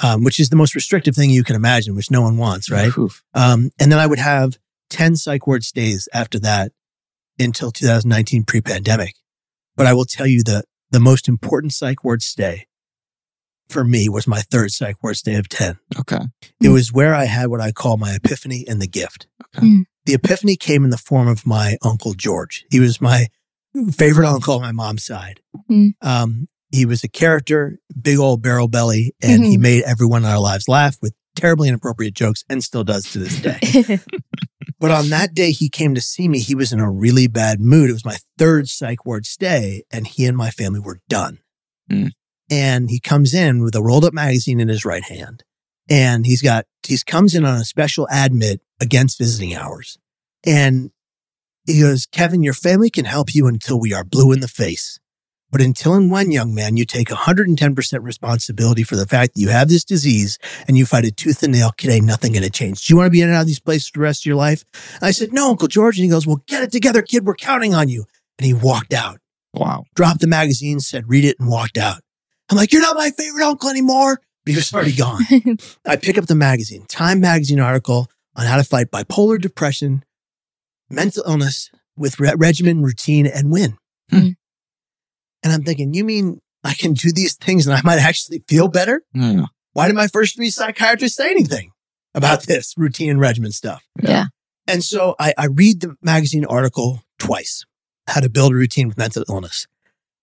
um, 0.02 0.24
which 0.24 0.40
is 0.40 0.50
the 0.50 0.56
most 0.56 0.76
restrictive 0.76 1.16
thing 1.16 1.30
you 1.30 1.44
can 1.44 1.56
imagine, 1.56 1.96
which 1.96 2.12
no 2.12 2.22
one 2.22 2.38
wants, 2.38 2.70
right? 2.72 2.92
Um, 3.34 3.72
and 3.80 3.92
then 3.92 4.00
I 4.00 4.06
would 4.08 4.20
have 4.20 4.58
10 4.90 5.16
psych 5.16 5.48
ward 5.48 5.64
stays 5.64 6.08
after 6.14 6.40
that 6.40 6.72
until 7.40 7.72
2019 7.72 8.44
pre 8.44 8.62
pandemic. 8.62 9.16
But 9.76 9.88
I 9.88 9.94
will 9.94 10.06
tell 10.06 10.28
you 10.28 10.44
the, 10.44 10.64
the 10.92 11.00
most 11.00 11.28
important 11.28 11.74
psych 11.74 12.04
ward 12.04 12.22
stay 12.22 12.68
for 13.68 13.84
me 13.84 14.08
was 14.08 14.28
my 14.28 14.42
third 14.42 14.72
psych 14.72 15.02
ward 15.02 15.18
stay 15.18 15.36
of 15.36 15.50
10. 15.50 15.78
Okay. 16.00 16.20
It 16.62 16.68
Mm. 16.68 16.74
was 16.74 16.94
where 16.94 17.16
I 17.16 17.26
had 17.26 17.48
what 17.48 17.62
I 17.62 17.72
call 17.72 17.98
my 17.98 18.14
epiphany 18.14 18.64
and 18.68 18.82
the 18.82 18.88
gift. 18.88 19.28
Okay. 19.58 19.66
Mm. 19.68 19.84
The 20.06 20.14
epiphany 20.14 20.56
came 20.56 20.84
in 20.84 20.92
the 20.92 20.98
form 21.00 21.28
of 21.28 21.46
my 21.48 21.78
uncle 21.84 22.14
George. 22.14 22.64
He 22.70 22.80
was 22.80 23.02
my 23.02 23.28
favorite 23.92 24.28
uncle 24.28 24.56
on 24.56 24.62
my 24.62 24.72
mom's 24.72 25.04
side. 25.04 25.42
Mm. 25.70 25.94
Um, 26.02 26.48
he 26.72 26.86
was 26.86 27.04
a 27.04 27.08
character, 27.08 27.80
big 28.02 28.18
old 28.20 28.42
barrel 28.42 28.68
belly, 28.68 29.14
and 29.22 29.44
he 29.46 29.58
Mhm. 29.58 29.62
made 29.62 29.84
everyone 29.84 30.24
in 30.24 30.30
our 30.30 30.40
lives 30.40 30.68
laugh 30.68 30.98
with 31.02 31.14
terribly 31.36 31.68
inappropriate 31.70 32.14
jokes 32.14 32.44
and 32.50 32.64
still 32.64 32.84
does 32.84 33.12
to 33.12 33.20
this 33.20 33.40
day. 33.42 34.00
But 34.78 34.92
on 34.92 35.10
that 35.10 35.34
day 35.34 35.52
he 35.52 35.70
came 35.70 35.96
to 35.96 36.02
see 36.02 36.28
me, 36.28 36.40
he 36.40 36.54
was 36.54 36.74
in 36.74 36.82
a 36.82 36.92
really 36.92 37.28
bad 37.28 37.62
mood. 37.62 37.90
It 37.90 37.94
was 37.94 38.04
my 38.06 38.18
third 38.38 38.68
psych 38.68 39.06
ward 39.06 39.26
stay, 39.26 39.84
and 39.90 40.06
he 40.06 40.26
and 40.26 40.36
my 40.36 40.50
family 40.52 40.82
were 40.82 41.00
done. 41.08 41.40
Mm. 41.90 42.12
And 42.52 42.90
he 42.90 43.00
comes 43.00 43.34
in 43.34 43.64
with 43.64 43.74
a 43.74 43.82
rolled 43.82 44.04
up 44.04 44.14
magazine 44.14 44.60
in 44.60 44.68
his 44.68 44.84
right 44.84 45.04
hand. 45.04 45.44
And 45.90 46.26
he's 46.26 46.42
got, 46.42 46.66
he 46.86 46.98
comes 47.06 47.34
in 47.34 47.46
on 47.46 47.58
a 47.58 47.64
special 47.66 48.06
admit 48.12 48.60
against 48.82 49.18
visiting 49.18 49.56
hours. 49.56 49.98
And 50.46 50.92
he 51.66 51.80
goes, 51.80 52.06
Kevin, 52.06 52.44
your 52.44 52.54
family 52.54 52.90
can 52.90 53.06
help 53.06 53.34
you 53.34 53.48
until 53.48 53.80
we 53.80 53.94
are 53.94 54.04
blue 54.04 54.34
in 54.34 54.42
the 54.42 54.48
face. 54.48 55.00
But 55.52 55.62
until 55.62 55.94
and 55.94 56.12
when, 56.12 56.32
young 56.32 56.54
man, 56.54 56.76
you 56.76 56.86
take 56.86 57.08
110% 57.08 58.04
responsibility 58.04 58.84
for 58.84 58.96
the 58.96 59.06
fact 59.06 59.36
that 59.36 59.40
you 59.40 59.50
have 59.50 59.70
this 59.70 59.86
disease 59.86 60.38
and 60.68 60.78
you 60.78 60.86
fight 60.86 61.06
it 61.06 61.16
tooth 61.18 61.44
and 61.44 61.54
nail, 61.54 61.72
kid, 61.78 61.92
ain't 61.92 62.06
nothing 62.06 62.34
going 62.34 62.44
to 62.44 62.50
change. 62.50 62.86
Do 62.86 62.94
you 62.94 62.98
want 62.98 63.08
to 63.08 63.12
be 63.12 63.22
in 63.22 63.30
and 63.30 63.38
out 63.38 63.42
of 63.42 63.48
these 63.48 63.60
places 63.60 63.88
for 63.90 64.00
the 64.00 64.04
rest 64.04 64.24
of 64.24 64.26
your 64.26 64.36
life? 64.36 64.66
I 65.02 65.12
said, 65.12 65.32
no, 65.32 65.50
Uncle 65.50 65.68
George. 65.68 65.98
And 65.98 66.04
he 66.04 66.10
goes, 66.10 66.28
well, 66.28 66.42
get 66.48 66.64
it 66.64 66.72
together, 66.72 67.02
kid. 67.02 67.26
We're 67.26 67.36
counting 67.36 67.74
on 67.74 67.88
you. 67.90 68.06
And 68.38 68.46
he 68.46 68.54
walked 68.54 68.92
out, 68.94 69.20
Wow. 69.54 69.86
dropped 69.96 70.20
the 70.20 70.28
magazine, 70.28 70.80
said, 70.82 71.08
read 71.08 71.24
it, 71.24 71.38
and 71.40 71.48
walked 71.48 71.78
out. 71.78 72.02
I'm 72.50 72.58
like, 72.58 72.74
you're 72.74 72.82
not 72.82 72.98
my 72.98 73.12
favorite 73.12 73.46
uncle 73.46 73.70
anymore. 73.70 74.20
But 74.46 74.52
he 74.52 74.56
was 74.58 74.74
already 74.74 74.94
gone. 74.96 75.22
I 75.88 75.96
pick 75.96 76.18
up 76.18 76.26
the 76.26 76.36
magazine, 76.36 76.86
Time 76.88 77.20
magazine 77.22 77.60
article 77.60 78.08
on 78.36 78.46
how 78.46 78.58
to 78.58 78.64
fight 78.64 78.92
bipolar 78.92 79.40
depression, 79.42 80.04
mental 80.90 81.24
illness 81.26 81.72
with 81.96 82.20
re- 82.20 82.34
regimen, 82.36 82.84
routine, 82.84 83.26
and 83.26 83.52
win. 83.52 83.78
Hmm. 84.12 84.30
And 85.46 85.54
I'm 85.54 85.64
thinking, 85.64 85.94
you 85.94 86.04
mean 86.04 86.42
I 86.64 86.74
can 86.74 86.94
do 86.94 87.12
these 87.12 87.36
things 87.36 87.68
and 87.68 87.76
I 87.76 87.82
might 87.84 88.00
actually 88.00 88.44
feel 88.48 88.68
better? 88.68 89.04
Yeah. 89.14 89.46
Why 89.74 89.86
did 89.88 89.96
my 89.96 90.08
first 90.08 90.36
three 90.36 90.50
psychiatrists 90.50 91.16
say 91.16 91.30
anything 91.30 91.70
about 92.16 92.44
this 92.44 92.74
routine 92.76 93.12
and 93.12 93.20
regimen 93.20 93.52
stuff? 93.52 93.84
yeah. 94.02 94.26
And 94.68 94.84
so 94.84 95.14
I, 95.20 95.36
I 95.38 95.46
read 95.46 95.82
the 95.82 95.96
magazine 96.02 96.44
article 96.46 97.04
twice, 97.20 97.64
how 98.08 98.22
to 98.22 98.30
build 98.30 98.54
a 98.54 98.56
routine 98.56 98.88
with 98.88 98.98
mental 98.98 99.24
illness. 99.30 99.68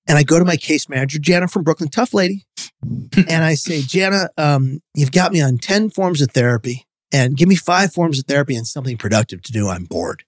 And 0.09 0.18
I 0.18 0.25
go 0.25 0.41
to 0.41 0.45
my 0.45 0.57
case 0.57 0.89
manager, 0.89 1.20
Jana 1.20 1.47
from 1.47 1.62
Brooklyn, 1.62 1.89
tough 1.89 2.12
lady. 2.12 2.45
and 2.83 3.45
I 3.45 3.55
say, 3.55 3.83
Jana, 3.83 4.31
um, 4.37 4.81
you've 4.97 5.12
got 5.12 5.33
me 5.33 5.41
on 5.41 5.59
10 5.59 5.91
forms 5.91 6.20
of 6.20 6.33
therapy 6.33 6.85
and 7.12 7.37
give 7.37 7.49
me 7.49 7.55
five 7.55 7.93
forms 7.93 8.18
of 8.18 8.25
therapy 8.25 8.57
and 8.57 8.66
something 8.66 8.97
productive 8.97 9.43
to 9.43 9.53
do. 9.53 9.68
I'm 9.68 9.85
bored. 9.85 10.25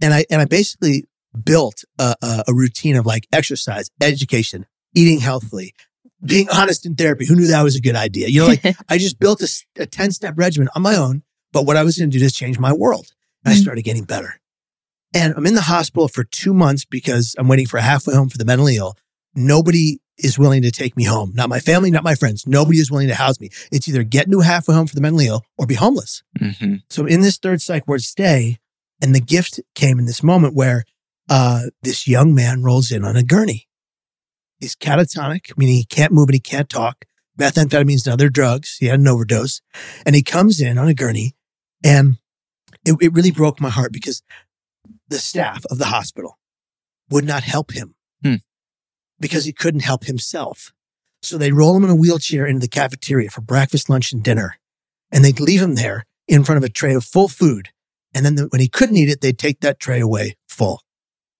And 0.00 0.12
I, 0.12 0.24
and 0.28 0.42
I 0.42 0.46
basically 0.46 1.04
built 1.44 1.84
a, 1.98 2.14
a, 2.22 2.52
routine 2.54 2.96
of 2.96 3.06
like 3.06 3.26
exercise, 3.32 3.90
education, 4.00 4.66
eating 4.94 5.20
healthily, 5.20 5.74
being 6.24 6.48
honest 6.50 6.84
in 6.86 6.94
therapy. 6.94 7.26
Who 7.26 7.36
knew 7.36 7.46
that 7.48 7.62
was 7.62 7.76
a 7.76 7.80
good 7.80 7.96
idea? 7.96 8.28
You 8.28 8.40
know, 8.40 8.46
like 8.48 8.64
I 8.88 8.98
just 8.98 9.18
built 9.18 9.42
a 9.78 9.86
10 9.86 10.12
step 10.12 10.34
regimen 10.36 10.68
on 10.74 10.82
my 10.82 10.96
own. 10.96 11.22
But 11.52 11.66
what 11.66 11.76
I 11.76 11.82
was 11.82 11.98
going 11.98 12.10
to 12.10 12.18
do 12.18 12.24
is 12.24 12.32
change 12.32 12.58
my 12.58 12.72
world. 12.72 13.08
And 13.44 13.52
I 13.52 13.56
Mhm. 13.56 13.60
started 13.62 13.82
getting 13.82 14.04
better. 14.04 14.40
And 15.14 15.34
I'm 15.36 15.46
in 15.46 15.54
the 15.54 15.60
hospital 15.62 16.08
for 16.08 16.24
two 16.24 16.54
months 16.54 16.84
because 16.86 17.34
I'm 17.38 17.48
waiting 17.48 17.66
for 17.66 17.76
a 17.76 17.82
halfway 17.82 18.14
home 18.14 18.30
for 18.30 18.38
the 18.38 18.46
mentally 18.46 18.76
ill. 18.76 18.96
Nobody 19.34 20.00
is 20.18 20.38
willing 20.38 20.62
to 20.62 20.70
take 20.70 20.96
me 20.96 21.04
home. 21.04 21.32
Not 21.34 21.48
my 21.48 21.58
family, 21.60 21.90
not 21.90 22.04
my 22.04 22.14
friends. 22.14 22.46
Nobody 22.46 22.78
is 22.78 22.90
willing 22.90 23.08
to 23.08 23.14
house 23.14 23.40
me. 23.40 23.50
It's 23.70 23.88
either 23.88 24.02
get 24.04 24.26
into 24.26 24.40
a 24.40 24.44
halfway 24.44 24.74
home 24.74 24.86
for 24.86 24.94
the 24.94 25.00
mentally 25.00 25.26
ill 25.26 25.44
or 25.58 25.66
be 25.66 25.74
homeless. 25.74 26.22
hmm 26.38 26.76
So 26.88 27.04
in 27.06 27.20
this 27.20 27.36
third 27.38 27.60
psych 27.60 27.86
ward 27.88 28.02
stay, 28.02 28.58
and 29.02 29.14
the 29.14 29.20
gift 29.20 29.60
came 29.74 29.98
in 29.98 30.06
this 30.06 30.22
moment 30.22 30.54
where 30.54 30.84
uh, 31.28 31.62
this 31.82 32.06
young 32.06 32.34
man 32.34 32.62
rolls 32.62 32.90
in 32.90 33.04
on 33.04 33.16
a 33.16 33.22
gurney. 33.22 33.68
He's 34.60 34.76
catatonic, 34.76 35.56
meaning 35.56 35.74
he 35.76 35.84
can't 35.84 36.12
move 36.12 36.28
and 36.28 36.34
he 36.34 36.40
can't 36.40 36.68
talk. 36.68 37.04
Methamphetamines 37.38 38.06
and 38.06 38.12
other 38.12 38.28
drugs. 38.28 38.76
He 38.78 38.86
had 38.86 39.00
an 39.00 39.08
overdose. 39.08 39.60
And 40.06 40.14
he 40.14 40.22
comes 40.22 40.60
in 40.60 40.78
on 40.78 40.88
a 40.88 40.94
gurney. 40.94 41.34
And 41.82 42.18
it, 42.84 42.96
it 43.00 43.12
really 43.12 43.30
broke 43.30 43.60
my 43.60 43.70
heart 43.70 43.92
because 43.92 44.22
the 45.08 45.18
staff 45.18 45.64
of 45.70 45.78
the 45.78 45.86
hospital 45.86 46.38
would 47.10 47.24
not 47.24 47.42
help 47.42 47.72
him 47.72 47.94
Hmm. 48.22 48.36
because 49.18 49.44
he 49.44 49.52
couldn't 49.52 49.80
help 49.80 50.04
himself. 50.04 50.72
So 51.22 51.38
they 51.38 51.52
roll 51.52 51.76
him 51.76 51.84
in 51.84 51.90
a 51.90 51.94
wheelchair 51.96 52.46
into 52.46 52.60
the 52.60 52.68
cafeteria 52.68 53.30
for 53.30 53.40
breakfast, 53.40 53.88
lunch, 53.88 54.12
and 54.12 54.22
dinner. 54.22 54.58
And 55.10 55.24
they'd 55.24 55.40
leave 55.40 55.60
him 55.62 55.74
there 55.74 56.04
in 56.28 56.44
front 56.44 56.58
of 56.58 56.64
a 56.64 56.68
tray 56.68 56.94
of 56.94 57.04
full 57.04 57.28
food. 57.28 57.70
And 58.14 58.24
then 58.24 58.34
the, 58.36 58.46
when 58.48 58.60
he 58.60 58.68
couldn't 58.68 58.96
eat 58.96 59.08
it, 59.08 59.20
they'd 59.20 59.38
take 59.38 59.60
that 59.60 59.80
tray 59.80 60.00
away 60.00 60.36
full 60.48 60.82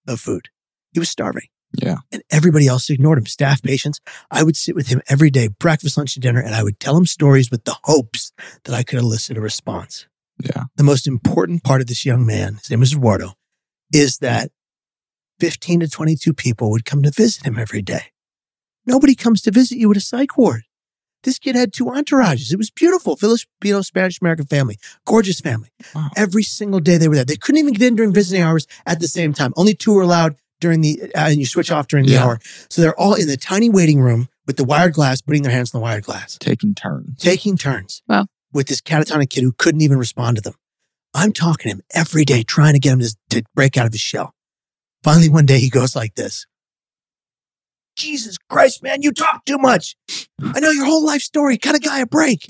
of 0.09 0.21
food. 0.21 0.49
He 0.93 0.99
was 0.99 1.11
starving. 1.11 1.47
Yeah. 1.75 1.99
And 2.11 2.23
everybody 2.31 2.67
else 2.67 2.91
ignored 2.91 3.19
him. 3.19 3.27
Staff 3.27 3.63
patients. 3.63 4.01
I 4.31 4.43
would 4.43 4.57
sit 4.57 4.75
with 4.75 4.89
him 4.89 5.01
every 5.09 5.31
day, 5.31 5.49
breakfast, 5.49 5.97
lunch, 5.97 6.17
and 6.17 6.23
dinner, 6.23 6.41
and 6.41 6.55
I 6.55 6.63
would 6.63 6.79
tell 6.79 6.97
him 6.97 7.07
stories 7.07 7.51
with 7.51 7.65
the 7.65 7.77
hopes 7.85 8.33
that 8.65 8.75
I 8.75 8.83
could 8.83 8.99
elicit 8.99 9.39
a 9.39 9.41
response. 9.41 10.07
Yeah. 10.43 10.65
The 10.77 10.85
most 10.85 11.07
important 11.07 11.65
part 11.65 11.81
of 11.81 11.87
this 11.87 12.05
young 12.05 12.27
man, 12.27 12.57
his 12.57 12.71
name 12.71 12.83
is 12.83 12.93
Eduardo, 12.93 13.33
is 13.93 14.19
that 14.19 14.51
15 15.41 15.81
to 15.81 15.89
22 15.89 16.33
people 16.35 16.71
would 16.71 16.85
come 16.85 17.03
to 17.03 17.11
visit 17.11 17.47
him 17.47 17.59
every 17.59 17.83
day. 17.83 18.13
Nobody 18.87 19.15
comes 19.15 19.41
to 19.43 19.51
visit 19.51 19.79
you 19.79 19.91
at 19.91 19.97
a 19.97 20.01
psych 20.01 20.37
ward. 20.37 20.63
This 21.25 21.39
kid 21.39 21.55
had 21.55 21.73
two 21.73 21.85
entourages. 21.87 22.53
It 22.53 22.57
was 22.59 22.71
beautiful. 22.71 23.17
Filipino, 23.17 23.83
Spanish 23.83 24.21
American 24.21 24.47
family, 24.47 24.79
gorgeous 25.07 25.41
family. 25.41 25.69
Wow. 25.95 26.09
Every 26.17 26.43
single 26.43 26.81
day 26.81 26.97
they 26.97 27.09
were 27.09 27.15
there. 27.15 27.25
They 27.25 27.37
couldn't 27.37 27.59
even 27.61 27.75
get 27.75 27.87
in 27.89 27.95
during 27.97 28.13
visiting 28.13 28.43
hours 28.43 28.67
at 28.87 29.01
the 29.01 29.09
same 29.09 29.33
time. 29.33 29.53
Only 29.57 29.75
two 29.75 29.93
were 29.93 30.03
allowed 30.03 30.37
during 30.61 30.81
the, 30.81 31.01
uh, 31.15 31.29
and 31.29 31.39
you 31.39 31.47
switch 31.47 31.71
off 31.71 31.87
during 31.89 32.07
the 32.07 32.13
Yeah. 32.13 32.25
hour. 32.25 32.41
So 32.71 32.83
they're 32.83 32.99
all 32.99 33.15
in 33.15 33.27
the 33.29 33.37
tiny 33.37 33.69
waiting 33.71 34.01
room 34.01 34.29
with 34.47 34.57
the 34.57 34.65
wired 34.65 34.95
glass, 34.95 35.21
putting 35.21 35.43
their 35.43 35.53
hands 35.53 35.73
on 35.75 35.81
the 35.81 35.83
wired 35.83 36.05
glass, 36.05 36.37
Taking 36.41 36.75
turns. 36.75 37.21
taking 37.21 37.57
turns 37.57 38.03
Wow. 38.09 38.27
with 38.53 38.67
this 38.67 38.81
catatonic 38.81 39.31
kid 39.31 39.43
who 39.43 39.53
couldn't 39.53 39.81
even 39.81 39.99
respond 39.99 40.37
to 40.37 40.43
them. 40.43 40.55
I'm 41.15 41.33
talking 41.33 41.71
to 41.71 41.77
him 41.77 41.83
every 41.93 42.25
day, 42.25 42.43
trying 42.43 42.73
to 42.75 42.79
get 42.81 42.93
him 42.95 43.01
to, 43.01 43.15
to 43.31 43.43
break 43.55 43.77
out 43.77 43.87
of 43.87 43.93
his 43.93 44.01
shell. 44.01 44.35
Finally, 45.05 45.29
one 45.29 45.47
day 45.47 45.59
he 45.59 45.69
goes 45.69 45.95
like 45.95 46.15
this. 46.15 46.47
Jesus 47.97 48.39
Christ, 48.49 48.83
man, 48.83 49.03
you 49.03 49.13
talk 49.13 49.45
too 49.45 49.59
much. 49.59 49.97
I 50.43 50.61
know 50.61 50.71
your 50.71 50.87
whole 50.87 51.05
life 51.05 51.23
story. 51.23 51.59
Cut 51.59 51.75
a 51.75 51.79
guy 51.79 52.01
a 52.01 52.07
break. 52.07 52.47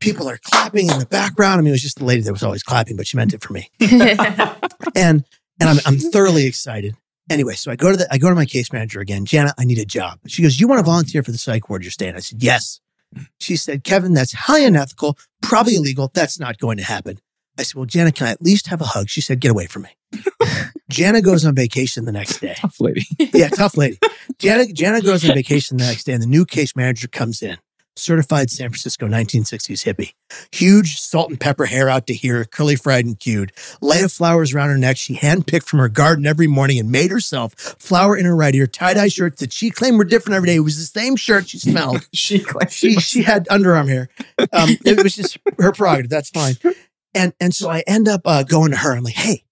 People 0.00 0.28
are 0.28 0.38
clapping 0.42 0.90
in 0.90 0.98
the 0.98 1.06
background. 1.06 1.58
I 1.58 1.62
mean, 1.62 1.68
it 1.68 1.72
was 1.72 1.82
just 1.82 1.98
the 1.98 2.04
lady 2.04 2.22
that 2.22 2.32
was 2.32 2.42
always 2.42 2.62
clapping, 2.62 2.96
but 2.96 3.06
she 3.06 3.16
meant 3.16 3.34
it 3.34 3.42
for 3.42 3.52
me. 3.52 3.70
And 4.94 5.24
and 5.60 5.70
I'm 5.70 5.78
I'm 5.86 5.98
thoroughly 5.98 6.44
excited. 6.44 6.96
Anyway, 7.30 7.54
so 7.54 7.70
I 7.70 7.76
go 7.76 7.92
to 7.92 7.96
the 7.96 8.12
I 8.12 8.18
go 8.18 8.28
to 8.28 8.34
my 8.34 8.44
case 8.44 8.72
manager 8.72 9.00
again. 9.00 9.24
Jana, 9.24 9.54
I 9.58 9.64
need 9.64 9.78
a 9.78 9.84
job. 9.84 10.18
She 10.26 10.42
goes, 10.42 10.60
You 10.60 10.66
want 10.68 10.80
to 10.80 10.84
volunteer 10.84 11.22
for 11.22 11.30
the 11.30 11.38
psych 11.38 11.68
ward 11.68 11.82
you're 11.82 11.92
staying? 11.92 12.16
I 12.16 12.18
said, 12.20 12.42
Yes. 12.42 12.80
She 13.38 13.56
said, 13.56 13.84
Kevin, 13.84 14.14
that's 14.14 14.32
highly 14.32 14.64
unethical, 14.64 15.18
probably 15.40 15.76
illegal. 15.76 16.10
That's 16.14 16.40
not 16.40 16.58
going 16.58 16.78
to 16.78 16.84
happen. 16.84 17.20
I 17.58 17.62
said, 17.62 17.76
Well, 17.76 17.86
Jana, 17.86 18.10
can 18.12 18.26
I 18.26 18.30
at 18.32 18.42
least 18.42 18.66
have 18.68 18.80
a 18.80 18.86
hug? 18.86 19.08
She 19.08 19.20
said, 19.20 19.40
Get 19.40 19.50
away 19.50 19.66
from 19.66 19.82
me. 19.82 19.90
Jana 20.92 21.20
goes 21.22 21.44
on 21.44 21.54
vacation 21.54 22.04
the 22.04 22.12
next 22.12 22.40
day. 22.40 22.54
Tough 22.56 22.80
lady. 22.80 23.04
Yeah, 23.34 23.48
tough 23.48 23.76
lady. 23.76 23.98
Jana, 24.38 24.66
Jana 24.66 25.00
goes 25.00 25.28
on 25.28 25.34
vacation 25.34 25.76
the 25.78 25.84
next 25.84 26.04
day, 26.04 26.12
and 26.12 26.22
the 26.22 26.26
new 26.26 26.44
case 26.44 26.76
manager 26.76 27.08
comes 27.08 27.42
in. 27.42 27.56
certified 27.96 28.50
San 28.50 28.68
Francisco 28.68 29.06
1960s 29.06 29.84
hippie. 29.84 30.12
Huge 30.52 30.98
salt 31.00 31.30
and 31.30 31.40
pepper 31.40 31.66
hair 31.66 31.88
out 31.88 32.06
to 32.08 32.14
here, 32.14 32.44
curly 32.44 32.76
fried 32.76 33.04
and 33.04 33.18
cued. 33.18 33.52
Lei 33.80 34.02
of 34.02 34.12
flowers 34.12 34.54
around 34.54 34.68
her 34.70 34.78
neck. 34.78 34.96
She 34.96 35.16
handpicked 35.16 35.64
from 35.64 35.78
her 35.78 35.88
garden 35.88 36.26
every 36.26 36.46
morning 36.46 36.78
and 36.78 36.90
made 36.90 37.10
herself 37.10 37.54
flower 37.54 38.16
in 38.16 38.24
her 38.24 38.36
right 38.36 38.54
ear, 38.54 38.66
tie 38.66 38.94
dye 38.94 39.08
shirts 39.08 39.40
that 39.40 39.52
she 39.52 39.70
claimed 39.70 39.98
were 39.98 40.04
different 40.04 40.36
every 40.36 40.46
day. 40.48 40.56
It 40.56 40.60
was 40.60 40.76
the 40.76 41.00
same 41.00 41.16
shirt 41.16 41.48
she 41.48 41.58
smelled. 41.58 42.06
she 42.12 42.38
claimed 42.38 42.70
she 42.72 42.94
she 42.96 43.22
had 43.22 43.46
underarm 43.48 43.88
hair. 43.88 44.08
Um, 44.52 44.70
it 44.84 45.02
was 45.02 45.14
just 45.14 45.38
her 45.58 45.72
prerogative. 45.72 46.10
That's 46.10 46.30
fine. 46.30 46.54
And 47.14 47.32
and 47.40 47.54
so 47.54 47.68
I 47.70 47.80
end 47.86 48.08
up 48.08 48.22
uh, 48.24 48.42
going 48.42 48.70
to 48.72 48.76
her. 48.78 48.94
I'm 48.96 49.04
like, 49.04 49.14
hey, 49.14 49.44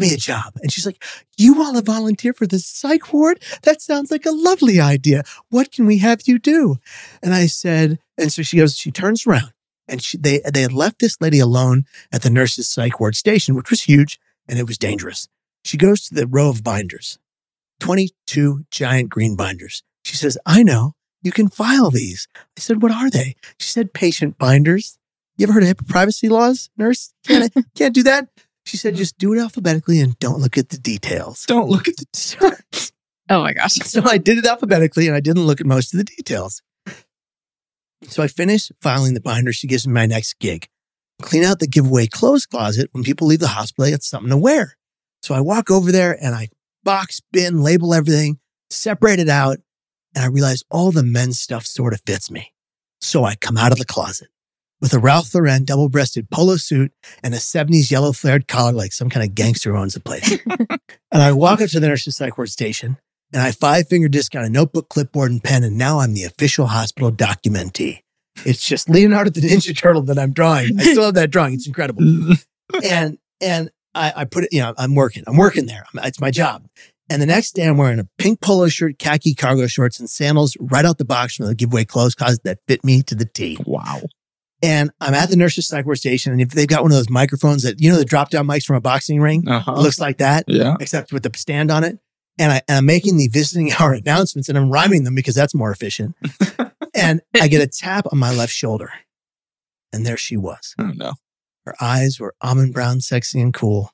give 0.00 0.10
me 0.10 0.14
a 0.14 0.18
job. 0.18 0.54
And 0.62 0.72
she's 0.72 0.86
like, 0.86 1.02
you 1.36 1.54
want 1.54 1.76
to 1.76 1.82
volunteer 1.82 2.32
for 2.32 2.46
the 2.46 2.58
psych 2.58 3.12
ward? 3.12 3.42
That 3.62 3.80
sounds 3.80 4.10
like 4.10 4.26
a 4.26 4.30
lovely 4.30 4.80
idea. 4.80 5.22
What 5.50 5.72
can 5.72 5.86
we 5.86 5.98
have 5.98 6.22
you 6.26 6.38
do? 6.38 6.76
And 7.22 7.34
I 7.34 7.46
said, 7.46 7.98
and 8.16 8.32
so 8.32 8.42
she 8.42 8.56
goes, 8.56 8.76
she 8.76 8.90
turns 8.90 9.26
around 9.26 9.52
and 9.88 10.02
she, 10.02 10.16
they, 10.18 10.40
they 10.52 10.62
had 10.62 10.72
left 10.72 10.98
this 11.00 11.20
lady 11.20 11.40
alone 11.40 11.84
at 12.12 12.22
the 12.22 12.30
nurse's 12.30 12.68
psych 12.68 13.00
ward 13.00 13.16
station, 13.16 13.54
which 13.54 13.70
was 13.70 13.82
huge 13.82 14.18
and 14.48 14.58
it 14.58 14.66
was 14.66 14.78
dangerous. 14.78 15.28
She 15.64 15.76
goes 15.76 16.02
to 16.02 16.14
the 16.14 16.26
row 16.26 16.48
of 16.48 16.62
binders, 16.62 17.18
22 17.80 18.64
giant 18.70 19.08
green 19.08 19.36
binders. 19.36 19.82
She 20.04 20.16
says, 20.16 20.38
I 20.46 20.62
know 20.62 20.94
you 21.22 21.32
can 21.32 21.48
file 21.48 21.90
these. 21.90 22.28
I 22.36 22.60
said, 22.60 22.82
what 22.82 22.92
are 22.92 23.10
they? 23.10 23.34
She 23.58 23.68
said, 23.68 23.92
patient 23.92 24.38
binders. 24.38 24.98
You 25.36 25.44
ever 25.44 25.52
heard 25.52 25.62
of 25.62 25.68
HIPAA 25.68 25.88
privacy 25.88 26.28
laws, 26.28 26.70
nurse? 26.76 27.12
Can't, 27.26 27.52
can't 27.76 27.94
do 27.94 28.02
that. 28.04 28.28
She 28.68 28.76
said, 28.76 28.96
just 28.96 29.16
do 29.16 29.32
it 29.32 29.38
alphabetically 29.38 30.00
and 30.00 30.18
don't 30.18 30.40
look 30.40 30.58
at 30.58 30.68
the 30.68 30.78
details. 30.78 31.46
Don't 31.46 31.70
look 31.70 31.88
at 31.88 31.96
the. 31.96 32.06
So, 32.12 32.50
Oh 33.30 33.42
my 33.42 33.52
gosh. 33.52 33.74
so 33.84 34.02
I 34.04 34.18
did 34.18 34.38
it 34.38 34.46
alphabetically 34.46 35.06
and 35.06 35.16
I 35.16 35.20
didn't 35.20 35.46
look 35.46 35.60
at 35.60 35.66
most 35.66 35.94
of 35.94 35.98
the 35.98 36.04
details. 36.04 36.62
So 38.04 38.22
I 38.22 38.28
finished 38.28 38.72
filing 38.80 39.14
the 39.14 39.20
binder. 39.20 39.52
She 39.52 39.66
gives 39.66 39.86
me 39.86 39.92
my 39.92 40.06
next 40.06 40.38
gig. 40.38 40.68
Clean 41.20 41.44
out 41.44 41.58
the 41.58 41.66
giveaway 41.66 42.06
clothes 42.06 42.46
closet. 42.46 42.90
When 42.92 43.02
people 43.02 43.26
leave 43.26 43.40
the 43.40 43.48
hospital, 43.48 43.84
they 43.84 43.90
get 43.90 44.04
something 44.04 44.30
to 44.30 44.36
wear. 44.36 44.76
So 45.22 45.34
I 45.34 45.40
walk 45.40 45.70
over 45.70 45.90
there 45.90 46.16
and 46.22 46.34
I 46.34 46.48
box, 46.84 47.20
bin, 47.32 47.60
label 47.60 47.92
everything, 47.92 48.38
separate 48.70 49.18
it 49.18 49.28
out. 49.28 49.58
And 50.14 50.24
I 50.24 50.28
realize 50.28 50.62
all 50.70 50.92
the 50.92 51.02
men's 51.02 51.40
stuff 51.40 51.66
sort 51.66 51.92
of 51.92 52.02
fits 52.06 52.30
me. 52.30 52.52
So 53.00 53.24
I 53.24 53.34
come 53.34 53.56
out 53.56 53.72
of 53.72 53.78
the 53.78 53.84
closet 53.84 54.28
with 54.80 54.92
a 54.94 54.98
Ralph 54.98 55.34
Lauren 55.34 55.64
double 55.64 55.88
breasted 55.88 56.30
polo 56.30 56.56
suit 56.56 56.92
and 57.22 57.34
a 57.34 57.38
70s 57.38 57.90
yellow 57.90 58.12
flared 58.12 58.46
collar 58.48 58.72
like 58.72 58.92
some 58.92 59.08
kind 59.10 59.28
of 59.28 59.34
gangster 59.34 59.76
owns 59.76 59.94
the 59.94 60.00
place. 60.00 60.38
and 60.48 61.22
I 61.22 61.32
walk 61.32 61.60
up 61.60 61.70
to 61.70 61.80
the 61.80 61.88
nurse's 61.88 62.16
psych 62.16 62.38
ward 62.38 62.50
station 62.50 62.96
and 63.32 63.42
I 63.42 63.50
five 63.52 63.88
finger 63.88 64.08
discount 64.08 64.46
a 64.46 64.50
notebook, 64.50 64.88
clipboard, 64.88 65.30
and 65.30 65.42
pen. 65.42 65.64
And 65.64 65.76
now 65.76 65.98
I'm 66.00 66.14
the 66.14 66.24
official 66.24 66.66
hospital 66.66 67.10
documentee. 67.12 68.00
It's 68.46 68.64
just 68.64 68.88
Leonardo 68.88 69.30
the 69.30 69.40
Ninja 69.40 69.76
Turtle 69.76 70.02
that 70.02 70.18
I'm 70.18 70.32
drawing. 70.32 70.78
I 70.78 70.84
still 70.84 71.04
have 71.06 71.14
that 71.14 71.30
drawing. 71.30 71.54
It's 71.54 71.66
incredible. 71.66 72.02
And 72.84 73.16
and 73.40 73.70
I, 73.94 74.12
I 74.14 74.24
put 74.26 74.44
it, 74.44 74.50
you 74.52 74.60
know, 74.60 74.74
I'm 74.76 74.94
working. 74.94 75.24
I'm 75.26 75.36
working 75.38 75.64
there. 75.66 75.84
I'm- 75.94 76.06
It's 76.06 76.20
my 76.20 76.30
job. 76.30 76.66
And 77.10 77.22
the 77.22 77.26
next 77.26 77.52
day, 77.52 77.66
I'm 77.66 77.78
wearing 77.78 77.98
a 77.98 78.06
pink 78.18 78.42
polo 78.42 78.68
shirt, 78.68 78.98
khaki 78.98 79.34
cargo 79.34 79.66
shorts, 79.66 79.98
and 79.98 80.10
sandals 80.10 80.54
right 80.60 80.84
out 80.84 80.98
the 80.98 81.06
box 81.06 81.36
from 81.36 81.46
the 81.46 81.54
giveaway 81.54 81.86
clothes 81.86 82.14
closet 82.14 82.42
that 82.44 82.58
fit 82.68 82.84
me 82.84 83.02
to 83.04 83.14
the 83.14 83.24
T. 83.24 83.56
wow. 83.64 84.02
And 84.62 84.90
I'm 85.00 85.14
at 85.14 85.28
the 85.30 85.36
nurse's 85.36 85.68
psych 85.68 85.84
ward 85.86 85.98
station, 85.98 86.32
and 86.32 86.40
if 86.40 86.50
they've 86.50 86.66
got 86.66 86.82
one 86.82 86.90
of 86.90 86.96
those 86.96 87.08
microphones 87.10 87.62
that 87.62 87.80
you 87.80 87.90
know 87.90 87.96
the 87.96 88.04
drop 88.04 88.30
down 88.30 88.46
mics 88.46 88.64
from 88.64 88.76
a 88.76 88.80
boxing 88.80 89.20
ring, 89.20 89.48
Uh 89.48 89.60
huh. 89.60 89.74
looks 89.74 90.00
like 90.00 90.18
that 90.18 90.44
yeah. 90.48 90.74
except 90.80 91.12
with 91.12 91.22
the 91.22 91.30
stand 91.38 91.70
on 91.70 91.84
it. 91.84 91.98
And, 92.40 92.52
I, 92.52 92.62
and 92.68 92.78
I'm 92.78 92.86
making 92.86 93.16
the 93.16 93.28
visiting 93.28 93.72
hour 93.78 93.92
announcements 93.94 94.48
and 94.48 94.56
I'm 94.56 94.70
rhyming 94.70 95.02
them 95.04 95.14
because 95.16 95.34
that's 95.34 95.54
more 95.54 95.70
efficient. 95.72 96.14
and 96.94 97.20
I 97.40 97.48
get 97.48 97.62
a 97.62 97.66
tap 97.66 98.06
on 98.12 98.18
my 98.18 98.32
left 98.32 98.52
shoulder. 98.52 98.90
And 99.92 100.06
there 100.06 100.16
she 100.16 100.36
was. 100.36 100.74
Oh 100.78 100.92
no. 100.94 101.14
Her 101.66 101.74
eyes 101.80 102.20
were 102.20 102.34
almond 102.40 102.74
brown, 102.74 103.00
sexy 103.00 103.40
and 103.40 103.52
cool. 103.52 103.90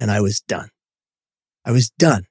And 0.00 0.10
I 0.10 0.20
was 0.22 0.40
done. 0.40 0.70
I 1.66 1.70
was 1.72 1.90
done. 1.90 2.24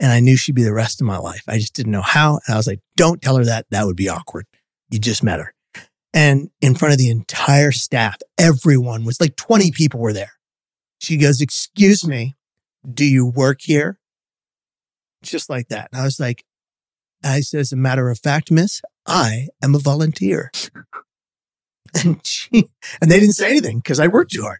And 0.00 0.10
I 0.12 0.20
knew 0.20 0.36
she'd 0.36 0.54
be 0.54 0.62
the 0.62 0.72
rest 0.72 1.00
of 1.00 1.06
my 1.06 1.18
life. 1.18 1.42
I 1.48 1.58
just 1.58 1.74
didn't 1.74 1.92
know 1.92 2.00
how. 2.02 2.40
And 2.46 2.54
I 2.54 2.56
was 2.56 2.66
like, 2.66 2.80
don't 2.96 3.20
tell 3.20 3.36
her 3.36 3.44
that. 3.44 3.66
That 3.70 3.84
would 3.86 3.96
be 3.96 4.08
awkward. 4.08 4.46
You 4.90 4.98
just 4.98 5.22
met 5.22 5.38
her. 5.40 5.52
And 6.18 6.50
in 6.60 6.74
front 6.74 6.90
of 6.90 6.98
the 6.98 7.10
entire 7.10 7.70
staff, 7.70 8.16
everyone 8.36 9.04
was 9.04 9.20
like 9.20 9.36
20 9.36 9.70
people 9.70 10.00
were 10.00 10.12
there. 10.12 10.32
She 10.98 11.16
goes, 11.16 11.40
excuse 11.40 12.04
me, 12.04 12.34
do 12.92 13.04
you 13.04 13.24
work 13.24 13.60
here? 13.60 14.00
Just 15.22 15.48
like 15.48 15.68
that. 15.68 15.90
And 15.92 16.00
I 16.00 16.04
was 16.04 16.18
like, 16.18 16.44
I 17.22 17.38
said, 17.38 17.60
as 17.60 17.72
a 17.72 17.76
matter 17.76 18.10
of 18.10 18.18
fact, 18.18 18.50
miss, 18.50 18.82
I 19.06 19.46
am 19.62 19.76
a 19.76 19.78
volunteer. 19.78 20.50
And 22.04 22.20
she, 22.22 22.50
and 23.00 23.10
they 23.10 23.18
didn't 23.18 23.32
say 23.32 23.48
anything 23.50 23.78
because 23.78 23.98
I 23.98 24.08
worked 24.08 24.32
too 24.32 24.42
hard. 24.42 24.58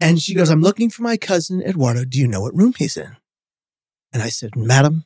And 0.00 0.22
she 0.22 0.34
goes, 0.34 0.48
I'm 0.48 0.62
looking 0.62 0.88
for 0.88 1.02
my 1.02 1.18
cousin 1.18 1.60
Eduardo. 1.60 2.06
Do 2.06 2.18
you 2.18 2.26
know 2.26 2.40
what 2.40 2.56
room 2.56 2.72
he's 2.78 2.96
in? 2.96 3.14
And 4.10 4.22
I 4.22 4.30
said, 4.30 4.56
Madam, 4.56 5.04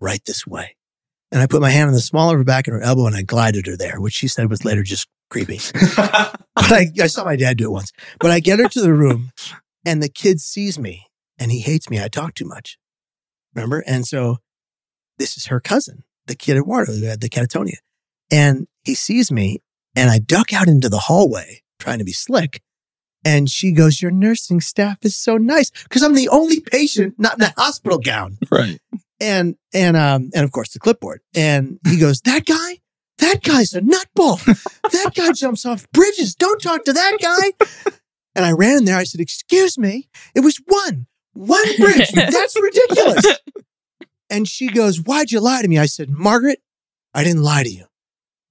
right 0.00 0.20
this 0.26 0.44
way. 0.44 0.74
And 1.30 1.40
I 1.40 1.46
put 1.46 1.60
my 1.60 1.70
hand 1.70 1.86
on 1.86 1.94
the 1.94 2.00
small 2.00 2.30
of 2.30 2.36
her 2.36 2.42
back 2.42 2.66
and 2.66 2.74
her 2.74 2.82
elbow 2.82 3.06
and 3.06 3.14
I 3.14 3.22
glided 3.22 3.68
her 3.68 3.76
there, 3.76 4.00
which 4.00 4.14
she 4.14 4.26
said 4.26 4.50
was 4.50 4.64
later 4.64 4.82
just 4.82 5.06
creepy. 5.28 5.60
But 6.68 6.72
I, 6.72 6.86
I 7.00 7.06
saw 7.06 7.24
my 7.24 7.36
dad 7.36 7.56
do 7.56 7.66
it 7.66 7.72
once. 7.72 7.92
But 8.18 8.30
I 8.30 8.40
get 8.40 8.58
her 8.58 8.68
to 8.68 8.80
the 8.80 8.92
room 8.92 9.30
and 9.86 10.02
the 10.02 10.08
kid 10.08 10.40
sees 10.40 10.78
me 10.78 11.06
and 11.38 11.52
he 11.52 11.60
hates 11.60 11.88
me. 11.88 12.02
I 12.02 12.08
talk 12.08 12.34
too 12.34 12.46
much. 12.46 12.78
Remember? 13.54 13.82
And 13.86 14.06
so 14.06 14.38
this 15.18 15.36
is 15.36 15.46
her 15.46 15.60
cousin, 15.60 16.02
the 16.26 16.34
kid 16.34 16.56
Eduardo, 16.56 16.92
who 16.92 17.06
had 17.06 17.20
the 17.20 17.28
catatonia. 17.28 17.76
And 18.30 18.66
he 18.82 18.94
sees 18.94 19.30
me 19.30 19.62
and 19.94 20.10
I 20.10 20.18
duck 20.18 20.52
out 20.52 20.68
into 20.68 20.88
the 20.88 20.98
hallway 20.98 21.62
trying 21.78 21.98
to 21.98 22.04
be 22.04 22.12
slick. 22.12 22.60
And 23.24 23.50
she 23.50 23.72
goes, 23.72 24.02
Your 24.02 24.10
nursing 24.10 24.60
staff 24.60 24.98
is 25.02 25.16
so 25.16 25.36
nice 25.36 25.70
because 25.70 26.02
I'm 26.02 26.14
the 26.14 26.28
only 26.28 26.60
patient 26.60 27.14
not 27.18 27.38
in 27.38 27.42
a 27.42 27.54
hospital 27.56 27.98
gown. 27.98 28.38
right. 28.50 28.78
And, 29.20 29.56
and, 29.74 29.96
um, 29.96 30.30
and 30.34 30.44
of 30.44 30.52
course 30.52 30.72
the 30.72 30.78
clipboard. 30.78 31.20
And 31.34 31.78
he 31.86 31.98
goes, 31.98 32.20
That 32.22 32.46
guy? 32.46 32.78
That 33.18 33.42
guy's 33.42 33.74
a 33.74 33.80
nutball. 33.80 34.40
That 34.90 35.14
guy 35.14 35.32
jumps 35.32 35.66
off 35.66 35.86
bridges. 35.92 36.34
Don't 36.34 36.62
talk 36.62 36.84
to 36.84 36.94
that 36.94 37.18
guy. 37.20 37.92
And 38.34 38.46
I 38.46 38.52
ran 38.52 38.78
in 38.78 38.84
there. 38.86 38.96
I 38.96 39.04
said, 39.04 39.20
Excuse 39.20 39.76
me. 39.76 40.08
It 40.34 40.40
was 40.40 40.60
one, 40.66 41.06
one 41.34 41.76
bridge. 41.76 42.08
That's 42.14 42.58
ridiculous. 42.58 43.26
And 44.30 44.48
she 44.48 44.68
goes, 44.68 44.98
Why'd 44.98 45.30
you 45.30 45.40
lie 45.40 45.60
to 45.60 45.68
me? 45.68 45.78
I 45.78 45.86
said, 45.86 46.08
Margaret, 46.08 46.62
I 47.12 47.22
didn't 47.22 47.42
lie 47.42 47.64
to 47.64 47.70
you. 47.70 47.84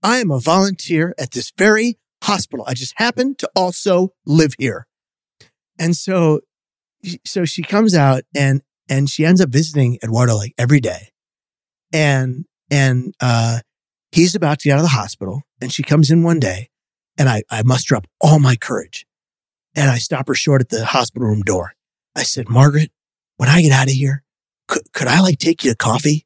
I 0.03 0.17
am 0.17 0.29
a 0.29 0.39
volunteer 0.39 1.15
at 1.17 1.31
this 1.31 1.51
very 1.57 1.97
hospital. 2.21 2.65
I 2.67 2.75
just 2.75 2.93
happen 2.97 3.35
to 3.35 3.49
also 3.55 4.13
live 4.25 4.53
here. 4.59 4.85
And 5.79 5.95
so, 5.95 6.41
so 7.25 7.45
she 7.45 7.63
comes 7.63 7.95
out 7.95 8.23
and, 8.35 8.61
and 8.87 9.09
she 9.09 9.25
ends 9.25 9.41
up 9.41 9.49
visiting 9.49 9.97
Eduardo 10.03 10.35
like 10.35 10.53
every 10.57 10.79
day. 10.79 11.09
And, 11.91 12.45
and, 12.69 13.15
uh, 13.21 13.59
he's 14.11 14.35
about 14.35 14.59
to 14.59 14.69
get 14.69 14.73
out 14.73 14.79
of 14.79 14.83
the 14.83 14.89
hospital 14.89 15.43
and 15.61 15.71
she 15.71 15.83
comes 15.83 16.11
in 16.11 16.23
one 16.23 16.39
day 16.39 16.69
and 17.17 17.27
I, 17.29 17.43
I 17.49 17.63
muster 17.63 17.95
up 17.95 18.07
all 18.21 18.39
my 18.39 18.55
courage 18.55 19.05
and 19.75 19.89
I 19.89 19.97
stop 19.97 20.27
her 20.27 20.35
short 20.35 20.61
at 20.61 20.69
the 20.69 20.85
hospital 20.85 21.27
room 21.27 21.41
door. 21.41 21.73
I 22.15 22.23
said, 22.23 22.49
Margaret, 22.49 22.91
when 23.37 23.49
I 23.49 23.61
get 23.61 23.71
out 23.71 23.87
of 23.87 23.93
here, 23.93 24.23
could, 24.67 24.91
could 24.93 25.07
I 25.07 25.19
like 25.19 25.39
take 25.39 25.63
you 25.63 25.71
to 25.71 25.77
coffee? 25.77 26.25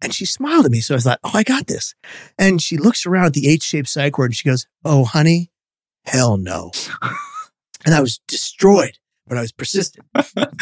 And 0.00 0.12
she 0.12 0.26
smiled 0.26 0.64
at 0.64 0.72
me. 0.72 0.80
So 0.80 0.96
I 0.96 0.98
thought, 0.98 1.20
oh, 1.22 1.30
I 1.32 1.44
got 1.44 1.68
this. 1.68 1.94
And 2.36 2.60
she 2.60 2.76
looks 2.76 3.06
around 3.06 3.26
at 3.26 3.32
the 3.34 3.48
H 3.48 3.62
shaped 3.62 3.88
psych 3.88 4.18
ward 4.18 4.30
and 4.30 4.36
she 4.36 4.48
goes, 4.48 4.66
oh, 4.84 5.04
honey, 5.04 5.52
hell 6.04 6.36
no. 6.36 6.72
and 7.84 7.94
I 7.94 8.00
was 8.00 8.18
destroyed, 8.26 8.98
but 9.28 9.38
I 9.38 9.42
was 9.42 9.52
persistent. 9.52 10.04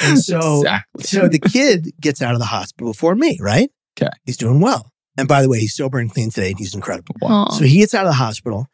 And 0.02 0.18
so, 0.18 0.38
exactly. 0.58 1.04
so 1.04 1.28
the 1.28 1.38
kid 1.38 1.92
gets 2.00 2.20
out 2.20 2.34
of 2.34 2.38
the 2.38 2.46
hospital 2.46 2.92
before 2.92 3.14
me, 3.14 3.38
right? 3.40 3.70
'Kay. 3.96 4.08
He's 4.24 4.36
doing 4.36 4.60
well. 4.60 4.92
And 5.20 5.28
by 5.28 5.42
the 5.42 5.48
way, 5.48 5.60
he's 5.60 5.74
sober 5.74 5.98
and 5.98 6.10
clean 6.10 6.30
today 6.30 6.50
and 6.50 6.58
he's 6.58 6.74
incredible. 6.74 7.14
Wow. 7.20 7.48
So 7.50 7.64
he 7.64 7.78
gets 7.78 7.94
out 7.94 8.06
of 8.06 8.10
the 8.10 8.16
hospital 8.16 8.66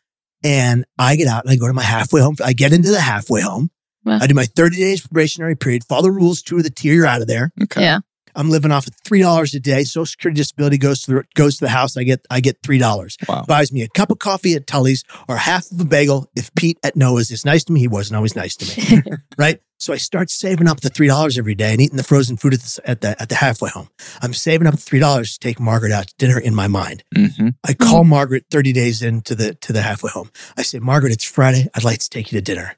and 0.43 0.85
I 0.99 1.17
get 1.17 1.29
out 1.29 1.45
and 1.45 1.53
I 1.53 1.57
go 1.57 1.67
to 1.67 1.73
my 1.73 1.83
halfway 1.83 2.21
home. 2.21 2.37
I 2.43 2.53
get 2.53 2.73
into 2.73 2.91
the 2.91 3.01
halfway 3.01 3.41
home. 3.43 3.71
Wow. 4.05 4.19
I 4.23 4.27
do 4.27 4.35
my 4.35 4.45
30 4.45 4.77
days 4.77 5.01
probationary 5.07 5.57
period, 5.57 5.85
follow 5.85 6.03
the 6.03 6.13
rules 6.13 6.41
to 6.43 6.63
the 6.63 6.71
tier, 6.71 6.95
you're 6.95 7.07
out 7.07 7.21
of 7.21 7.27
there. 7.27 7.53
Okay. 7.61 7.83
Yeah. 7.83 7.99
I'm 8.37 8.51
living 8.51 8.71
off 8.71 8.87
of 8.87 8.95
three 9.05 9.21
dollars 9.21 9.55
a 9.55 9.61
day. 9.61 9.85
Social 9.85 10.07
security 10.07 10.39
disability 10.39 10.79
goes 10.79 11.03
to 11.03 11.13
the 11.13 11.25
goes 11.35 11.57
to 11.57 11.65
the 11.65 11.71
house. 11.71 11.97
I 11.97 12.05
get 12.05 12.25
I 12.31 12.41
get 12.41 12.59
three 12.63 12.79
dollars. 12.79 13.17
Wow. 13.29 13.45
Buys 13.49 13.73
me 13.73 13.83
a 13.83 13.89
cup 13.89 14.11
of 14.11 14.19
coffee 14.19 14.55
at 14.55 14.67
Tully's 14.67 15.03
or 15.29 15.37
half 15.37 15.71
of 15.71 15.81
a 15.81 15.85
bagel 15.85 16.31
if 16.37 16.55
Pete 16.55 16.79
at 16.83 16.97
Noah's 16.97 17.31
is 17.31 17.45
nice 17.45 17.65
to 17.65 17.73
me. 17.73 17.81
He 17.81 17.89
wasn't 17.89 18.17
always 18.17 18.37
nice 18.37 18.55
to 18.57 18.97
me. 18.97 19.03
right? 19.39 19.61
So 19.79 19.93
I 19.93 19.97
start 19.97 20.31
saving 20.31 20.69
up 20.69 20.81
the 20.81 20.89
three 20.89 21.07
dollars 21.07 21.37
every 21.39 21.55
day 21.55 21.73
and 21.73 21.81
eating 21.81 21.97
the 21.97 22.03
frozen 22.03 22.37
food 22.37 22.55
at 22.55 22.61
the, 22.61 22.81
at 22.85 23.01
the 23.01 23.23
at 23.23 23.29
the 23.29 23.35
halfway 23.35 23.71
home. 23.71 23.89
I'm 24.23 24.33
saving 24.35 24.67
up 24.67 24.75
the 24.75 24.81
three 24.81 25.01
dollars 25.01 25.35
to 25.35 25.39
take 25.39 25.59
Margaret 25.61 25.93
out 25.93 26.09
to 26.09 26.15
dinner 26.19 26.39
in 26.39 26.55
my 26.55 26.69
mind. 26.69 27.05
hmm 27.15 27.49
I 27.65 27.75
call 27.75 28.05
Margaret 28.05 28.45
30 28.51 28.73
days 28.73 29.03
into 29.03 29.35
the 29.35 29.55
to 29.55 29.73
the 29.73 29.83
halfway 29.83 30.11
home. 30.11 30.31
I 30.57 30.63
say, 30.63 30.79
Margaret, 30.79 31.13
it's 31.13 31.25
Friday. 31.25 31.69
I'd 31.75 31.85
like 31.85 31.99
to 32.01 32.09
take 32.09 32.33
you 32.33 32.39
to 32.39 32.43
dinner. 32.43 32.77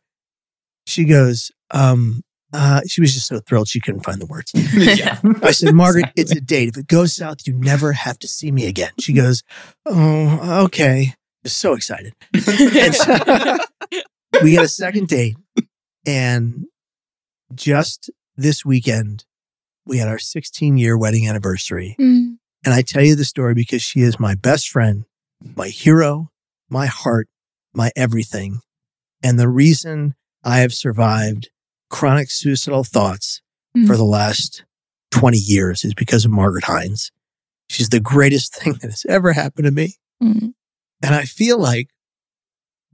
She 0.86 1.04
goes, 1.04 1.52
um, 1.70 2.22
uh, 2.52 2.80
she 2.86 3.00
was 3.00 3.12
just 3.14 3.26
so 3.26 3.40
thrilled 3.40 3.68
she 3.68 3.80
couldn't 3.80 4.04
find 4.04 4.20
the 4.20 4.26
words. 4.26 4.52
yeah. 4.74 5.18
I 5.42 5.50
said, 5.50 5.74
Margaret, 5.74 6.06
it's 6.16 6.32
a 6.32 6.40
date. 6.40 6.68
If 6.70 6.78
it 6.78 6.86
goes 6.86 7.14
south, 7.14 7.38
you 7.46 7.52
never 7.54 7.92
have 7.92 8.18
to 8.20 8.28
see 8.28 8.50
me 8.50 8.66
again. 8.66 8.92
She 8.98 9.12
goes, 9.12 9.42
Oh, 9.86 10.64
okay. 10.64 11.14
just 11.44 11.58
so 11.58 11.74
excited. 11.74 12.14
And 12.32 12.94
so- 12.94 13.58
we 14.42 14.52
get 14.52 14.64
a 14.64 14.68
second 14.68 15.08
date, 15.08 15.36
and 16.06 16.66
just 17.54 18.10
this 18.36 18.64
weekend, 18.64 19.24
we 19.86 19.98
had 19.98 20.08
our 20.08 20.18
16 20.18 20.78
year 20.78 20.96
wedding 20.96 21.28
anniversary. 21.28 21.96
Mm. 21.98 22.36
And 22.64 22.74
I 22.74 22.82
tell 22.82 23.02
you 23.02 23.14
the 23.14 23.24
story 23.24 23.54
because 23.54 23.82
she 23.82 24.00
is 24.00 24.18
my 24.20 24.34
best 24.34 24.68
friend, 24.68 25.04
my 25.56 25.68
hero, 25.68 26.30
my 26.68 26.86
heart, 26.86 27.28
my 27.72 27.90
everything. 27.96 28.60
And 29.22 29.38
the 29.38 29.48
reason 29.48 30.14
I 30.44 30.58
have 30.58 30.72
survived 30.72 31.50
chronic 31.90 32.30
suicidal 32.30 32.84
thoughts 32.84 33.40
Mm. 33.76 33.86
for 33.86 33.96
the 33.98 34.04
last 34.04 34.64
20 35.10 35.36
years 35.36 35.84
is 35.84 35.92
because 35.92 36.24
of 36.24 36.30
Margaret 36.30 36.64
Hines. 36.64 37.12
She's 37.68 37.90
the 37.90 38.00
greatest 38.00 38.54
thing 38.60 38.72
that 38.80 38.90
has 38.90 39.04
ever 39.08 39.32
happened 39.34 39.66
to 39.66 39.70
me. 39.70 39.96
Mm. 40.22 40.54
And 41.02 41.14
I 41.14 41.24
feel 41.24 41.58
like, 41.58 41.90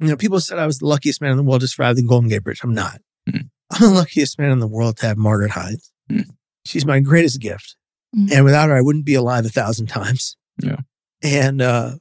you 0.01 0.09
know, 0.09 0.17
people 0.17 0.41
said 0.41 0.59
I 0.59 0.67
was 0.67 0.79
the 0.81 0.87
luckiest 0.87 1.21
man 1.21 1.31
in 1.31 1.37
the 1.37 1.45
world 1.45 1.61
just 1.61 1.77
for 1.77 1.85
having 1.85 2.03
the 2.03 2.09
Golden 2.09 2.29
Gate 2.29 2.43
Bridge. 2.43 2.61
I'm 2.65 2.75
not. 2.75 3.01
Hmm. 3.31 3.43
I'm 3.71 3.81
the 3.81 3.95
luckiest 3.95 4.37
man 4.39 4.51
in 4.51 4.59
the 4.59 4.67
world 4.67 4.97
to 4.99 5.07
have 5.07 5.17
Margaret 5.17 5.53
Hines. 5.53 5.93
Hmm. 6.11 6.23
She's 6.67 6.85
my 6.85 6.99
greatest 7.01 7.41
gift. 7.41 7.77
Hmm. 8.15 8.27
And 8.33 8.45
without 8.45 8.69
her, 8.69 8.77
I 8.77 8.81
wouldn't 8.81 9.07
be 9.07 9.15
alive 9.15 9.47
a 9.47 9.51
thousand 9.51 9.87
times. 9.87 10.37
Yeah. 10.61 10.79
And, 11.23 11.63
uh, 11.63 11.93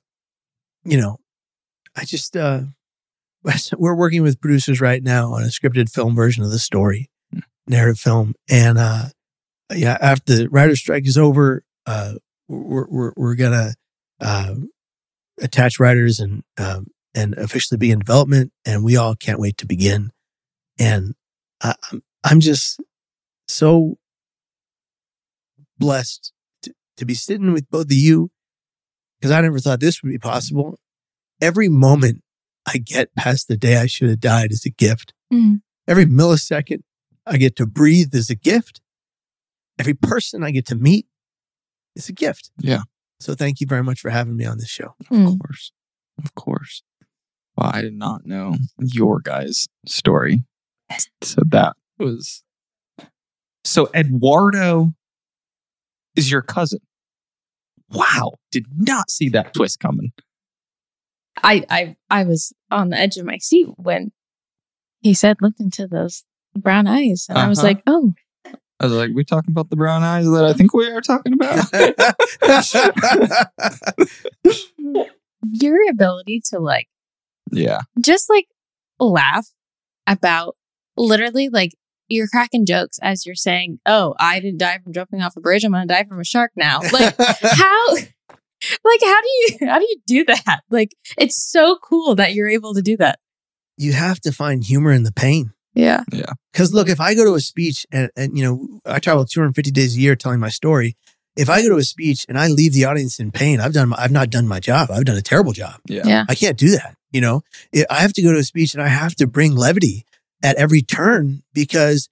you 0.83 0.97
know, 0.97 1.17
I 1.95 2.05
just, 2.05 2.35
uh, 2.35 2.61
we're 3.77 3.95
working 3.95 4.21
with 4.21 4.39
producers 4.41 4.79
right 4.81 5.03
now 5.03 5.33
on 5.33 5.43
a 5.43 5.47
scripted 5.47 5.89
film 5.91 6.15
version 6.15 6.43
of 6.43 6.51
the 6.51 6.59
story, 6.59 7.09
Hmm. 7.33 7.39
narrative 7.67 7.99
film. 7.99 8.35
And, 8.49 8.77
uh, 8.77 9.05
yeah, 9.73 9.97
after 9.99 10.35
the 10.35 10.49
writer's 10.49 10.79
strike 10.79 11.05
is 11.07 11.17
over, 11.17 11.63
uh, 11.85 12.15
we're, 12.47 12.87
we're, 12.87 13.13
we're 13.15 13.35
gonna, 13.35 13.73
uh, 14.19 14.55
attach 15.41 15.79
writers 15.79 16.19
and, 16.19 16.43
um, 16.57 16.87
and 17.15 17.33
officially 17.35 17.77
be 17.77 17.91
in 17.91 17.99
development. 17.99 18.51
And 18.65 18.83
we 18.83 18.95
all 18.97 19.15
can't 19.15 19.39
wait 19.39 19.57
to 19.59 19.65
begin. 19.65 20.11
And 20.79 21.15
I, 21.61 21.75
I'm, 21.91 22.03
I'm 22.23 22.39
just 22.39 22.79
so 23.47 23.97
blessed 25.77 26.31
to, 26.63 26.73
to 26.97 27.05
be 27.05 27.13
sitting 27.13 27.51
with 27.51 27.69
both 27.69 27.85
of 27.87 27.91
you 27.93 28.29
because 29.19 29.31
I 29.31 29.41
never 29.41 29.59
thought 29.59 29.79
this 29.79 30.01
would 30.03 30.11
be 30.11 30.19
possible. 30.19 30.77
Every 31.41 31.69
moment 31.69 32.21
I 32.65 32.77
get 32.77 33.13
past 33.15 33.47
the 33.47 33.57
day 33.57 33.77
I 33.77 33.87
should 33.87 34.09
have 34.09 34.19
died 34.19 34.51
is 34.51 34.65
a 34.65 34.69
gift. 34.69 35.13
Mm. 35.31 35.61
Every 35.87 36.05
millisecond 36.05 36.83
I 37.25 37.37
get 37.37 37.55
to 37.57 37.65
breathe 37.65 38.13
is 38.13 38.29
a 38.29 38.35
gift. 38.35 38.81
Every 39.79 39.93
person 39.93 40.43
I 40.43 40.51
get 40.51 40.65
to 40.67 40.75
meet 40.75 41.07
is 41.95 42.09
a 42.09 42.13
gift. 42.13 42.51
Yeah. 42.59 42.83
So 43.19 43.33
thank 43.35 43.61
you 43.61 43.67
very 43.67 43.83
much 43.83 43.99
for 43.99 44.09
having 44.09 44.35
me 44.35 44.45
on 44.45 44.57
this 44.57 44.69
show. 44.69 44.95
Mm. 45.11 45.33
Of 45.33 45.39
course. 45.39 45.71
Of 46.23 46.35
course. 46.35 46.83
Well, 47.57 47.71
I 47.73 47.81
did 47.81 47.93
not 47.93 48.25
know 48.25 48.55
your 48.77 49.19
guys' 49.19 49.67
story. 49.85 50.43
So 51.21 51.41
that 51.49 51.75
was. 51.99 52.43
So 53.63 53.89
Eduardo 53.95 54.93
is 56.15 56.29
your 56.31 56.41
cousin. 56.41 56.79
Wow. 57.89 58.33
Did 58.51 58.65
not 58.75 59.09
see 59.09 59.29
that 59.29 59.53
twist 59.53 59.79
coming. 59.79 60.11
I, 61.41 61.63
I 61.69 61.95
I 62.09 62.23
was 62.23 62.53
on 62.69 62.89
the 62.89 62.97
edge 62.97 63.17
of 63.17 63.25
my 63.25 63.37
seat 63.37 63.67
when 63.77 64.11
he 65.01 65.13
said, 65.13 65.37
looked 65.41 65.59
into 65.59 65.87
those 65.87 66.23
brown 66.55 66.87
eyes. 66.87 67.25
And 67.29 67.37
I 67.37 67.47
was 67.47 67.59
Uh-huh. 67.59 67.67
like, 67.67 67.83
oh, 67.87 68.13
I 68.79 68.85
was 68.85 68.93
like, 68.93 69.11
we 69.13 69.23
talking 69.23 69.51
about 69.51 69.69
the 69.69 69.75
brown 69.75 70.03
eyes 70.03 70.25
that 70.25 70.45
I 70.45 70.53
think 70.53 70.73
we 70.73 70.89
are 70.91 71.01
talking 71.01 71.33
about. 71.33 71.67
your 75.51 75.77
ability 75.89 76.41
to 76.51 76.59
like 76.59 76.87
yeah. 77.51 77.79
just 77.99 78.29
like 78.29 78.47
laugh 78.99 79.47
about 80.07 80.55
literally 80.97 81.49
like 81.49 81.71
you're 82.09 82.27
cracking 82.27 82.65
jokes 82.65 82.99
as 83.01 83.25
you're 83.25 83.35
saying, 83.35 83.79
"Oh, 83.85 84.13
I 84.19 84.39
didn't 84.39 84.59
die 84.59 84.79
from 84.83 84.93
jumping 84.93 85.21
off 85.21 85.35
a 85.37 85.41
bridge. 85.41 85.63
I'm 85.63 85.71
going 85.71 85.87
to 85.87 85.93
die 85.93 86.03
from 86.03 86.19
a 86.19 86.23
shark 86.25 86.51
now." 86.55 86.79
Like 86.91 87.15
how 87.41 87.95
like 88.83 88.99
how 89.01 89.21
do 89.21 89.27
you 89.27 89.57
how 89.69 89.79
do 89.79 89.85
you 89.85 89.97
do 90.07 90.25
that? 90.25 90.61
Like 90.69 90.95
it's 91.17 91.37
so 91.51 91.77
cool 91.83 92.15
that 92.15 92.33
you're 92.33 92.49
able 92.49 92.73
to 92.73 92.81
do 92.81 92.97
that. 92.97 93.19
you 93.77 93.93
have 93.93 94.19
to 94.21 94.31
find 94.31 94.63
humor 94.63 94.91
in 94.91 95.03
the 95.03 95.11
pain. 95.11 95.51
Yeah. 95.75 96.03
Yeah. 96.11 96.33
Because 96.51 96.73
look, 96.73 96.87
if 96.87 96.99
I 97.01 97.15
go 97.15 97.25
to 97.25 97.33
a 97.33 97.39
speech 97.39 97.85
and, 97.91 98.09
and 98.15 98.37
you 98.37 98.43
know 98.43 98.79
I 98.85 98.99
travel 98.99 99.25
250 99.25 99.71
days 99.71 99.95
a 99.95 99.99
year 99.99 100.15
telling 100.15 100.39
my 100.39 100.49
story, 100.49 100.95
if 101.35 101.49
I 101.49 101.63
go 101.63 101.69
to 101.69 101.77
a 101.77 101.83
speech 101.83 102.25
and 102.29 102.37
I 102.37 102.47
leave 102.47 102.73
the 102.73 102.85
audience 102.85 103.19
in 103.19 103.31
pain, 103.31 103.59
I've 103.59 103.73
done 103.73 103.89
my, 103.89 103.97
I've 103.99 104.11
not 104.11 104.29
done 104.29 104.47
my 104.47 104.59
job. 104.59 104.91
I've 104.91 105.05
done 105.05 105.17
a 105.17 105.21
terrible 105.23 105.51
job. 105.51 105.79
Yeah. 105.87 106.03
Yeah. 106.05 106.25
I 106.29 106.35
can't 106.35 106.57
do 106.57 106.69
that. 106.71 106.95
You 107.11 107.21
know, 107.21 107.41
It- 107.71 107.87
I 107.89 108.01
have 108.01 108.13
to 108.13 108.21
go 108.21 108.31
to 108.33 108.37
a 108.39 108.43
speech 108.43 108.73
and 108.75 108.83
I 108.83 108.87
have 108.89 109.15
to 109.15 109.25
bring 109.27 109.55
levity 109.55 110.05
at 110.43 110.55
every 110.57 110.81
turn 110.83 111.41
because 111.53 112.07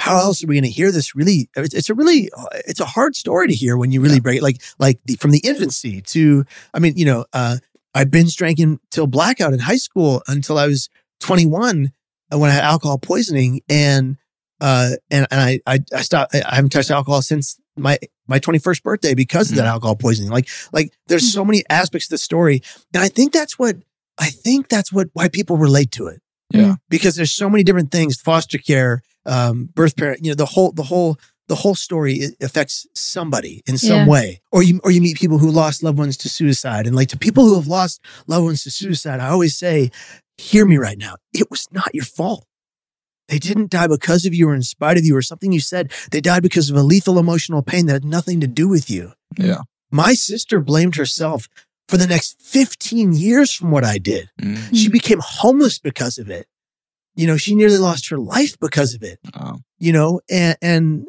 how 0.00 0.16
else 0.16 0.42
are 0.42 0.46
we 0.46 0.54
going 0.54 0.64
to 0.64 0.70
hear 0.70 0.90
this? 0.90 1.14
Really, 1.14 1.48
it's, 1.54 1.74
it's 1.74 1.90
a 1.90 1.94
really 1.94 2.30
it's 2.66 2.80
a 2.80 2.86
hard 2.86 3.14
story 3.14 3.48
to 3.48 3.54
hear 3.54 3.76
when 3.76 3.92
you 3.92 4.00
really 4.00 4.18
break 4.20 4.38
it. 4.38 4.42
Like 4.42 4.62
like 4.78 4.98
the 5.04 5.14
from 5.16 5.30
the 5.30 5.40
infancy 5.44 6.00
to 6.02 6.44
I 6.72 6.78
mean, 6.78 6.94
you 6.96 7.04
know, 7.04 7.26
uh, 7.32 7.58
I 7.94 8.04
binge 8.04 8.34
drinking 8.36 8.80
till 8.90 9.06
blackout 9.06 9.52
in 9.52 9.58
high 9.58 9.76
school 9.76 10.22
until 10.26 10.56
I 10.58 10.66
was 10.66 10.88
21 11.20 11.92
uh, 12.32 12.38
when 12.38 12.50
I 12.50 12.54
had 12.54 12.64
alcohol 12.64 12.98
poisoning 12.98 13.60
and 13.68 14.16
uh 14.60 14.92
and 15.10 15.26
and 15.30 15.40
I 15.40 15.60
I, 15.66 15.80
I 15.94 16.02
stopped 16.02 16.34
I 16.34 16.54
haven't 16.54 16.70
touched 16.70 16.90
alcohol 16.90 17.20
since 17.22 17.58
my 17.76 17.98
my 18.26 18.38
21st 18.38 18.82
birthday 18.82 19.14
because 19.14 19.50
of 19.50 19.56
that 19.56 19.66
alcohol 19.66 19.96
poisoning 19.96 20.30
like 20.30 20.48
like 20.72 20.92
there's 21.08 21.30
so 21.32 21.44
many 21.44 21.62
aspects 21.68 22.08
to 22.08 22.14
the 22.14 22.18
story 22.18 22.62
and 22.94 23.02
I 23.02 23.08
think 23.08 23.32
that's 23.32 23.58
what 23.58 23.76
I 24.18 24.30
think 24.30 24.68
that's 24.68 24.92
what 24.92 25.08
why 25.12 25.28
people 25.28 25.56
relate 25.56 25.90
to 25.92 26.06
it 26.06 26.20
Yeah. 26.52 26.76
because 26.88 27.16
there's 27.16 27.32
so 27.32 27.48
many 27.50 27.64
different 27.64 27.90
things 27.90 28.20
foster 28.20 28.58
care 28.58 29.02
um 29.26 29.68
birth 29.74 29.96
parent 29.96 30.24
you 30.24 30.30
know 30.30 30.34
the 30.34 30.46
whole 30.46 30.72
the 30.72 30.82
whole 30.84 31.18
the 31.48 31.54
whole 31.56 31.74
story 31.74 32.22
affects 32.40 32.86
somebody 32.94 33.62
in 33.66 33.76
some 33.76 33.90
Yeah. 33.96 34.06
way 34.06 34.40
or 34.52 34.62
you 34.62 34.80
or 34.84 34.90
you 34.90 35.00
meet 35.00 35.18
people 35.18 35.38
who 35.38 35.50
lost 35.50 35.82
loved 35.82 35.98
ones 35.98 36.16
to 36.18 36.28
suicide 36.28 36.86
and 36.86 36.94
like 36.96 37.08
to 37.08 37.18
people 37.18 37.44
who 37.44 37.54
have 37.56 37.66
lost 37.66 38.00
loved 38.26 38.44
ones 38.44 38.62
to 38.64 38.70
suicide 38.70 39.20
I 39.20 39.28
always 39.28 39.56
say 39.56 39.90
hear 40.38 40.64
me 40.64 40.76
right 40.76 40.96
now 40.98 41.16
it 41.34 41.50
was 41.50 41.66
not 41.72 41.94
your 41.94 42.04
fault 42.04 42.46
they 43.28 43.38
didn't 43.38 43.70
die 43.70 43.86
because 43.86 44.26
of 44.26 44.34
you 44.34 44.48
or 44.48 44.54
in 44.54 44.62
spite 44.62 44.98
of 44.98 45.04
you 45.04 45.14
or 45.16 45.22
something 45.22 45.52
you 45.52 45.60
said. 45.60 45.92
They 46.10 46.20
died 46.20 46.42
because 46.42 46.68
of 46.68 46.74
a 46.74 46.82
lethal 46.82 47.16
emotional 47.16 47.62
pain 47.62 47.86
that 47.86 47.92
had 47.92 48.04
nothing 48.04 48.40
to 48.40 48.48
do 48.48 48.66
with 48.66 48.90
you. 48.90 49.12
Yeah. 49.38 49.58
My 49.92 50.14
sister 50.14 50.58
blamed 50.58 50.96
herself 50.96 51.48
for 51.88 51.96
the 51.96 52.08
next 52.08 52.42
15 52.42 53.12
years 53.12 53.52
from 53.52 53.70
what 53.70 53.84
I 53.84 53.98
did. 53.98 54.30
Mm. 54.42 54.74
She 54.74 54.88
became 54.88 55.20
homeless 55.22 55.78
because 55.78 56.18
of 56.18 56.28
it. 56.28 56.48
You 57.14 57.26
know, 57.26 57.36
she 57.36 57.54
nearly 57.54 57.78
lost 57.78 58.08
her 58.10 58.18
life 58.18 58.58
because 58.60 58.94
of 58.94 59.02
it, 59.02 59.18
Oh. 59.34 59.58
you 59.78 59.92
know, 59.92 60.20
and, 60.30 60.56
and, 60.62 61.06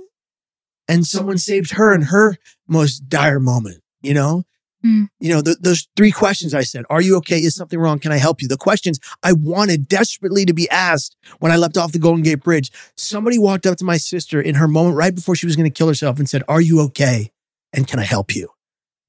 and 0.88 1.06
someone 1.06 1.38
saved 1.38 1.72
her 1.72 1.94
in 1.94 2.02
her 2.04 2.38
most 2.68 3.08
dire 3.08 3.40
moment, 3.40 3.82
you 4.02 4.14
know? 4.14 4.44
Mm. 4.84 5.10
You 5.20 5.30
know, 5.30 5.42
th- 5.44 5.58
those 5.62 5.88
three 5.96 6.12
questions 6.12 6.56
I 6.56 6.64
said, 6.64 6.86
are 6.90 7.02
you 7.02 7.16
okay? 7.18 7.38
Is 7.38 7.54
something 7.56 7.78
wrong? 7.80 8.00
Can 8.00 8.12
I 8.12 8.18
help 8.18 8.42
you? 8.42 8.48
The 8.48 8.58
questions 8.58 9.00
I 9.22 9.32
wanted 9.34 9.88
desperately 9.88 10.44
to 10.46 10.54
be 10.54 10.68
asked 10.72 11.16
when 11.40 11.52
I 11.52 11.56
left 11.58 11.78
off 11.78 11.92
the 11.92 12.00
Golden 12.00 12.24
Gate 12.24 12.42
Bridge. 12.42 12.72
Somebody 12.98 13.38
walked 13.38 13.68
up 13.68 13.78
to 13.78 13.86
my 13.86 13.98
sister 13.98 14.42
in 14.42 14.56
her 14.56 14.68
moment 14.68 14.96
right 14.96 15.14
before 15.14 15.36
she 15.36 15.46
was 15.46 15.56
going 15.56 15.70
to 15.72 15.78
kill 15.78 15.88
herself 15.88 16.18
and 16.18 16.28
said, 16.28 16.42
are 16.48 16.62
you 16.62 16.82
okay? 16.82 17.32
And 17.72 17.88
can 17.88 18.00
I 18.00 18.04
help 18.06 18.36
you? 18.36 18.50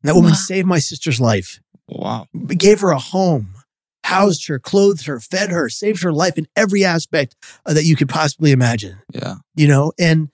And 0.03 0.11
that 0.11 0.15
woman 0.15 0.33
Wow. 0.33 0.37
saved 0.37 0.67
my 0.69 0.79
sister's 0.79 1.21
life 1.23 1.59
Wow. 1.89 2.27
gave 2.49 2.81
her 2.81 2.91
a 2.91 2.99
home, 2.99 3.55
housed 4.13 4.47
her, 4.49 4.59
clothed 4.59 5.07
her, 5.07 5.21
fed 5.21 5.51
her, 5.51 5.69
saved 5.69 6.03
her 6.03 6.13
life 6.13 6.37
in 6.39 6.47
every 6.57 6.85
aspect 6.85 7.37
uh, 7.67 7.75
that 7.75 7.85
you 7.85 7.97
could 7.97 8.09
possibly 8.09 8.53
imagine. 8.53 8.99
Yeah. 9.13 9.37
You 9.55 9.69
know, 9.69 9.93
and 9.99 10.29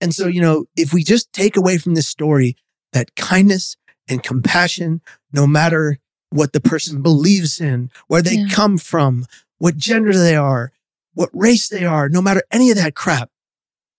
and 0.00 0.14
so 0.14 0.26
you 0.26 0.40
know, 0.40 0.66
if 0.76 0.92
we 0.92 1.02
just 1.04 1.32
take 1.32 1.56
away 1.56 1.78
from 1.78 1.94
this 1.94 2.08
story 2.08 2.56
that 2.92 3.14
kindness 3.16 3.76
and 4.08 4.22
compassion, 4.22 5.00
no 5.32 5.46
matter 5.46 5.98
what 6.30 6.52
the 6.52 6.60
person 6.60 7.02
believes 7.02 7.60
in, 7.60 7.90
where 8.08 8.22
they 8.22 8.36
Yeah. 8.36 8.48
come 8.50 8.78
from, 8.78 9.26
what 9.58 9.76
gender 9.76 10.12
they 10.16 10.36
are, 10.36 10.72
what 11.14 11.30
race 11.32 11.68
they 11.68 11.84
are, 11.84 12.08
no 12.08 12.20
matter 12.20 12.42
any 12.50 12.70
of 12.70 12.76
that 12.76 12.94
crap. 12.94 13.30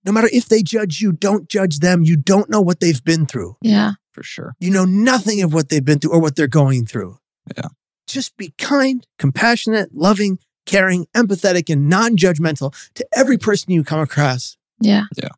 No 0.06 0.12
matter 0.12 0.30
if 0.32 0.48
they 0.48 0.62
judge 0.62 1.02
you, 1.02 1.12
don't 1.12 1.50
judge 1.50 1.80
them. 1.80 2.04
You 2.04 2.16
don't 2.16 2.48
know 2.50 2.62
what 2.62 2.80
they've 2.80 3.04
been 3.04 3.26
through. 3.26 3.56
Yeah. 3.62 3.94
For 4.12 4.22
sure. 4.22 4.54
You 4.60 4.70
know 4.70 4.86
nothing 4.86 5.42
of 5.42 5.52
what 5.54 5.70
they've 5.70 5.84
been 5.84 5.98
through 5.98 6.12
or 6.12 6.20
what 6.22 6.36
they're 6.36 6.48
going 6.48 6.86
through. 6.86 7.18
Yeah. 7.58 7.70
Just 8.08 8.38
be 8.38 8.54
kind, 8.58 9.06
compassionate, 9.18 9.90
loving, 9.94 10.40
caring, 10.66 11.08
empathetic, 11.16 11.72
and 11.72 11.90
non 11.90 12.16
judgmental 12.18 12.74
to 12.96 13.06
every 13.16 13.38
person 13.38 13.72
you 13.72 13.84
come 13.84 14.00
across. 14.00 14.58
Yeah. 14.80 15.06
Yeah. 15.16 15.30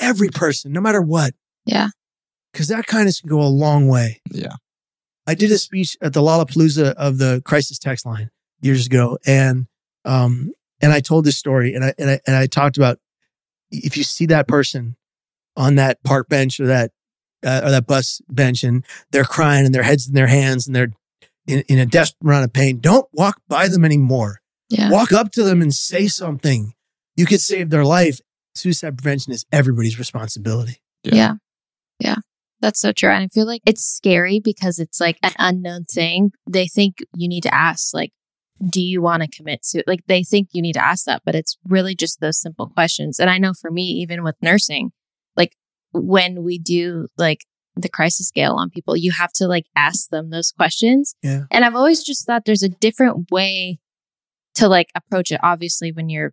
Every 0.00 0.28
person, 0.28 0.72
no 0.72 0.80
matter 0.80 1.00
what, 1.02 1.34
Yeah. 1.66 1.88
because 2.52 2.68
that 2.68 2.86
kindness 2.86 3.20
can 3.20 3.28
go 3.28 3.40
a 3.40 3.48
long 3.48 3.88
way. 3.88 4.20
Yeah. 4.30 4.54
I 5.26 5.34
did 5.34 5.50
a 5.52 5.58
speech 5.58 5.96
at 6.00 6.12
the 6.12 6.20
Lollapalooza 6.20 6.94
of 6.94 7.18
the 7.18 7.42
crisis 7.44 7.78
text 7.78 8.06
line 8.06 8.30
years 8.60 8.86
ago, 8.86 9.18
and 9.26 9.66
um, 10.04 10.52
and 10.80 10.92
I 10.92 11.00
told 11.00 11.24
this 11.24 11.36
story, 11.36 11.74
and 11.74 11.84
I 11.84 11.94
and 11.98 12.10
I 12.10 12.20
and 12.26 12.34
I 12.36 12.46
talked 12.46 12.76
about 12.76 12.98
if 13.70 13.96
you 13.96 14.02
see 14.02 14.26
that 14.26 14.48
person 14.48 14.96
on 15.56 15.74
that 15.76 16.02
park 16.02 16.28
bench 16.28 16.58
or 16.58 16.66
that 16.66 16.90
uh, 17.44 17.60
or 17.64 17.70
that 17.70 17.86
bus 17.86 18.20
bench, 18.28 18.64
and 18.64 18.84
they're 19.12 19.24
crying 19.24 19.66
and 19.66 19.74
their 19.74 19.82
heads 19.82 20.08
in 20.08 20.14
their 20.14 20.26
hands, 20.26 20.66
and 20.66 20.74
they're 20.74 20.92
in, 21.46 21.60
in 21.68 21.78
a 21.78 21.86
desperate 21.86 22.26
amount 22.26 22.44
of 22.44 22.52
pain, 22.52 22.80
don't 22.80 23.06
walk 23.12 23.40
by 23.48 23.68
them 23.68 23.84
anymore. 23.84 24.40
Yeah. 24.68 24.90
Walk 24.90 25.12
up 25.12 25.32
to 25.32 25.42
them 25.42 25.62
and 25.62 25.74
say 25.74 26.06
something. 26.06 26.74
You 27.16 27.26
could 27.26 27.40
save 27.40 27.70
their 27.70 27.84
life. 27.84 28.20
Suicide 28.54 28.96
prevention 28.98 29.32
is 29.32 29.44
everybody's 29.52 29.98
responsibility. 29.98 30.80
Yeah. 31.02 31.14
Yeah. 31.14 31.34
yeah. 31.98 32.16
That's 32.60 32.80
so 32.80 32.92
true. 32.92 33.10
And 33.10 33.24
I 33.24 33.28
feel 33.28 33.46
like 33.46 33.62
it's 33.66 33.82
scary 33.82 34.40
because 34.42 34.78
it's 34.78 35.00
like 35.00 35.18
an 35.22 35.32
unknown 35.38 35.84
thing. 35.84 36.32
They 36.48 36.66
think 36.66 36.98
you 37.14 37.28
need 37.28 37.42
to 37.42 37.54
ask, 37.54 37.94
like, 37.94 38.12
do 38.68 38.82
you 38.82 39.00
want 39.00 39.22
to 39.22 39.28
commit 39.28 39.64
suicide? 39.64 39.84
Like, 39.86 40.04
they 40.06 40.22
think 40.22 40.50
you 40.52 40.60
need 40.60 40.74
to 40.74 40.84
ask 40.84 41.06
that, 41.06 41.22
but 41.24 41.34
it's 41.34 41.56
really 41.66 41.94
just 41.94 42.20
those 42.20 42.40
simple 42.40 42.68
questions. 42.68 43.18
And 43.18 43.30
I 43.30 43.38
know 43.38 43.54
for 43.58 43.70
me, 43.70 43.84
even 43.84 44.22
with 44.22 44.36
nursing, 44.42 44.90
like 45.36 45.56
when 45.92 46.42
we 46.44 46.58
do 46.58 47.08
like 47.16 47.46
the 47.76 47.88
crisis 47.88 48.28
scale 48.28 48.54
on 48.54 48.70
people, 48.70 48.96
you 48.96 49.12
have 49.12 49.32
to 49.32 49.46
like 49.46 49.66
ask 49.76 50.10
them 50.10 50.30
those 50.30 50.52
questions. 50.52 51.14
Yeah. 51.22 51.44
And 51.50 51.64
I've 51.64 51.76
always 51.76 52.02
just 52.02 52.26
thought 52.26 52.44
there's 52.44 52.62
a 52.62 52.68
different 52.68 53.30
way 53.30 53.78
to 54.54 54.68
like 54.68 54.88
approach 54.94 55.30
it. 55.30 55.40
Obviously, 55.42 55.92
when 55.92 56.08
you're 56.08 56.32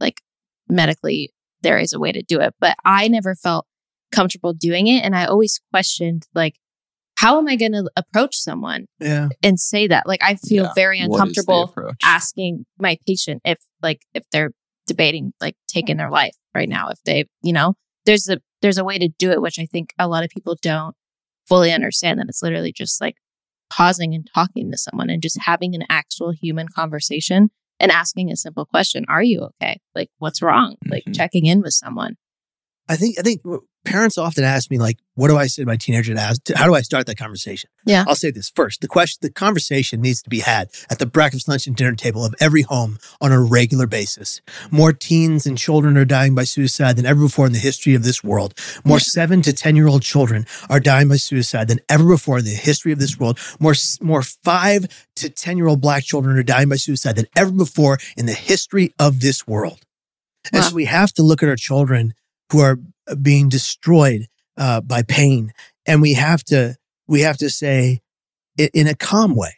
like 0.00 0.22
medically, 0.68 1.32
there 1.62 1.78
is 1.78 1.92
a 1.92 1.98
way 1.98 2.12
to 2.12 2.22
do 2.22 2.40
it, 2.40 2.54
but 2.60 2.76
I 2.84 3.08
never 3.08 3.34
felt 3.34 3.66
comfortable 4.12 4.52
doing 4.54 4.86
it. 4.86 5.04
And 5.04 5.14
I 5.14 5.26
always 5.26 5.60
questioned, 5.72 6.26
like, 6.34 6.54
how 7.16 7.38
am 7.38 7.48
I 7.48 7.56
going 7.56 7.72
to 7.72 7.90
approach 7.96 8.36
someone 8.36 8.86
Yeah. 9.00 9.28
and 9.42 9.58
say 9.58 9.88
that? 9.88 10.06
Like, 10.06 10.22
I 10.22 10.36
feel 10.36 10.64
Yeah. 10.64 10.72
very 10.74 11.00
What 11.00 11.04
is 11.04 11.08
the 11.08 11.14
uncomfortable 11.14 11.92
asking 12.02 12.64
my 12.78 12.96
patient 13.06 13.42
if, 13.44 13.58
like, 13.82 14.02
if 14.14 14.22
they're 14.30 14.52
debating, 14.86 15.32
like, 15.40 15.56
taking 15.68 15.96
their 15.96 16.10
life 16.10 16.34
right 16.54 16.68
now, 16.68 16.88
if 16.90 16.98
they, 17.04 17.26
you 17.42 17.52
know, 17.52 17.74
there's 18.06 18.28
a, 18.28 18.38
there's 18.62 18.78
a 18.78 18.84
way 18.84 18.98
to 18.98 19.08
do 19.18 19.30
it, 19.30 19.40
which 19.42 19.58
I 19.58 19.66
think 19.66 19.92
a 19.98 20.08
lot 20.08 20.24
of 20.24 20.30
people 20.30 20.56
don't 20.60 20.94
fully 21.46 21.72
understand 21.72 22.18
that 22.18 22.26
it's 22.28 22.42
literally 22.42 22.72
just 22.72 23.00
like 23.00 23.16
pausing 23.70 24.14
and 24.14 24.28
talking 24.34 24.70
to 24.70 24.78
someone 24.78 25.10
and 25.10 25.22
just 25.22 25.38
having 25.42 25.74
an 25.74 25.84
actual 25.88 26.32
human 26.32 26.68
conversation 26.68 27.50
and 27.80 27.92
asking 27.92 28.30
a 28.30 28.36
simple 28.36 28.64
question. 28.66 29.04
Are 29.08 29.22
you 29.22 29.50
okay? 29.62 29.80
Like, 29.94 30.10
what's 30.18 30.42
wrong? 30.42 30.76
Like 30.88 31.04
Mhm. 31.04 31.14
checking 31.14 31.46
in 31.46 31.60
with 31.60 31.74
someone. 31.74 32.16
I 32.88 32.96
think 32.96 33.18
I 33.18 33.22
think 33.22 33.42
parents 33.88 34.18
often 34.18 34.44
ask 34.44 34.70
me 34.70 34.78
like, 34.78 34.98
"What 35.14 35.28
do 35.28 35.36
I 35.36 35.46
say 35.46 35.62
to 35.62 35.66
my 35.66 35.76
teenager 35.76 36.14
to 36.14 36.20
ask? 36.20 36.40
How 36.54 36.66
do 36.66 36.74
I 36.74 36.82
start 36.82 37.06
that 37.06 37.16
conversation?" 37.18 37.70
Yeah. 37.84 38.04
I'll 38.06 38.14
say 38.14 38.30
this 38.30 38.50
first: 38.54 38.80
the 38.80 38.88
question, 38.88 39.18
the 39.22 39.30
conversation 39.30 40.00
needs 40.00 40.22
to 40.22 40.30
be 40.30 40.40
had 40.40 40.68
at 40.90 40.98
the 40.98 41.06
breakfast, 41.06 41.48
lunch, 41.48 41.66
and 41.66 41.74
dinner 41.76 41.94
table 41.94 42.24
of 42.24 42.34
every 42.40 42.62
home 42.62 42.98
on 43.20 43.32
a 43.32 43.40
regular 43.40 43.86
basis. 43.86 44.40
More 44.70 44.92
teens 44.92 45.46
and 45.46 45.56
children 45.58 45.96
are 45.96 46.04
dying 46.04 46.34
by 46.34 46.44
suicide 46.44 46.96
than 46.96 47.06
ever 47.06 47.20
before 47.22 47.46
in 47.46 47.52
the 47.52 47.58
history 47.58 47.94
of 47.94 48.02
this 48.04 48.22
world. 48.22 48.54
More 48.84 48.98
Yeah. 48.98 49.04
seven 49.04 49.42
to 49.42 49.52
ten 49.52 49.76
year 49.76 49.88
old 49.88 50.02
children 50.02 50.46
are 50.68 50.80
dying 50.80 51.08
by 51.08 51.16
suicide 51.16 51.68
than 51.68 51.80
ever 51.88 52.04
before 52.04 52.38
in 52.38 52.44
the 52.44 52.50
history 52.50 52.92
of 52.92 52.98
this 52.98 53.18
world. 53.18 53.38
More 53.58 53.74
more 54.00 54.22
five 54.22 54.86
to 55.16 55.28
ten 55.30 55.56
year 55.56 55.66
old 55.68 55.80
black 55.80 56.04
children 56.04 56.36
are 56.36 56.42
dying 56.42 56.68
by 56.68 56.76
suicide 56.76 57.16
than 57.16 57.26
ever 57.36 57.50
before 57.52 57.98
in 58.16 58.26
the 58.26 58.34
history 58.34 58.92
of 58.98 59.20
this 59.20 59.46
world. 59.46 59.80
And 60.52 60.64
so 60.64 60.74
we 60.74 60.86
have 60.86 61.12
to 61.14 61.22
look 61.22 61.42
at 61.42 61.48
our 61.48 61.56
children 61.56 62.14
who 62.50 62.60
are 62.60 62.78
being 63.16 63.48
destroyed 63.48 64.26
uh, 64.56 64.80
by 64.80 65.02
pain, 65.02 65.52
and 65.86 66.02
we 66.02 66.14
have 66.14 66.42
to 66.44 66.76
we 67.06 67.20
have 67.22 67.36
to 67.38 67.48
say 67.50 68.00
it 68.56 68.70
in 68.74 68.86
a 68.86 68.94
calm 68.94 69.34
way, 69.36 69.54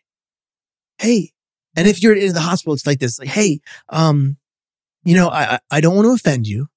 "Hey," 0.99 1.33
and 1.77 1.89
if 1.89 2.03
you're 2.03 2.15
in 2.15 2.33
the 2.35 2.41
hospital, 2.41 2.75
it's 2.75 2.87
like 2.87 2.99
this: 3.01 3.19
like, 3.19 3.29
"Hey, 3.29 3.61
um, 3.89 4.37
you 5.05 5.15
know, 5.15 5.29
I 5.29 5.59
I- 5.71 5.81
don't 5.81 5.97
want 5.97 6.07
to 6.07 6.13
offend 6.13 6.47
you, 6.47 6.69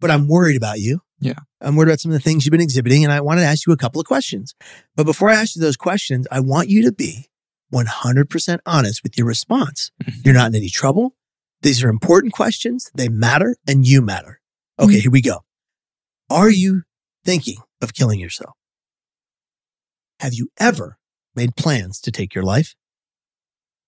but 0.00 0.10
I'm 0.10 0.28
worried 0.28 0.56
about 0.56 0.80
you. 0.80 1.00
Yeah. 1.20 1.34
I'm 1.60 1.76
worried 1.76 1.88
about 1.88 2.00
some 2.00 2.10
of 2.10 2.14
the 2.14 2.20
things 2.22 2.44
you've 2.44 2.50
been 2.50 2.60
exhibiting, 2.60 3.04
and 3.04 3.12
I 3.12 3.20
wanted 3.20 3.42
to 3.42 3.46
ask 3.46 3.66
you 3.66 3.72
a 3.72 3.76
couple 3.76 4.00
of 4.00 4.06
questions. 4.06 4.54
But 4.96 5.04
before 5.04 5.30
I 5.30 5.34
ask 5.34 5.54
you 5.54 5.62
those 5.62 5.76
questions, 5.76 6.26
I 6.32 6.40
want 6.40 6.68
you 6.68 6.82
to 6.82 6.92
be 6.92 7.28
100% 7.72 8.58
honest 8.66 9.02
with 9.04 9.16
your 9.16 9.26
response. 9.26 9.90
Mhm. 10.02 10.24
You're 10.24 10.34
not 10.34 10.48
in 10.48 10.56
any 10.56 10.68
trouble. 10.68 11.14
These 11.62 11.82
are 11.84 11.88
important 11.88 12.32
questions. 12.32 12.90
They 12.94 13.08
matter 13.08 13.56
and 13.68 13.86
you 13.86 14.02
matter. 14.02 14.40
Okay, 14.80 14.98
here 14.98 15.10
we 15.12 15.20
go. 15.22 15.44
Are 16.32 16.48
you 16.48 16.84
thinking 17.26 17.58
of 17.82 17.92
killing 17.92 18.18
yourself? 18.18 18.56
Have 20.20 20.32
you 20.32 20.48
ever 20.58 20.96
made 21.36 21.56
plans 21.56 22.00
to 22.00 22.10
take 22.10 22.34
your 22.34 22.42
life? 22.42 22.74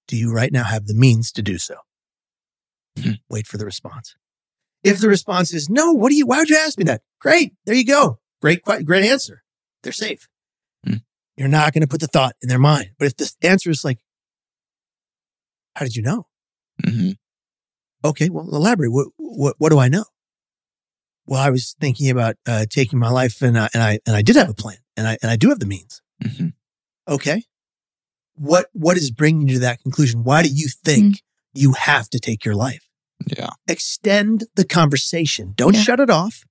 Do 0.07 0.17
you 0.17 0.31
right 0.31 0.53
now 0.53 0.65
have 0.65 0.87
the 0.87 0.95
means 0.95 1.33
to 1.33 1.43
do 1.43 1.57
so? 1.57 1.77
Hmm. 3.01 3.13
Wait 3.31 3.47
for 3.47 3.57
the 3.57 3.65
response. 3.65 4.15
If 4.83 5.01
the 5.01 5.09
response 5.09 5.55
is 5.55 5.71
no, 5.71 5.93
what 5.93 6.11
do 6.11 6.17
you, 6.17 6.27
why 6.27 6.37
would 6.39 6.51
you 6.51 6.59
ask 6.59 6.77
me 6.77 6.85
that? 6.85 7.01
Great. 7.19 7.55
There 7.65 7.75
you 7.75 7.87
go. 7.87 8.19
Great, 8.43 8.63
great 8.63 9.07
answer. 9.07 9.43
They're 9.83 9.93
safe. 9.93 10.29
Hmm. 10.87 10.97
You're 11.39 11.49
not 11.49 11.73
going 11.73 11.81
to 11.81 11.89
put 11.89 12.03
the 12.03 12.09
thought 12.09 12.37
in 12.43 12.51
their 12.51 12.59
mind. 12.59 12.91
But 12.99 13.07
if 13.07 13.17
the 13.17 13.49
answer 13.49 13.71
is 13.71 13.87
like, 13.87 14.01
how 15.77 15.87
did 15.87 15.97
you 15.97 16.03
know? 16.03 16.27
Mhm. 16.85 17.17
Okay, 18.05 18.29
well, 18.29 18.47
elaborate. 18.55 18.93
What, 18.93 19.09
what, 19.17 19.55
what 19.57 19.71
do 19.71 19.79
I 19.79 19.89
know? 19.89 20.05
Well, 21.27 21.41
I 21.41 21.51
was 21.51 21.75
thinking 21.81 22.11
about 22.11 22.37
uh, 22.47 22.67
taking 22.69 22.99
my 22.99 23.09
life, 23.11 23.41
and 23.43 23.59
I, 23.59 23.69
and 23.75 23.83
I 23.83 23.99
and 24.07 24.15
I 24.17 24.23
did 24.23 24.37
have 24.37 24.49
a 24.51 24.55
plan, 24.55 24.77
and 24.97 25.07
I 25.09 25.17
and 25.23 25.31
I 25.31 25.37
do 25.37 25.49
have 25.49 25.59
the 25.61 25.67
means. 25.67 26.03
Mhm. 26.23 26.53
Okay, 27.09 27.45
what 28.35 28.67
what 28.73 28.97
is 28.97 29.11
bringing 29.11 29.49
you 29.49 29.55
to 29.55 29.61
that 29.61 29.81
conclusion? 29.83 30.25
Why 30.25 30.43
do 30.43 30.49
you 30.49 30.69
think 30.85 31.23
you 31.55 31.73
have 31.73 32.09
to 32.11 32.19
take 32.19 32.45
your 32.45 32.55
life? 32.55 32.87
Yeah. 33.27 33.51
Extend 33.69 34.45
the 34.55 34.65
conversation. 34.65 35.55
Don't 35.57 35.75
Yeah. 35.75 35.83
shut 35.83 36.01
it 36.01 36.11
off. 36.11 36.45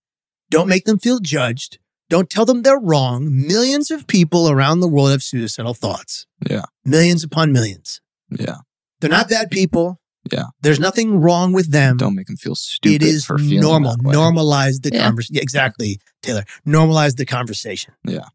Don't 0.50 0.70
make 0.70 0.86
them 0.86 0.98
feel 1.00 1.20
judged. 1.20 1.78
Don't 2.10 2.30
tell 2.30 2.46
them 2.46 2.62
they're 2.62 2.80
wrong. 2.80 3.30
Millions 3.48 3.92
of 3.92 4.08
people 4.08 4.50
around 4.50 4.80
the 4.80 4.88
world 4.88 5.12
have 5.12 5.24
suicidal 5.24 5.74
thoughts. 5.74 6.26
Yeah. 6.50 6.64
Millions 6.86 7.24
upon 7.24 7.52
millions. 7.52 8.02
Yeah. 8.30 8.58
They're 9.00 9.10
not 9.10 9.30
bad 9.30 9.52
people. 9.52 10.00
Yeah. 10.32 10.46
There's 10.62 10.80
nothing 10.80 11.20
wrong 11.20 11.52
with 11.52 11.72
them. 11.72 11.98
Don't 11.98 12.16
make 12.16 12.28
them 12.28 12.38
feel 12.38 12.56
stupid. 12.56 13.02
It 13.04 13.08
is 13.08 13.26
for 13.26 13.38
feeling 13.38 13.60
normal. 13.62 13.98
that 13.98 14.04
way. 14.04 14.16
Normalize 14.16 14.82
the 14.82 14.92
Yeah. 14.94 15.04
conversation. 15.06 15.42
Exactly, 15.42 16.00
Taylor. 16.22 16.46
Normalize 16.66 17.16
the 17.18 17.26
conversation. 17.26 17.94
Yeah. 18.08 18.28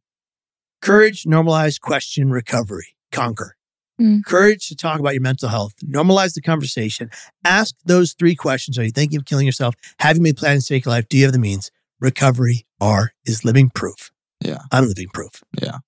Courage, 0.82 1.24
normalize, 1.24 1.80
question, 1.80 2.30
recovery, 2.30 2.95
conquer. 3.11 3.57
Mm. 4.01 4.24
Courage 4.24 4.68
to 4.68 4.76
talk 4.76 5.01
about 5.01 5.14
your 5.14 5.22
mental 5.22 5.49
health. 5.49 5.74
Normalize 5.84 6.34
the 6.34 6.41
conversation. 6.41 7.11
Ask 7.45 7.74
those 7.84 8.12
three 8.12 8.36
questions. 8.36 8.78
Are 8.78 8.84
you 8.84 8.93
thinking 8.93 9.18
of 9.18 9.24
killing 9.24 9.47
yourself? 9.47 9.74
Have 9.99 10.16
you 10.16 10.22
made 10.22 10.36
plans 10.36 10.66
to 10.66 10.74
take 10.74 10.84
your 10.84 10.95
life? 10.95 11.09
Do 11.09 11.16
you 11.16 11.24
have 11.24 11.32
the 11.32 11.39
means? 11.41 11.72
Recovery 12.01 12.64
R 12.80 13.12
is 13.24 13.45
living 13.45 13.70
proof. 13.70 14.12
Yeah. 14.45 14.59
I'm 14.70 14.86
living 14.86 15.09
proof. 15.12 15.43
Yeah. 15.61 15.78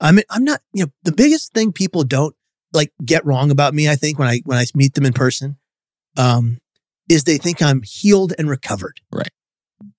I 0.00 0.12
mean, 0.12 0.24
I'm 0.28 0.44
not, 0.44 0.60
you 0.74 0.84
know, 0.84 0.90
the 1.04 1.12
biggest 1.12 1.54
thing 1.54 1.72
people 1.72 2.04
don't 2.04 2.34
like 2.76 2.92
get 3.04 3.24
wrong 3.26 3.50
about 3.50 3.74
me, 3.74 3.88
I 3.88 3.96
think, 3.96 4.18
when 4.18 4.28
I 4.28 4.40
when 4.44 4.58
I 4.58 4.64
meet 4.74 4.94
them 4.94 5.04
in 5.06 5.12
person, 5.12 5.56
um, 6.16 6.58
is 7.10 7.24
they 7.24 7.38
think 7.38 7.60
I'm 7.62 7.82
healed 7.82 8.32
and 8.38 8.48
recovered. 8.48 9.00
Right. 9.10 9.30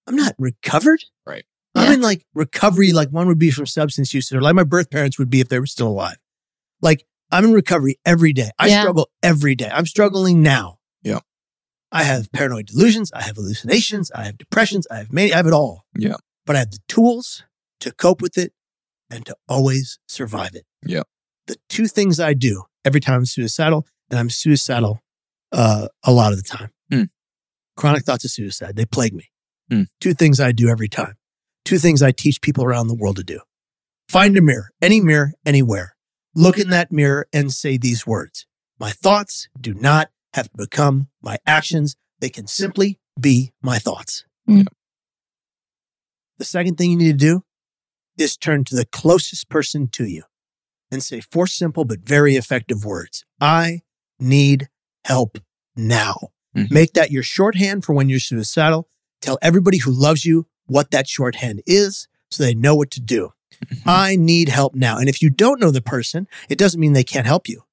I'm 0.08 0.16
not 0.16 0.34
recovered. 0.38 1.04
Right. 1.26 1.46
I'm 1.76 1.88
Yeah. 1.88 1.94
in 1.96 2.02
like 2.02 2.26
recovery, 2.34 2.92
like 2.94 3.10
one 3.10 3.28
would 3.28 3.40
be 3.40 3.52
from 3.52 3.66
substance 3.66 4.14
use 4.14 4.32
or 4.32 4.42
like 4.42 4.56
my 4.56 4.64
birth 4.64 4.90
parents 4.90 5.20
would 5.20 5.30
be 5.30 5.42
if 5.42 5.50
they 5.50 5.60
were 5.60 5.66
still 5.68 5.88
alive. 5.90 6.18
Like 6.82 7.06
I'm 7.32 7.44
in 7.46 7.54
recovery 7.54 8.00
every 8.06 8.32
day. 8.34 8.52
I 8.58 8.68
Yeah. 8.68 8.82
struggle 8.82 9.10
every 9.22 9.56
day. 9.56 9.70
I'm 9.72 9.86
struggling 9.86 10.42
now. 10.42 10.80
Yeah. 11.04 11.20
I 11.92 12.04
have 12.04 12.32
paranoid 12.32 12.68
delusions. 12.68 13.12
I 13.14 13.22
have 13.24 13.36
hallucinations. 13.36 14.12
I 14.12 14.24
have 14.26 14.38
depressions. 14.38 14.88
I 14.90 14.98
have 14.98 15.12
mania. 15.14 15.34
I 15.34 15.38
have 15.38 15.48
it 15.48 15.54
all. 15.54 15.86
Yeah. 15.98 16.16
But 16.46 16.56
I 16.56 16.60
have 16.60 16.72
the 16.72 16.80
tools 16.88 17.44
to 17.82 17.92
cope 17.92 18.22
with 18.22 18.38
it 18.38 18.54
and 19.10 19.26
to 19.26 19.36
always 19.48 20.00
survive 20.08 20.56
it. 20.56 20.66
Yeah. 20.86 21.04
The 21.48 21.58
two 21.70 21.88
things 21.88 22.20
I 22.20 22.34
do 22.34 22.64
every 22.86 23.00
time 23.00 23.16
I'm 23.16 23.26
suicidal, 23.26 23.86
and 24.10 24.20
I'm 24.20 24.30
suicidal 24.30 25.02
uh, 25.52 25.88
a 26.04 26.12
lot 26.12 26.34
of 26.34 26.38
the 26.38 26.44
time. 26.44 26.70
Hmm. 26.92 27.04
Chronic 27.76 28.04
thoughts 28.04 28.26
of 28.26 28.32
suicide, 28.32 28.76
they 28.76 28.86
plague 28.86 29.14
me. 29.14 29.30
Hmm. 29.70 29.84
Two 30.00 30.14
things 30.14 30.40
I 30.40 30.52
do 30.52 30.68
every 30.68 30.88
time. 30.88 31.16
Two 31.66 31.78
things 31.78 32.02
I 32.02 32.12
teach 32.12 32.42
people 32.42 32.64
around 32.64 32.88
the 32.88 32.96
world 32.96 33.18
to 33.18 33.24
do. 33.24 33.40
Find 34.10 34.38
a 34.38 34.42
mirror, 34.42 34.72
any 34.82 35.02
mirror, 35.02 35.34
anywhere. 35.46 35.96
Look 36.34 36.58
in 36.58 36.70
that 36.70 36.92
mirror 36.92 37.28
and 37.34 37.52
say 37.52 37.78
these 37.78 38.08
words. 38.08 38.46
My 38.80 38.92
thoughts 38.92 39.50
do 39.60 39.74
not 39.74 40.10
have 40.34 40.50
to 40.52 40.58
become 40.58 41.08
my 41.22 41.38
actions. 41.46 41.96
They 42.20 42.30
can 42.30 42.48
simply 42.48 43.00
be 43.20 43.52
my 43.62 43.80
thoughts. 43.80 44.26
Hmm. 44.46 44.64
The 46.38 46.46
second 46.46 46.78
thing 46.78 46.92
you 46.92 46.98
need 46.98 47.20
to 47.20 47.26
do 47.26 47.44
is 48.18 48.38
turn 48.38 48.64
to 48.66 48.76
the 48.76 48.86
closest 48.86 49.50
person 49.50 49.88
to 49.90 50.06
you 50.06 50.24
and 50.92 51.04
say 51.04 51.20
four 51.22 51.48
simple 51.48 51.86
but 51.86 52.00
very 52.02 52.36
effective 52.36 52.86
words. 52.86 53.26
I 53.42 53.82
need 54.20 54.70
help 55.06 55.38
now. 55.76 56.30
Mhm. 56.56 56.72
Make 56.72 56.94
that 56.94 57.12
your 57.12 57.24
shorthand 57.24 57.86
for 57.86 57.94
when 57.94 58.10
you're 58.10 58.20
suicidal. 58.20 58.88
Tell 59.22 59.38
everybody 59.42 59.78
who 59.78 59.92
loves 59.92 60.26
you 60.26 60.48
what 60.66 60.92
that 60.92 61.08
shorthand 61.08 61.62
is 61.66 62.08
so 62.32 62.44
they 62.44 62.54
know 62.56 62.76
what 62.76 62.92
to 62.92 63.00
do. 63.02 63.32
Mhm. 63.66 63.82
I 63.86 64.16
need 64.16 64.50
help 64.50 64.76
now. 64.76 64.98
And 64.98 65.08
if 65.10 65.22
you 65.22 65.30
don't 65.30 65.60
know 65.60 65.72
the 65.72 65.82
person, 65.82 66.28
it 66.50 66.58
doesn't 66.58 66.80
mean 66.80 66.94
they 66.94 67.04
can't 67.04 67.26
help 67.28 67.48
you. 67.50 67.64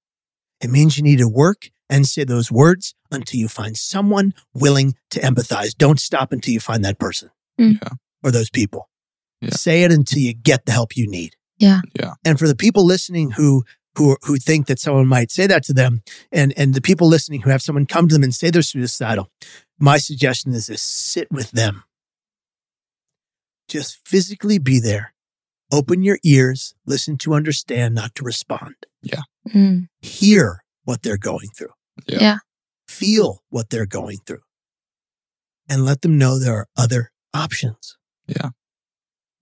It 0.61 0.71
means 0.71 0.97
you 0.97 1.03
need 1.03 1.19
to 1.19 1.29
work 1.29 1.71
and 1.91 2.07
say 2.07 2.25
those 2.25 2.51
words 2.51 2.95
until 3.11 3.39
you 3.41 3.49
find 3.49 3.77
someone 3.77 4.33
willing 4.55 4.95
to 5.11 5.21
empathize. 5.21 5.77
Don't 5.77 6.01
stop 6.01 6.33
until 6.33 6.55
you 6.55 6.61
find 6.61 6.85
that 6.85 6.99
person 6.99 7.31
Mm. 7.61 7.79
Yeah. 7.83 7.89
or 8.23 8.31
those 8.31 8.49
people. 8.51 8.89
Yeah. 9.41 9.51
Say 9.51 9.83
it 9.83 9.93
until 9.93 10.21
you 10.21 10.33
get 10.33 10.65
the 10.67 10.73
help 10.73 10.97
you 10.97 11.07
need. 11.07 11.37
Yeah. 11.59 11.81
Yeah. 11.99 12.15
And 12.25 12.39
for 12.39 12.49
the 12.49 12.57
people 12.57 12.85
listening 12.85 13.33
who 13.33 13.65
who 13.97 14.17
who 14.23 14.37
think 14.37 14.67
that 14.67 14.81
someone 14.81 15.07
might 15.07 15.31
say 15.31 15.47
that 15.47 15.63
to 15.65 15.73
them, 15.73 16.03
and 16.33 16.53
and 16.57 16.75
the 16.75 16.81
people 16.81 17.09
listening 17.09 17.43
who 17.43 17.51
have 17.51 17.63
someone 17.63 17.87
come 17.87 18.09
to 18.09 18.15
them 18.15 18.25
and 18.25 18.35
say 18.35 18.51
they're 18.51 18.63
suicidal, 18.63 19.31
my 19.79 19.99
suggestion 19.99 20.53
is 20.53 20.67
to 20.67 20.77
sit 20.77 21.29
with 21.31 21.53
them. 21.53 21.85
Just 23.69 24.07
physically 24.07 24.59
be 24.59 24.81
there. 24.81 25.15
Open 25.73 26.03
your 26.03 26.19
ears, 26.23 26.75
listen 26.87 27.17
to 27.19 27.35
understand, 27.35 27.95
not 27.95 28.15
to 28.17 28.25
respond. 28.25 28.75
Yeah. 29.03 29.23
Mm. 29.49 29.89
Hear 30.03 30.63
what 30.85 31.03
they're 31.03 31.17
going 31.17 31.49
through. 31.57 31.73
Yeah. 32.07 32.19
Yeah. 32.21 32.37
Feel 32.87 33.43
what 33.49 33.71
they're 33.71 33.87
going 33.87 34.19
through. 34.27 34.43
And 35.69 35.85
let 35.85 36.03
them 36.03 36.19
know 36.19 36.39
there 36.39 36.55
are 36.55 36.69
other 36.77 37.11
options. 37.33 37.97
Yeah. 38.27 38.51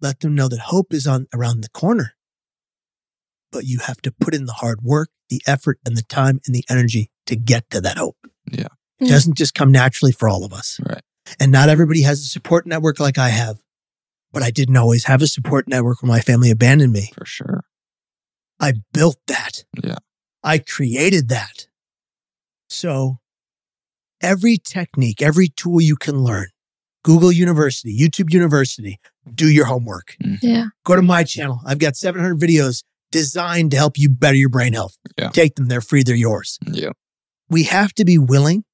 Let 0.03 0.21
them 0.21 0.35
know 0.35 0.49
that 0.49 0.59
hope 0.59 0.93
is 0.93 1.07
on 1.07 1.29
around 1.33 1.63
the 1.63 1.71
corner. 1.71 2.15
But 3.53 3.65
you 3.65 3.79
have 3.79 4.03
to 4.03 4.13
put 4.13 4.35
in 4.35 4.45
the 4.47 4.53
hard 4.55 4.83
work, 4.83 5.11
the 5.31 5.41
effort, 5.47 5.79
and 5.87 5.97
the 5.97 6.03
time 6.03 6.41
and 6.47 6.55
the 6.55 6.65
energy 6.69 7.11
to 7.27 7.37
get 7.37 7.71
to 7.71 7.81
that 7.81 7.97
hope. 7.97 8.17
Yeah. 8.51 8.69
It 8.99 9.05
Mm. 9.07 9.09
doesn't 9.09 9.35
just 9.39 9.55
come 9.55 9.71
naturally 9.73 10.13
for 10.13 10.29
all 10.29 10.45
of 10.45 10.53
us. 10.53 10.79
Right. 10.85 11.03
And 11.39 11.53
not 11.53 11.69
everybody 11.69 12.03
has 12.03 12.21
a 12.21 12.25
support 12.25 12.67
network 12.67 12.99
like 13.01 13.17
I 13.17 13.29
have. 13.31 13.63
But 14.33 14.43
I 14.43 14.51
didn't 14.51 14.77
always 14.79 15.05
have 15.05 15.21
a 15.23 15.27
support 15.27 15.69
network 15.69 16.03
when 16.03 16.09
my 16.09 16.21
family 16.21 16.51
abandoned 16.51 16.93
me. 16.93 17.13
For 17.15 17.27
sure. 17.27 17.65
I 18.59 18.75
built 18.93 19.19
that. 19.27 19.65
Yeah. 19.83 19.99
I 20.43 20.59
created 20.59 21.29
that. 21.29 21.67
So 22.71 23.19
every 24.23 24.57
technique, 24.57 25.21
every 25.21 25.49
tool 25.49 25.81
you 25.83 25.97
can 25.97 26.21
learn, 26.23 26.49
Google 27.05 27.33
University, 27.33 27.97
YouTube 27.99 28.33
University, 28.33 28.99
do 29.35 29.49
your 29.51 29.67
homework. 29.67 30.17
Yeah. 30.41 30.67
Go 30.85 30.97
to 30.97 31.03
my 31.03 31.25
channel. 31.25 31.61
I've 31.67 31.79
got 31.79 31.97
700 31.97 32.39
videos 32.39 32.85
designed 33.11 33.71
to 33.73 33.77
help 33.77 33.99
you 33.99 34.09
better 34.09 34.37
your 34.37 34.49
brain 34.49 34.73
health. 34.73 34.97
Yeah. 35.19 35.31
Take 35.31 35.57
them. 35.57 35.67
They're 35.67 35.81
free. 35.81 36.03
They're 36.03 36.15
yours. 36.15 36.59
Yeah. 36.67 36.91
We 37.49 37.65
have 37.65 37.93
to 37.95 38.05
be 38.05 38.19
willing 38.19 38.65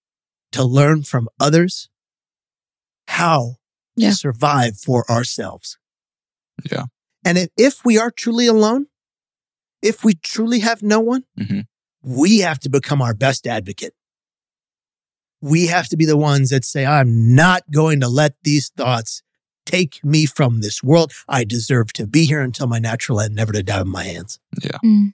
to 0.52 0.62
learn 0.64 1.02
from 1.02 1.28
others 1.40 1.88
how 3.08 3.56
Yeah. 3.96 4.10
to 4.10 4.14
survive 4.16 4.78
for 4.78 5.10
ourselves. 5.10 5.78
Yeah. 6.70 6.84
And 7.24 7.38
if, 7.38 7.48
if 7.56 7.84
we 7.84 7.98
are 7.98 8.10
truly 8.10 8.46
alone, 8.46 8.86
if 9.82 10.04
we 10.04 10.14
truly 10.14 10.60
have 10.60 10.82
no 10.82 11.00
one, 11.00 11.24
Mhm. 11.38 11.64
we 12.02 12.38
have 12.38 12.58
to 12.60 12.68
become 12.68 13.00
our 13.02 13.14
best 13.14 13.46
advocate. 13.46 13.94
We 15.40 15.66
have 15.68 15.88
to 15.88 15.96
be 15.96 16.04
the 16.04 16.16
ones 16.16 16.50
that 16.50 16.64
say, 16.64 16.84
I'm 16.84 17.34
not 17.34 17.70
going 17.70 18.00
to 18.00 18.08
let 18.08 18.34
these 18.42 18.70
thoughts 18.70 19.22
take 19.66 20.02
me 20.04 20.26
from 20.26 20.60
this 20.60 20.82
world. 20.82 21.12
I 21.28 21.44
deserve 21.44 21.92
to 21.94 22.06
be 22.06 22.24
here 22.24 22.40
until 22.40 22.66
my 22.66 22.78
natural 22.78 23.20
end, 23.20 23.34
never 23.34 23.52
to 23.52 23.62
die 23.62 23.82
in 23.82 23.88
my 23.88 24.04
hands. 24.04 24.40
Mm. 24.84 25.12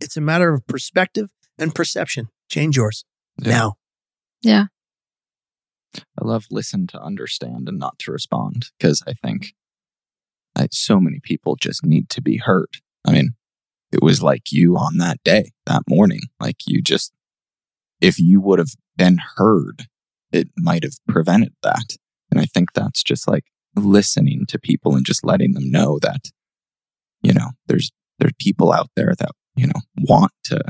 It's 0.00 0.16
a 0.16 0.20
matter 0.20 0.52
of 0.52 0.66
perspective 0.66 1.30
and 1.58 1.74
perception. 1.74 2.28
Change 2.50 2.76
yours 2.76 3.04
Yeah. 3.40 3.50
now. 3.50 3.74
Yeah. 4.42 4.64
I 5.96 6.24
love 6.24 6.46
listen 6.50 6.86
to 6.88 7.00
understand 7.00 7.68
and 7.68 7.78
not 7.78 7.98
to 8.00 8.12
respond 8.12 8.66
because 8.78 9.02
I 9.06 9.12
think 9.12 9.54
I, 10.56 10.68
so 10.72 11.00
many 11.00 11.20
people 11.20 11.56
just 11.56 11.84
need 11.84 12.08
to 12.10 12.20
be 12.22 12.36
heard. 12.38 12.68
I 13.06 13.12
mean, 13.12 13.34
it 13.92 14.02
was 14.02 14.22
like 14.22 14.52
you 14.52 14.76
on 14.76 14.98
that 14.98 15.22
day, 15.24 15.50
that 15.66 15.82
morning. 15.88 16.20
Like 16.40 16.56
you 16.66 16.80
just, 16.82 17.12
if 18.00 18.18
you 18.18 18.40
would 18.40 18.58
have 18.58 18.74
been 18.96 19.18
heard, 19.36 19.86
it 20.32 20.48
might 20.56 20.82
have 20.84 20.94
prevented 21.08 21.54
that. 21.62 21.96
And 22.30 22.40
I 22.40 22.44
think 22.46 22.72
that's 22.72 23.02
just 23.02 23.28
like 23.28 23.44
listening 23.76 24.46
to 24.48 24.58
people 24.58 24.96
and 24.96 25.04
just 25.04 25.24
letting 25.24 25.52
them 25.52 25.70
know 25.70 25.98
that, 26.02 26.30
you 27.22 27.32
know, 27.32 27.50
there's, 27.66 27.90
there 28.18 28.28
are 28.28 28.38
people 28.38 28.72
out 28.72 28.90
there 28.96 29.14
that, 29.18 29.32
you 29.56 29.66
know, 29.66 29.80
want 29.98 30.32
to 30.44 30.62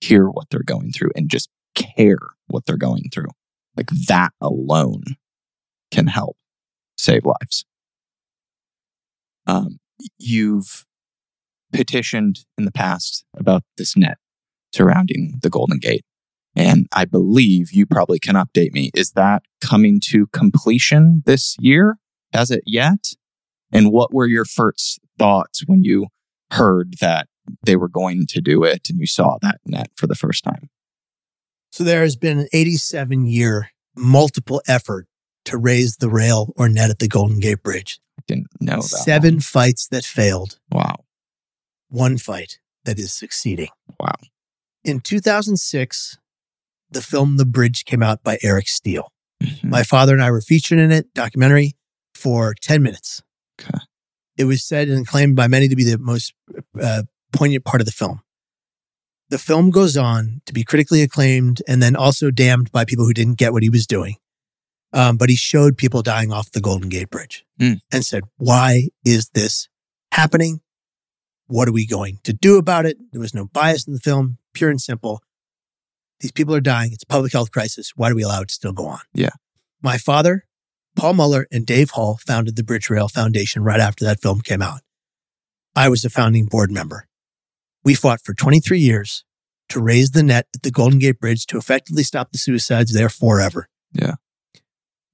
hear 0.00 0.28
what 0.28 0.46
they're 0.50 0.62
going 0.64 0.92
through 0.92 1.10
and 1.14 1.28
just 1.28 1.48
care 1.74 2.18
what 2.46 2.64
they're 2.66 2.76
going 2.76 3.04
through. 3.12 3.30
Like 3.76 3.88
that 4.08 4.32
alone 4.40 5.02
can 5.90 6.06
help 6.06 6.36
save 6.96 7.24
lives. 7.24 7.64
Um, 9.46 9.78
you've 10.18 10.84
petitioned 11.72 12.40
in 12.56 12.64
the 12.64 12.72
past 12.72 13.24
about 13.36 13.62
this 13.76 13.96
net 13.96 14.18
surrounding 14.72 15.38
the 15.42 15.50
Golden 15.50 15.78
Gate. 15.78 16.04
And 16.56 16.86
I 16.92 17.04
believe 17.04 17.72
you 17.72 17.84
probably 17.86 18.18
can 18.18 18.36
update 18.36 18.72
me. 18.72 18.90
Is 18.94 19.12
that 19.12 19.42
coming 19.60 20.00
to 20.04 20.26
completion 20.28 21.22
this 21.26 21.56
year? 21.58 21.98
Has 22.32 22.50
it 22.50 22.62
yet? 22.66 23.14
And 23.72 23.90
what 23.90 24.12
were 24.14 24.26
your 24.26 24.44
first 24.44 25.00
thoughts 25.18 25.64
when 25.66 25.82
you 25.82 26.06
heard 26.52 26.94
that 27.00 27.26
they 27.64 27.76
were 27.76 27.88
going 27.88 28.26
to 28.28 28.40
do 28.40 28.62
it 28.62 28.88
and 28.88 28.98
you 29.00 29.06
saw 29.06 29.36
that 29.42 29.58
net 29.66 29.90
for 29.96 30.06
the 30.06 30.14
first 30.14 30.44
time? 30.44 30.70
So 31.72 31.82
there 31.82 32.02
has 32.02 32.14
been 32.14 32.38
an 32.38 32.48
87 32.52 33.26
year 33.26 33.70
multiple 33.96 34.62
effort 34.68 35.06
to 35.46 35.58
raise 35.58 35.96
the 35.96 36.08
rail 36.08 36.52
or 36.56 36.68
net 36.68 36.90
at 36.90 37.00
the 37.00 37.08
Golden 37.08 37.40
Gate 37.40 37.62
Bridge. 37.64 37.98
I 38.18 38.22
didn't 38.28 38.46
know 38.60 38.76
that. 38.76 38.82
Seven 38.84 39.40
fights 39.40 39.88
that 39.88 40.04
failed, 40.04 40.58
Wow. 40.70 41.04
one 41.88 42.16
fight 42.16 42.58
that 42.84 42.98
is 42.98 43.12
succeeding. 43.12 43.68
Wow. 43.98 44.14
In 44.84 45.00
2006, 45.00 46.18
the 46.94 47.02
film 47.02 47.36
The 47.36 47.44
Bridge 47.46 47.84
came 47.84 48.02
out 48.02 48.22
by 48.22 48.38
Eric 48.42 48.68
Steel. 48.68 49.12
Mhm. 49.42 49.64
My 49.64 49.82
father 49.82 50.14
and 50.14 50.22
I 50.22 50.30
were 50.30 50.40
featured 50.40 50.78
in 50.78 50.90
it, 50.90 51.12
documentary, 51.14 51.76
for 52.14 52.54
10 52.54 52.82
minutes. 52.82 53.22
Okay. 53.60 53.78
It 54.36 54.44
was 54.44 54.64
said 54.64 54.88
and 54.88 55.06
claimed 55.06 55.36
by 55.36 55.46
many 55.48 55.68
to 55.68 55.76
be 55.76 55.84
the 55.84 55.98
most 55.98 56.32
uh, 56.80 57.02
poignant 57.32 57.64
part 57.64 57.80
of 57.80 57.86
the 57.86 57.92
film. 57.92 58.20
The 59.30 59.38
film 59.38 59.70
goes 59.70 59.96
on 59.96 60.42
to 60.46 60.52
be 60.52 60.64
critically 60.64 61.02
acclaimed 61.02 61.62
and 61.68 61.82
then 61.82 61.96
also 61.96 62.30
damned 62.30 62.70
by 62.72 62.84
people 62.84 63.04
who 63.04 63.14
didn't 63.14 63.38
get 63.38 63.52
what 63.52 63.62
he 63.62 63.70
was 63.70 63.86
doing. 63.86 64.16
Um, 64.92 65.16
but 65.16 65.28
he 65.28 65.34
showed 65.36 65.76
people 65.76 66.02
dying 66.02 66.32
off 66.32 66.52
the 66.52 66.60
Golden 66.60 66.88
Gate 66.88 67.10
Bridge 67.10 67.44
Hmm. 67.58 67.74
and 67.92 68.04
said, 68.04 68.22
Why 68.36 68.88
is 69.04 69.28
this 69.34 69.68
happening? 70.12 70.60
What 71.46 71.68
are 71.68 71.72
we 71.72 71.86
going 71.86 72.20
to 72.24 72.32
do 72.32 72.58
about 72.58 72.86
it? 72.86 72.96
There 73.12 73.20
was 73.20 73.34
no 73.34 73.46
bias 73.46 73.86
in 73.86 73.92
the 73.94 73.98
film, 74.00 74.38
pure 74.52 74.70
and 74.70 74.80
simple. 74.80 75.20
These 76.20 76.32
people 76.32 76.54
are 76.54 76.60
dying. 76.60 76.92
It's 76.92 77.02
a 77.02 77.06
public 77.06 77.32
health 77.32 77.50
crisis. 77.50 77.92
Why 77.96 78.08
do 78.08 78.14
we 78.14 78.22
allow 78.22 78.42
it 78.42 78.48
to 78.48 78.54
still 78.54 78.72
go 78.72 78.86
on? 78.86 79.00
Yeah. 79.12 79.30
My 79.82 79.98
father, 79.98 80.46
Paul 80.96 81.14
Muller, 81.14 81.46
and 81.50 81.66
Dave 81.66 81.90
Hull 81.90 82.18
founded 82.24 82.56
the 82.56 82.64
Bridge 82.64 82.88
Rail 82.88 83.08
Foundation 83.08 83.62
right 83.62 83.80
after 83.80 84.04
that 84.04 84.20
film 84.20 84.40
came 84.40 84.62
out. 84.62 84.80
I 85.76 85.88
was 85.88 86.04
a 86.04 86.10
founding 86.10 86.46
board 86.46 86.70
member. 86.70 87.08
We 87.84 87.94
fought 87.94 88.20
for 88.24 88.32
23 88.32 88.78
years 88.78 89.24
to 89.68 89.80
raise 89.80 90.12
the 90.12 90.22
net 90.22 90.46
at 90.54 90.62
the 90.62 90.70
Golden 90.70 90.98
Gate 90.98 91.18
Bridge 91.18 91.46
to 91.46 91.58
effectively 91.58 92.02
stop 92.02 92.32
the 92.32 92.38
suicides 92.38 92.92
there 92.92 93.08
forever. 93.08 93.68
Yeah. 93.92 94.14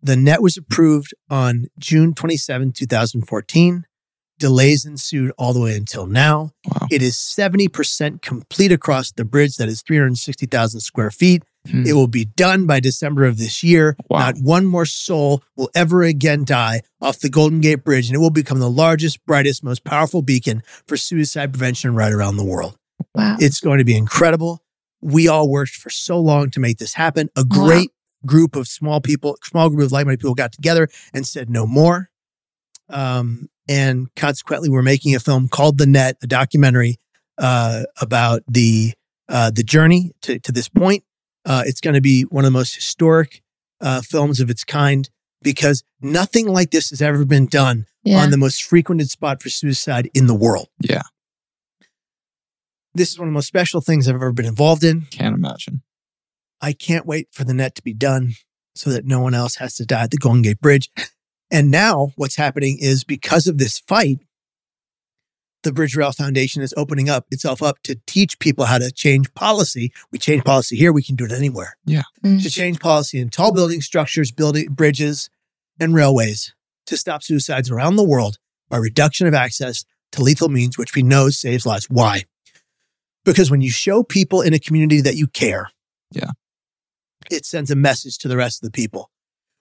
The 0.03 0.16
net 0.16 0.42
was 0.42 0.57
approved 0.57 1.14
on 1.28 1.66
June 1.78 2.14
27, 2.14 2.72
2014. 2.72 3.84
Delays 4.41 4.84
ensued 4.84 5.30
all 5.38 5.53
the 5.53 5.61
way 5.61 5.76
until 5.76 6.07
now. 6.07 6.51
Wow. 6.66 6.88
It 6.91 7.03
is 7.03 7.14
70% 7.16 8.22
complete 8.22 8.72
across 8.72 9.12
the 9.12 9.24
bridge. 9.24 9.57
That 9.57 9.68
is 9.68 9.82
360,000 9.82 10.80
square 10.80 11.11
feet. 11.11 11.45
Hmm. 11.70 11.84
It 11.86 11.93
will 11.93 12.07
be 12.09 12.24
done 12.24 12.66
by 12.66 12.80
December 12.80 13.24
of 13.26 13.36
this 13.38 13.62
year. 13.62 13.97
Wow. 14.09 14.18
Not 14.20 14.38
one 14.38 14.66
more 14.66 14.86
soul 14.86 15.43
will 15.57 15.70
ever 15.74 16.03
again 16.03 16.45
die 16.45 16.80
off 17.01 17.18
the 17.20 17.28
Golden 17.28 17.61
Gate 17.61 17.84
Bridge, 17.84 18.09
and 18.09 18.16
it 18.16 18.18
will 18.18 18.30
become 18.30 18.59
the 18.59 18.70
largest, 18.70 19.24
brightest, 19.26 19.62
most 19.62 19.84
powerful 19.84 20.22
beacon 20.22 20.62
for 20.88 20.97
suicide 20.97 21.53
prevention 21.53 21.95
right 21.95 22.12
around 22.12 22.36
the 22.38 22.45
world. 22.45 22.76
Wow. 23.14 23.36
It's 23.38 23.61
going 23.61 23.78
to 23.78 23.84
be 23.84 23.97
incredible. 23.97 24.62
We 25.03 25.28
all 25.28 25.49
worked 25.49 25.72
for 25.76 25.91
so 25.91 26.18
long 26.18 26.51
to 26.51 26.61
make 26.61 26.78
this 26.78 26.95
happen. 26.95 27.28
A 27.36 27.41
Wow. 27.49 27.66
great 27.66 27.91
group 28.26 28.55
of 28.57 28.68
small 28.68 29.01
people, 29.01 29.38
small 29.43 29.70
group 29.70 29.86
of 29.86 29.93
like-minded 29.93 30.20
people 30.20 30.34
got 30.34 30.53
together 30.53 30.88
and 31.14 31.26
said 31.26 31.49
no 31.49 31.66
more. 31.66 32.10
Um, 32.91 33.49
and 33.68 34.14
consequently, 34.16 34.68
we're 34.68 34.82
making 34.82 35.14
a 35.14 35.20
film 35.20 35.49
called 35.49 35.78
The 35.78 35.86
Net, 35.86 36.16
a 36.22 36.26
documentary 36.26 36.97
uh, 37.38 37.84
about 38.01 38.43
the 38.49 38.93
uh, 39.28 39.51
the 39.51 39.62
journey 39.62 40.12
to, 40.22 40.38
to 40.41 40.53
this 40.53 40.68
point. 40.68 41.05
Uh, 41.45 41.62
it's 41.64 41.80
going 41.80 41.95
to 41.95 42.01
be 42.01 42.22
one 42.22 42.45
of 42.45 42.53
the 42.53 42.59
most 42.59 42.74
historic 42.74 43.43
uh, 43.80 44.01
films 44.03 44.41
of 44.41 44.51
its 44.51 44.64
kind 44.64 45.09
because 45.43 45.82
nothing 46.01 46.49
like 46.49 46.70
this 46.70 46.91
has 46.91 47.01
ever 47.01 47.24
been 47.24 47.47
done 47.47 47.86
yeah. 48.03 48.22
on 48.22 48.30
the 48.30 48.36
most 48.36 48.62
frequented 48.62 49.09
spot 49.09 49.41
for 49.41 49.49
suicide 49.49 50.11
in 50.14 50.26
the 50.26 50.34
world. 50.34 50.68
Yeah. 50.80 51.03
This 52.95 53.12
is 53.12 53.18
one 53.18 53.28
of 53.28 53.32
the 53.32 53.36
most 53.36 53.47
special 53.47 53.80
things 53.80 54.09
I've 54.09 54.16
ever 54.16 54.32
been 54.32 54.47
involved 54.47 54.84
in. 54.84 55.03
Can't 55.11 55.34
imagine. 55.34 55.82
I 56.61 56.72
can't 56.72 57.07
wait 57.07 57.28
for 57.30 57.45
the 57.45 57.55
net 57.55 57.74
to 57.76 57.82
be 57.82 57.95
done 57.95 58.34
so 58.74 58.91
that 58.91 59.07
no 59.07 59.20
one 59.20 59.34
else 59.34 59.57
has 59.57 59.76
to 59.76 59.86
die 59.86 60.03
at 60.03 60.11
the 60.11 60.16
Golden 60.16 60.43
Gate 60.43 60.61
Bridge. 60.61 60.91
And 61.51 61.70
now 61.70 62.12
what's 62.16 62.36
happening 62.36 62.78
is 62.80 63.05
because 63.05 63.46
of 63.46 63.59
this 63.59 63.78
fight, 63.80 64.18
the 65.62 65.72
Bridge 65.72 65.94
Rail 65.94 66.12
Foundation 66.12 66.62
is 66.62 66.72
opening 66.76 67.11
up 67.11 67.26
itself 67.30 67.62
up 67.62 67.82
to 67.82 67.98
teach 68.07 68.38
people 68.38 68.64
how 68.64 68.78
to 68.78 68.90
change 68.90 69.32
policy. 69.34 69.92
We 70.11 70.18
change 70.18 70.44
policy 70.44 70.76
here, 70.76 70.92
we 70.92 71.03
can 71.03 71.16
do 71.16 71.24
it 71.26 71.32
anywhere. 71.32 71.76
Mm. 72.24 72.42
To 72.42 72.51
change 72.51 72.78
policy 72.80 73.20
in 73.20 73.28
tall 73.28 73.53
building 73.53 73.82
structures, 73.82 74.30
building 74.30 74.68
bridges, 74.72 75.28
and 75.78 75.94
railways 75.94 76.55
to 76.86 76.96
stop 76.96 77.22
suicides 77.22 77.70
around 77.70 77.96
the 77.96 78.05
world 78.05 78.38
by 78.68 78.76
reduction 78.78 79.26
of 79.26 79.34
access 79.34 79.84
to 80.12 80.22
lethal 80.22 80.48
means, 80.48 80.78
which 80.78 80.94
we 80.94 81.03
know 81.03 81.28
saves 81.30 81.66
lives. 81.66 81.86
Why? 81.90 82.24
Because 83.24 83.51
when 83.51 83.61
you 83.61 83.70
show 83.70 84.03
people 84.03 84.40
in 84.40 84.55
a 84.55 84.59
community 84.59 85.01
that 85.03 85.16
you 85.16 85.26
care, 85.26 85.70
Yeah. 86.11 86.30
it 87.30 87.44
sends 87.44 87.70
a 87.70 87.76
message 87.76 88.18
to 88.18 88.28
the 88.28 88.36
rest 88.36 88.62
of 88.62 88.66
the 88.66 88.72
people. 88.72 89.11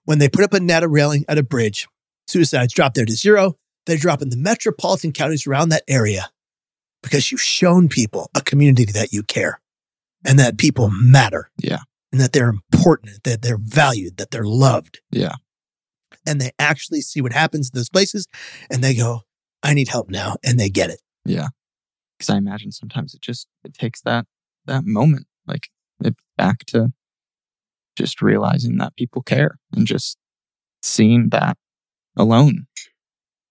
When 0.09 0.17
they 0.17 0.27
put 0.27 0.43
up 0.43 0.55
a 0.55 0.59
net 0.59 0.81
of 0.81 0.89
railing 0.89 1.23
at 1.27 1.37
a 1.37 1.43
bridge, 1.43 1.87
suicides 2.25 2.73
drop 2.73 2.95
there 2.95 3.05
to 3.05 3.11
zero. 3.11 3.59
They 3.85 3.95
drop 3.95 4.23
in 4.23 4.31
the 4.31 4.37
metropolitan 4.37 5.11
counties 5.11 5.45
around 5.45 5.69
that 5.69 5.83
area 5.87 6.31
because 7.03 7.31
you've 7.31 7.43
shown 7.43 7.89
people 7.89 8.31
a 8.35 8.41
community 8.41 8.85
that 8.85 9.13
you 9.13 9.21
care 9.21 9.61
and 10.25 10.39
that 10.39 10.57
people 10.57 10.89
matter. 10.91 11.51
Yeah. 11.59 11.81
And 12.11 12.19
that 12.19 12.33
they're 12.33 12.49
important, 12.49 13.23
that 13.23 13.43
they're 13.43 13.59
valued, 13.61 14.17
that 14.17 14.31
they're 14.31 14.47
loved. 14.47 14.99
Yeah. 15.11 15.35
And 16.25 16.41
they 16.41 16.53
actually 16.57 17.01
see 17.01 17.21
what 17.21 17.31
happens 17.31 17.69
in 17.71 17.77
those 17.77 17.89
places 17.89 18.25
and 18.71 18.83
they 18.83 18.95
go, 18.95 19.21
I 19.61 19.75
need 19.75 19.89
help 19.89 20.09
now. 20.09 20.37
And 20.43 20.59
they 20.59 20.71
get 20.71 20.89
it. 20.89 21.03
Yeah. 21.23 21.49
Because 22.17 22.31
I 22.31 22.37
imagine 22.37 22.71
sometimes 22.71 23.13
it 23.13 23.21
just 23.21 23.47
it 23.63 23.75
takes 23.75 24.01
that 24.01 24.25
that 24.65 24.85
moment, 24.85 25.27
like 25.45 25.69
it 26.03 26.15
back 26.35 26.65
to 26.69 26.93
just 27.99 28.21
realizing 28.21 28.77
that 28.77 28.95
people 28.95 29.21
care 29.21 29.59
and 29.75 29.85
just 29.85 30.17
seeing 30.81 31.29
that 31.29 31.57
alone 32.15 32.65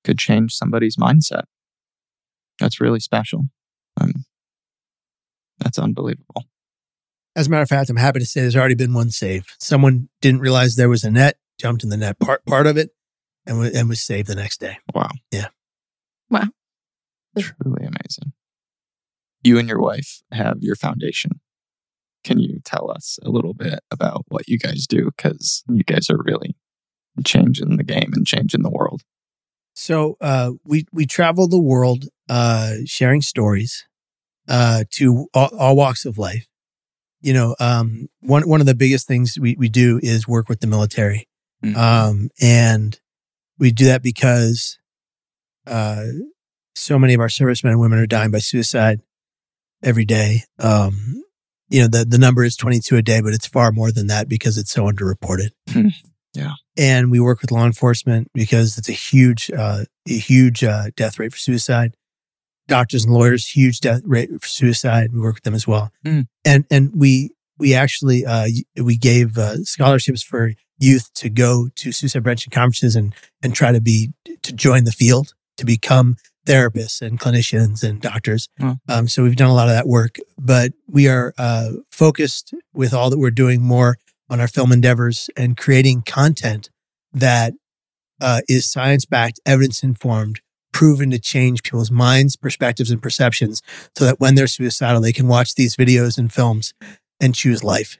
could 0.04 0.18
change 0.18 0.54
somebody's 0.54 0.96
mindset. 0.96 1.44
That's 2.58 2.80
really 2.80 2.98
special. 2.98 3.44
Um, 4.00 4.24
that's 5.58 5.78
unbelievable. 5.78 6.44
As 7.36 7.46
a 7.46 7.50
matter 7.50 7.62
of 7.62 7.68
fact, 7.68 7.90
I'm 7.90 7.96
happy 7.96 8.20
to 8.20 8.26
say 8.26 8.40
there's 8.40 8.56
already 8.56 8.74
been 8.74 8.94
one 8.94 9.10
save. 9.10 9.44
Someone 9.60 10.08
didn't 10.22 10.40
realize 10.40 10.74
there 10.76 10.88
was 10.88 11.04
a 11.04 11.10
net, 11.10 11.36
jumped 11.60 11.84
in 11.84 11.90
the 11.90 11.96
net 11.98 12.18
part 12.18 12.44
part 12.46 12.66
of 12.66 12.78
it, 12.78 12.90
and 13.46 13.58
was, 13.58 13.74
and 13.74 13.88
was 13.88 14.00
saved 14.00 14.28
the 14.28 14.34
next 14.34 14.60
day. 14.60 14.78
Wow. 14.94 15.10
Yeah. 15.30 15.48
Wow. 16.30 16.48
Truly 17.38 17.84
amazing. 17.84 18.32
You 19.44 19.58
and 19.58 19.68
your 19.68 19.80
wife 19.80 20.22
have 20.32 20.56
your 20.60 20.74
foundation. 20.74 21.32
Can 22.28 22.38
you 22.40 22.60
tell 22.62 22.90
us 22.90 23.18
a 23.24 23.30
little 23.30 23.54
bit 23.54 23.80
about 23.90 24.26
what 24.28 24.46
you 24.48 24.58
guys 24.58 24.86
do? 24.86 25.06
Because 25.06 25.64
you 25.66 25.82
guys 25.82 26.10
are 26.10 26.22
really 26.22 26.54
changing 27.24 27.78
the 27.78 27.84
game 27.84 28.10
and 28.12 28.26
changing 28.26 28.62
the 28.62 28.68
world. 28.68 29.00
So 29.74 30.18
uh, 30.20 30.50
we 30.62 30.84
we 30.92 31.06
travel 31.06 31.48
the 31.48 31.58
world 31.58 32.04
uh, 32.28 32.74
sharing 32.84 33.22
stories 33.22 33.86
uh, 34.46 34.84
to 34.96 35.28
all, 35.32 35.48
all 35.58 35.74
walks 35.76 36.04
of 36.04 36.18
life. 36.18 36.46
You 37.22 37.32
know, 37.32 37.56
um, 37.60 38.08
one 38.20 38.46
one 38.46 38.60
of 38.60 38.66
the 38.66 38.74
biggest 38.74 39.06
things 39.08 39.38
we 39.40 39.56
we 39.58 39.70
do 39.70 39.98
is 40.02 40.28
work 40.28 40.50
with 40.50 40.60
the 40.60 40.66
military, 40.66 41.26
Mhm. 41.64 41.76
um, 41.76 42.28
and 42.42 43.00
we 43.58 43.72
do 43.72 43.86
that 43.86 44.02
because 44.02 44.78
uh, 45.66 46.04
so 46.74 46.98
many 46.98 47.14
of 47.14 47.20
our 47.20 47.30
servicemen 47.30 47.72
and 47.72 47.80
women 47.80 47.98
are 47.98 48.06
dying 48.06 48.30
by 48.30 48.38
suicide 48.40 49.00
every 49.82 50.04
day. 50.04 50.42
Um, 50.58 51.22
you 51.68 51.80
know, 51.82 51.88
the 51.88 52.04
the 52.04 52.18
number 52.18 52.44
is 52.44 52.56
twenty 52.56 52.80
two 52.80 52.96
a 52.96 53.02
day, 53.02 53.20
but 53.20 53.32
it's 53.34 53.46
far 53.46 53.72
more 53.72 53.90
than 53.92 54.06
that 54.08 54.28
because 54.28 54.58
it's 54.58 54.70
so 54.70 54.84
underreported. 54.86 55.50
Hmm. 55.70 55.88
Yeah. 56.34 56.52
and 56.76 57.10
we 57.10 57.18
work 57.20 57.40
with 57.40 57.50
law 57.50 57.64
enforcement 57.66 58.30
because 58.34 58.78
it's 58.78 58.88
a 58.88 58.92
huge, 58.92 59.50
uh, 59.50 59.84
a 60.08 60.12
huge 60.18 60.62
uh, 60.62 60.90
death 60.94 61.18
rate 61.18 61.32
for 61.32 61.38
suicide. 61.38 61.96
Doctors 62.68 63.04
and 63.06 63.14
lawyers, 63.14 63.46
huge 63.48 63.80
death 63.80 64.02
rate 64.04 64.28
for 64.40 64.46
suicide. 64.46 65.12
We 65.12 65.20
work 65.20 65.36
with 65.36 65.44
them 65.44 65.54
as 65.54 65.66
well, 65.66 65.90
Hmm. 66.04 66.20
and 66.44 66.64
and 66.70 66.90
we 66.94 67.30
we 67.58 67.74
actually 67.74 68.26
uh, 68.26 68.46
we 68.76 68.96
gave 68.98 69.38
uh, 69.38 69.64
scholarships 69.64 70.22
for 70.22 70.52
youth 70.78 71.12
to 71.14 71.28
go 71.30 71.68
to 71.76 71.90
suicide 71.92 72.22
prevention 72.22 72.50
conferences 72.50 72.94
and 72.94 73.14
and 73.42 73.54
try 73.54 73.72
to 73.72 73.80
be 73.80 74.12
to 74.42 74.52
join 74.52 74.84
the 74.84 74.92
field 74.92 75.32
to 75.56 75.64
become 75.64 76.16
therapists 76.48 77.02
and 77.02 77.20
clinicians 77.20 77.82
and 77.86 78.00
doctors. 78.00 78.48
Um, 78.88 79.06
so 79.06 79.22
we've 79.22 79.36
done 79.36 79.50
a 79.50 79.54
lot 79.54 79.68
of 79.68 79.74
that 79.74 79.86
work, 79.86 80.16
but 80.38 80.72
we 80.88 81.06
are 81.08 81.34
uh, 81.36 81.72
focused 81.90 82.54
with 82.72 82.94
all 82.94 83.10
that 83.10 83.18
we're 83.18 83.30
doing 83.30 83.60
more 83.62 83.98
on 84.30 84.40
our 84.40 84.48
film 84.48 84.72
endeavors 84.72 85.30
and 85.36 85.56
creating 85.56 86.02
content 86.02 86.70
that 87.12 87.52
uh, 88.20 88.40
is 88.48 88.70
science 88.70 89.04
backed, 89.04 89.40
evidence 89.46 89.82
informed, 89.82 90.40
proven 90.72 91.10
to 91.10 91.18
change 91.18 91.62
people's 91.62 91.90
minds, 91.90 92.36
perspectives, 92.36 92.90
and 92.90 93.02
perceptions 93.02 93.62
so 93.96 94.04
that 94.04 94.20
when 94.20 94.34
they're 94.34 94.46
suicidal, 94.46 95.00
they 95.00 95.12
can 95.12 95.28
watch 95.28 95.54
these 95.54 95.76
videos 95.76 96.18
and 96.18 96.32
films 96.32 96.74
and 97.20 97.34
choose 97.34 97.62
life. 97.64 97.98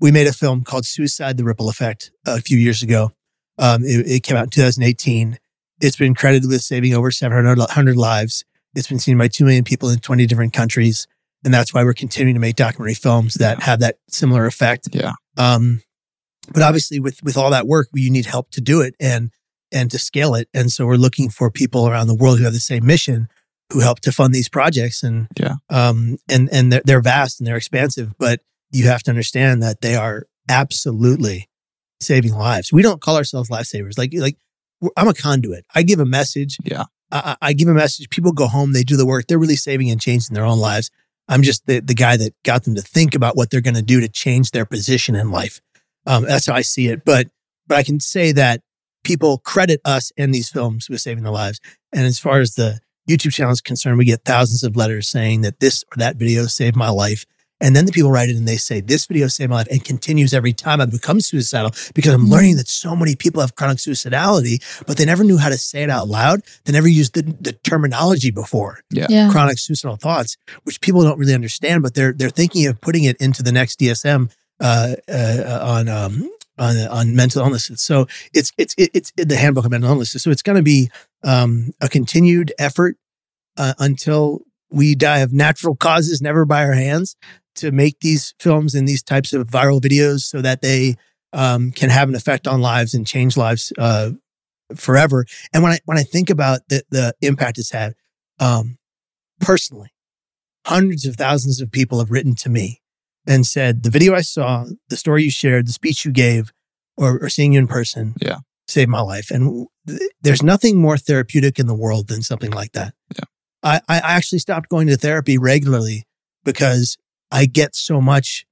We 0.00 0.10
made 0.10 0.26
a 0.26 0.32
film 0.32 0.64
called 0.64 0.84
Suicide 0.86 1.36
The 1.36 1.44
Ripple 1.44 1.68
Effect 1.68 2.10
a 2.26 2.40
few 2.40 2.58
years 2.58 2.82
ago. 2.82 3.12
Um, 3.58 3.82
it, 3.84 4.06
it 4.06 4.22
came 4.22 4.36
out 4.36 4.44
in 4.44 4.50
2018. 4.50 5.38
It's 5.80 5.96
been 5.96 6.14
credited 6.14 6.48
with 6.48 6.62
saving 6.62 6.94
over 6.94 7.10
700 7.10 7.96
lives. 7.96 8.44
It's 8.74 8.88
been 8.88 8.98
seen 8.98 9.18
by 9.18 9.28
2 9.28 9.44
million 9.44 9.64
people 9.64 9.88
in 9.90 9.98
20 9.98 10.26
different 10.26 10.52
countries. 10.52 11.06
And 11.44 11.52
that's 11.52 11.72
why 11.72 11.84
we're 11.84 11.94
continuing 11.94 12.34
to 12.34 12.40
make 12.40 12.56
documentary 12.56 12.94
films 12.94 13.34
that 13.34 13.62
have 13.62 13.80
that 13.80 13.98
similar 14.08 14.46
effect. 14.46 14.88
Yeah. 14.92 15.12
Um, 15.36 15.82
but 16.52 16.62
obviously 16.62 16.98
with, 17.00 17.22
with 17.22 17.36
all 17.36 17.50
that 17.50 17.66
work, 17.66 17.88
you 17.94 18.10
need 18.10 18.26
help 18.26 18.50
to 18.52 18.60
do 18.60 18.80
it 18.80 18.94
and, 19.00 19.30
and 19.72 19.90
to 19.90 19.98
scale 19.98 20.34
it. 20.34 20.48
And 20.54 20.70
so 20.70 20.86
we're 20.86 20.96
looking 20.96 21.28
for 21.28 21.50
people 21.50 21.88
around 21.88 22.06
the 22.06 22.14
world 22.14 22.38
who 22.38 22.44
have 22.44 22.52
the 22.52 22.60
same 22.60 22.86
mission 22.86 23.28
who 23.72 23.80
help 23.80 24.00
to 24.00 24.12
fund 24.12 24.32
these 24.34 24.48
projects. 24.48 25.02
And, 25.02 25.26
Yeah. 25.38 25.56
um, 25.70 26.18
and, 26.28 26.48
and 26.52 26.72
they're, 26.72 26.82
they're 26.84 27.00
vast 27.00 27.40
and 27.40 27.46
they're 27.46 27.56
expansive, 27.56 28.16
but 28.18 28.40
you 28.70 28.86
have 28.86 29.02
to 29.04 29.10
understand 29.10 29.62
that 29.62 29.80
they 29.80 29.94
are 29.96 30.26
absolutely 30.48 31.48
saving 32.00 32.32
lives. 32.32 32.72
We 32.72 32.82
don't 32.82 33.00
call 33.00 33.16
ourselves 33.16 33.50
lifesavers. 33.50 33.98
Like, 33.98 34.12
like 34.14 34.36
I'm 34.96 35.08
a 35.08 35.14
conduit. 35.14 35.64
I 35.74 35.82
give 35.82 36.00
a 36.00 36.06
message. 36.06 36.58
Yeah. 36.64 36.84
I, 37.10 37.36
I 37.40 37.52
give 37.52 37.68
a 37.68 37.74
message. 37.74 38.10
People 38.10 38.32
go 38.32 38.46
home, 38.46 38.72
they 38.72 38.82
do 38.82 38.96
the 38.96 39.06
work. 39.06 39.26
They're 39.26 39.38
really 39.38 39.56
saving 39.56 39.90
and 39.90 40.00
changing 40.00 40.34
their 40.34 40.44
own 40.44 40.58
lives. 40.58 40.90
I'm 41.28 41.42
just 41.42 41.66
the, 41.66 41.80
the 41.80 41.94
guy 41.94 42.16
that 42.16 42.34
got 42.44 42.64
them 42.64 42.74
to 42.76 42.82
think 42.82 43.14
about 43.14 43.36
what 43.36 43.50
they're 43.50 43.60
going 43.60 43.74
to 43.74 43.82
do 43.82 44.00
to 44.00 44.08
change 44.08 44.50
their 44.50 44.64
position 44.64 45.16
in 45.16 45.30
life. 45.30 45.60
Um, 46.06 46.24
that's 46.24 46.46
how 46.46 46.54
I 46.54 46.62
see 46.62 46.88
it. 46.88 47.04
But 47.04 47.28
but 47.66 47.78
I 47.78 47.82
can 47.82 47.98
say 47.98 48.32
that 48.32 48.60
people 49.02 49.38
credit 49.38 49.80
us 49.84 50.12
and 50.16 50.32
these 50.32 50.48
films 50.48 50.88
with 50.88 51.00
saving 51.00 51.24
their 51.24 51.32
lives. 51.32 51.60
And 51.92 52.06
as 52.06 52.18
far 52.18 52.40
as 52.40 52.54
the 52.54 52.80
YouTube 53.08 53.32
channel 53.32 53.52
is 53.52 53.60
concerned, 53.60 53.98
we 53.98 54.04
get 54.04 54.24
thousands 54.24 54.62
of 54.62 54.76
letters 54.76 55.08
saying 55.08 55.40
that 55.40 55.58
this 55.60 55.84
or 55.92 55.98
that 55.98 56.16
video 56.16 56.46
saved 56.46 56.76
my 56.76 56.90
life. 56.90 57.24
And 57.60 57.74
then 57.74 57.86
the 57.86 57.92
people 57.92 58.10
write 58.10 58.28
it 58.28 58.36
and 58.36 58.46
they 58.46 58.58
say, 58.58 58.80
this 58.80 59.06
video 59.06 59.28
saved 59.28 59.48
my 59.50 59.56
life 59.56 59.68
and 59.70 59.82
continues 59.82 60.34
every 60.34 60.52
time 60.52 60.78
I 60.80 60.84
become 60.86 61.20
suicidal 61.22 61.70
because 61.94 62.12
I'm 62.12 62.28
learning 62.28 62.56
that 62.56 62.68
so 62.68 62.94
many 62.94 63.16
people 63.16 63.40
have 63.40 63.54
chronic 63.54 63.78
suicidality, 63.78 64.62
but 64.86 64.98
they 64.98 65.06
never 65.06 65.24
knew 65.24 65.38
how 65.38 65.48
to 65.48 65.56
say 65.56 65.82
it 65.82 65.88
out 65.88 66.06
loud. 66.08 66.42
They 66.66 66.72
never 66.72 66.88
used 66.88 67.14
the, 67.14 67.22
the 67.22 67.52
terminology 67.52 68.30
before 68.30 68.80
Yeah. 69.08 69.30
chronic 69.30 69.58
suicidal 69.58 69.96
thoughts, 69.96 70.36
which 70.64 70.82
people 70.82 71.02
don't 71.02 71.18
really 71.18 71.32
understand, 71.34 71.82
but 71.82 71.94
they're 71.94 72.12
they're 72.12 72.28
thinking 72.30 72.66
of 72.66 72.78
putting 72.82 73.04
it 73.04 73.16
into 73.20 73.42
the 73.42 73.52
next 73.52 73.80
DSM 73.80 74.30
uh, 74.60 74.96
uh, 75.08 75.58
on 75.62 75.88
um, 75.88 76.30
on 76.58 76.76
on 76.88 77.16
mental 77.16 77.42
illnesses. 77.42 77.80
So 77.80 78.06
it's 78.34 78.52
it's 78.58 78.74
it's 78.78 79.12
the 79.16 79.36
handbook 79.36 79.64
of 79.64 79.70
mental 79.70 79.90
illnesses. 79.90 80.22
So 80.22 80.30
it's 80.30 80.42
going 80.42 80.56
to 80.56 80.62
be 80.62 80.90
um, 81.24 81.70
a 81.80 81.88
continued 81.88 82.52
effort 82.58 82.96
uh, 83.56 83.72
until 83.78 84.40
we 84.70 84.94
die 84.94 85.20
of 85.20 85.32
natural 85.32 85.74
causes, 85.74 86.20
never 86.20 86.44
by 86.44 86.64
our 86.64 86.72
hands, 86.72 87.16
to 87.56 87.70
make 87.72 88.00
these 88.00 88.34
films 88.40 88.74
and 88.74 88.86
these 88.88 89.02
types 89.02 89.32
of 89.32 89.48
viral 89.48 89.80
videos 89.80 90.20
so 90.20 90.40
that 90.42 90.60
they 90.62 90.96
um, 91.32 91.72
can 91.72 91.90
have 91.90 92.08
an 92.08 92.14
effect 92.14 92.46
on 92.46 92.60
lives 92.60 92.94
and 92.94 93.06
change 93.06 93.36
lives 93.36 93.72
uh, 93.78 94.10
forever. 94.74 95.24
And 95.52 95.62
when 95.62 95.72
I 95.72 95.78
when 95.84 95.98
I 95.98 96.02
think 96.02 96.30
about 96.30 96.60
the 96.68 96.82
the 96.90 97.14
impact 97.20 97.58
it's 97.58 97.70
had, 97.70 97.94
um, 98.40 98.78
personally, 99.40 99.90
hundreds 100.66 101.04
of 101.06 101.16
thousands 101.16 101.60
of 101.60 101.70
people 101.70 101.98
have 101.98 102.10
written 102.10 102.34
to 102.36 102.48
me 102.48 102.80
and 103.26 103.44
said, 103.46 103.82
the 103.82 103.90
video 103.90 104.14
I 104.14 104.20
saw, 104.22 104.66
the 104.88 104.96
story 104.96 105.24
you 105.24 105.30
shared, 105.30 105.66
the 105.66 105.72
speech 105.72 106.04
you 106.04 106.12
gave, 106.12 106.52
or, 106.96 107.18
or 107.22 107.28
seeing 107.28 107.52
you 107.54 107.58
in 107.58 107.66
person 107.66 108.14
Yeah. 108.20 108.38
saved 108.68 108.88
my 108.90 109.00
life. 109.00 109.30
And 109.32 109.66
th- 109.86 110.00
there's 110.20 110.42
nothing 110.44 110.76
more 110.80 110.96
therapeutic 110.96 111.58
in 111.58 111.66
the 111.66 111.74
world 111.74 112.06
than 112.08 112.22
something 112.22 112.52
like 112.52 112.72
that. 112.72 112.94
Yeah. 113.16 113.24
I, 113.62 113.80
I 113.88 113.98
actually 113.98 114.38
stopped 114.38 114.68
going 114.68 114.86
to 114.86 114.96
therapy 114.96 115.38
regularly 115.38 116.04
because 116.44 116.96
I 117.30 117.46
get 117.46 117.74
so 117.74 118.00
much 118.00 118.44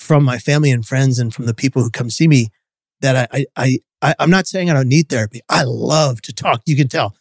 from 0.00 0.24
my 0.24 0.38
family 0.38 0.70
and 0.70 0.84
friends 0.86 1.18
and 1.18 1.32
from 1.34 1.46
the 1.46 1.54
people 1.54 1.82
who 1.82 1.90
come 1.90 2.10
see 2.10 2.26
me 2.28 2.48
that 3.00 3.28
I, 3.32 3.46
I, 3.56 3.78
I, 4.00 4.14
I'm 4.18 4.30
not 4.30 4.46
saying 4.46 4.70
I 4.70 4.74
don't 4.74 4.88
need 4.88 5.08
therapy. 5.08 5.40
I 5.48 5.62
love 5.64 6.22
to 6.22 6.32
talk. 6.32 6.62
You 6.66 6.76
can 6.76 6.88
tell, 6.88 7.14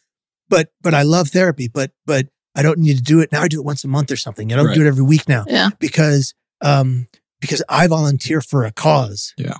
but, 0.50 0.70
but 0.82 0.94
I 0.94 1.04
love 1.04 1.30
therapy, 1.30 1.68
but, 1.68 1.92
but 2.06 2.28
I 2.56 2.62
don't 2.64 2.80
need 2.80 2.98
to 2.98 3.04
do 3.04 3.20
it. 3.20 3.32
Now 3.32 3.42
I 3.42 3.48
do 3.48 3.60
it 3.60 3.66
once 3.66 3.84
a 3.84 3.88
month 3.88 4.12
or 4.12 4.16
something. 4.18 4.52
I 4.52 4.56
don't 4.56 4.68
Right. 4.68 4.76
do 4.76 4.82
it 4.86 4.88
every 4.88 5.04
week 5.04 5.28
now 5.30 5.46
Yeah. 5.48 5.70
because, 5.80 6.34
um, 6.62 7.08
because 7.40 7.64
I 7.70 7.88
volunteer 7.88 8.42
for 8.42 8.66
a 8.66 8.72
cause 8.72 9.34
Yeah. 9.38 9.58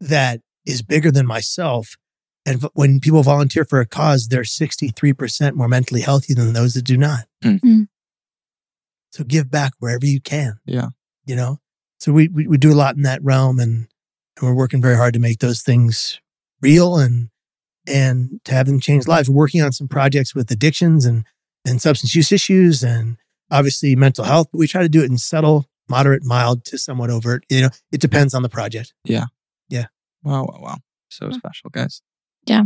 that 0.00 0.40
is 0.66 0.82
bigger 0.82 1.10
than 1.10 1.26
myself. 1.26 1.96
And 2.46 2.62
when 2.74 3.00
people 3.00 3.22
volunteer 3.22 3.64
for 3.64 3.80
a 3.80 3.86
cause, 3.86 4.28
they're 4.28 4.42
63% 4.44 5.54
more 5.54 5.68
mentally 5.68 6.00
healthy 6.00 6.34
than 6.34 6.52
those 6.52 6.74
that 6.74 6.82
do 6.82 6.96
not. 6.96 7.26
Hmm. 7.42 7.56
Mm. 7.64 7.88
So 9.10 9.24
give 9.24 9.50
back 9.50 9.72
wherever 9.78 10.06
you 10.06 10.20
can. 10.20 10.58
Yeah. 10.66 10.88
You 11.24 11.36
know? 11.36 11.60
So 11.98 12.12
we, 12.12 12.28
we, 12.28 12.46
we 12.46 12.58
do 12.58 12.72
a 12.72 12.74
lot 12.74 12.96
in 12.96 13.02
that 13.02 13.22
realm 13.22 13.58
and, 13.58 13.88
and 14.38 14.42
we're 14.48 14.54
working 14.54 14.80
very 14.82 14.96
hard 14.96 15.14
to 15.14 15.20
make 15.20 15.38
those 15.38 15.62
things 15.62 16.20
real 16.60 16.96
and, 16.96 17.30
and 17.86 18.40
to 18.44 18.52
have 18.54 18.66
them 18.66 18.80
change 18.80 19.08
lives. 19.08 19.28
We're 19.28 19.36
working 19.36 19.62
on 19.62 19.72
some 19.72 19.88
projects 19.88 20.34
with 20.34 20.50
addictions 20.50 21.06
and, 21.06 21.24
and 21.64 21.80
substance 21.82 22.14
use 22.14 22.30
issues 22.32 22.82
and, 22.82 23.16
obviously 23.50 23.96
mental 23.96 24.24
health, 24.24 24.48
but 24.52 24.58
we 24.58 24.66
try 24.66 24.82
to 24.82 24.88
do 24.88 25.02
it 25.02 25.10
in 25.10 25.18
subtle, 25.18 25.66
moderate, 25.88 26.24
mild 26.24 26.64
to 26.66 26.78
somewhat 26.78 27.10
overt. 27.10 27.44
You 27.48 27.62
know, 27.62 27.70
it 27.92 28.00
depends 28.00 28.34
on 28.34 28.42
the 28.42 28.48
project. 28.48 28.92
Yeah. 29.04 29.24
Yeah. 29.68 29.86
Wow, 30.22 30.44
wow, 30.44 30.58
wow. 30.60 30.76
So 31.08 31.26
Yeah. 31.26 31.38
special, 31.38 31.70
guys. 31.70 32.02
Yeah. 32.46 32.64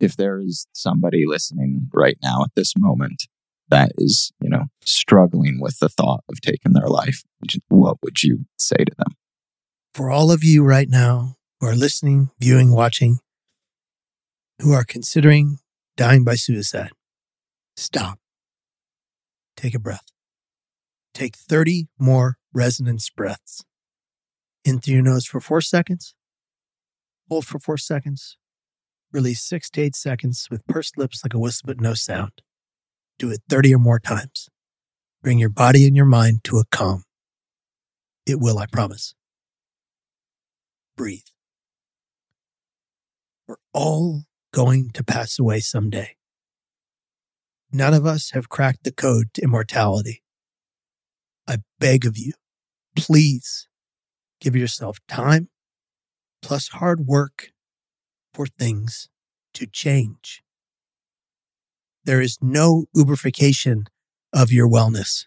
If 0.00 0.16
there 0.16 0.40
is 0.40 0.66
somebody 0.72 1.24
listening 1.26 1.88
right 1.92 2.18
now 2.22 2.42
at 2.44 2.54
this 2.54 2.74
moment 2.76 3.28
that 3.70 3.92
is, 3.98 4.32
you 4.40 4.48
know, 4.48 4.66
struggling 4.82 5.60
with 5.60 5.78
the 5.78 5.88
thought 5.88 6.24
of 6.28 6.40
taking 6.40 6.72
their 6.72 6.88
life, 6.88 7.22
what 7.68 7.98
would 8.02 8.22
you 8.22 8.46
say 8.58 8.76
to 8.76 8.94
them? 8.96 9.14
For 9.94 10.10
all 10.10 10.30
of 10.30 10.44
you 10.44 10.64
right 10.64 10.88
now 10.88 11.36
who 11.60 11.66
are 11.66 11.74
listening, 11.74 12.30
viewing, 12.38 12.72
watching, 12.72 13.18
who 14.60 14.72
are 14.72 14.84
considering 14.84 15.58
dying 15.96 16.24
by 16.24 16.34
suicide, 16.34 16.90
stop. 17.76 18.18
Take 19.56 19.74
a 19.74 19.80
breath. 19.80 20.06
Take 21.14 21.36
30 21.36 21.88
more 21.98 22.38
resonance 22.52 23.10
breaths. 23.10 23.64
In 24.64 24.80
through 24.80 24.94
your 24.94 25.02
nose 25.02 25.26
for 25.26 25.40
four 25.40 25.60
seconds. 25.60 26.14
Hold 27.28 27.46
for 27.46 27.58
four 27.58 27.76
seconds. 27.78 28.36
Release 29.12 29.42
six 29.42 29.70
to 29.70 29.82
eight 29.82 29.96
seconds 29.96 30.46
with 30.50 30.66
pursed 30.66 30.98
lips 30.98 31.24
like 31.24 31.34
a 31.34 31.38
whistle 31.38 31.66
but 31.66 31.80
no 31.80 31.94
sound. 31.94 32.42
Do 33.18 33.30
it 33.30 33.40
30 33.48 33.74
or 33.74 33.78
more 33.78 33.98
times. 33.98 34.48
Bring 35.22 35.38
your 35.38 35.48
body 35.48 35.86
and 35.86 35.96
your 35.96 36.06
mind 36.06 36.44
to 36.44 36.58
a 36.58 36.64
calm. 36.70 37.04
It 38.26 38.38
will, 38.38 38.58
I 38.58 38.66
promise. 38.66 39.14
Breathe. 40.96 41.22
We're 43.46 43.56
all 43.72 44.24
going 44.52 44.90
to 44.90 45.02
pass 45.02 45.38
away 45.38 45.60
someday. 45.60 46.16
None 47.72 47.94
of 47.94 48.06
us 48.06 48.30
have 48.30 48.48
cracked 48.48 48.84
the 48.84 48.92
code 48.92 49.34
to 49.34 49.42
immortality. 49.42 50.22
I 51.46 51.58
beg 51.78 52.04
of 52.04 52.16
you, 52.16 52.32
please 52.94 53.68
give 54.40 54.54
yourself 54.54 54.98
time 55.08 55.48
plus 56.42 56.68
hard 56.68 57.06
work 57.06 57.50
for 58.32 58.46
things 58.46 59.08
to 59.54 59.66
change. 59.66 60.42
There 62.08 62.22
is 62.22 62.38
no 62.40 62.86
uberification 62.96 63.88
of 64.32 64.50
your 64.50 64.66
wellness. 64.66 65.26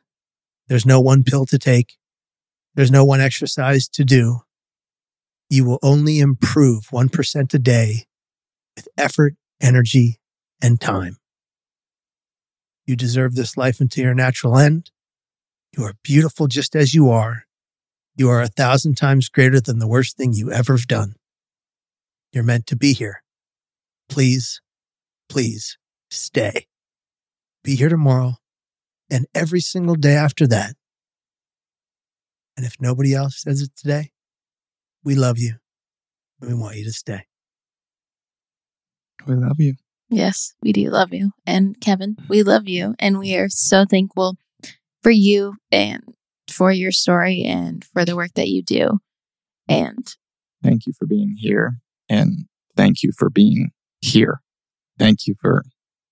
There's 0.68 0.84
no 0.84 1.00
one 1.00 1.24
pill 1.24 1.46
to 1.46 1.60
take. 1.60 2.00
There's 2.74 2.90
no 2.90 3.06
one 3.06 3.22
exercise 3.22 3.88
to 3.90 4.04
do. 4.04 4.40
You 5.48 5.64
will 5.64 5.78
only 5.84 6.18
improve 6.18 6.88
1% 6.88 7.54
a 7.54 7.60
day 7.60 8.06
with 8.76 8.88
effort, 8.98 9.36
energy, 9.62 10.20
and 10.60 10.82
time. 10.82 11.18
You 12.88 12.96
deserve 12.96 13.36
this 13.36 13.56
life 13.56 13.80
until 13.80 14.06
your 14.06 14.16
natural 14.16 14.58
end. 14.58 14.90
You 15.78 15.84
are 15.84 15.94
beautiful 16.04 16.48
just 16.48 16.76
as 16.76 16.96
you 16.96 17.12
are. 17.12 17.44
You 18.16 18.28
are 18.32 18.42
a 18.42 18.48
thousand 18.48 18.98
times 18.98 19.30
greater 19.30 19.62
than 19.62 19.78
the 19.78 19.88
worst 19.88 20.18
thing 20.18 20.34
you 20.34 20.52
ever 20.52 20.76
have 20.76 20.88
done. 20.88 21.14
You're 22.34 22.44
meant 22.44 22.66
to 22.66 22.76
be 22.76 22.94
here. 22.94 23.22
Please, 24.10 24.62
please 25.30 25.78
stay. 26.10 26.66
Be 27.64 27.76
here 27.76 27.90
tomorrow 27.90 28.36
and 29.10 29.26
every 29.36 29.60
single 29.60 29.96
day 29.96 30.16
after 30.16 30.48
that. 30.48 30.76
And 32.58 32.66
if 32.66 32.76
nobody 32.80 33.14
else 33.14 33.42
says 33.42 33.62
it 33.62 33.72
today, 33.76 34.12
we 35.04 35.16
love 35.16 35.38
you 35.38 35.56
and 36.40 36.50
we 36.50 36.56
want 36.56 36.78
you 36.78 36.84
to 36.86 36.94
stay. 36.94 37.26
We 39.28 39.36
love 39.36 39.60
you. 39.60 39.76
Yes, 40.10 40.54
we 40.62 40.74
do 40.74 40.90
love 40.90 41.14
you. 41.14 41.32
And 41.46 41.80
Kevin, 41.80 42.18
we 42.28 42.40
mm-hmm. 42.40 42.50
love 42.50 42.68
you. 42.68 42.96
And 43.00 43.20
we 43.20 43.36
are 43.36 43.50
so 43.50 43.86
thankful 43.86 44.36
for 45.02 45.12
you 45.12 45.56
and 45.72 46.04
for 46.50 46.72
your 46.72 46.92
story 46.92 47.44
and 47.44 47.84
for 47.86 48.04
the 48.04 48.16
work 48.16 48.32
that 48.36 48.50
you 48.50 48.62
do. 48.62 49.00
And 49.68 50.08
Thank 50.64 50.86
you 50.86 50.94
for 50.98 51.06
being 51.06 51.36
here. 51.38 51.78
And 52.10 52.46
thank 52.76 53.04
you 53.04 53.12
for 53.18 53.30
being 53.30 53.72
here. 54.02 54.42
Thank 55.00 55.28
you 55.28 55.36
for 55.42 55.64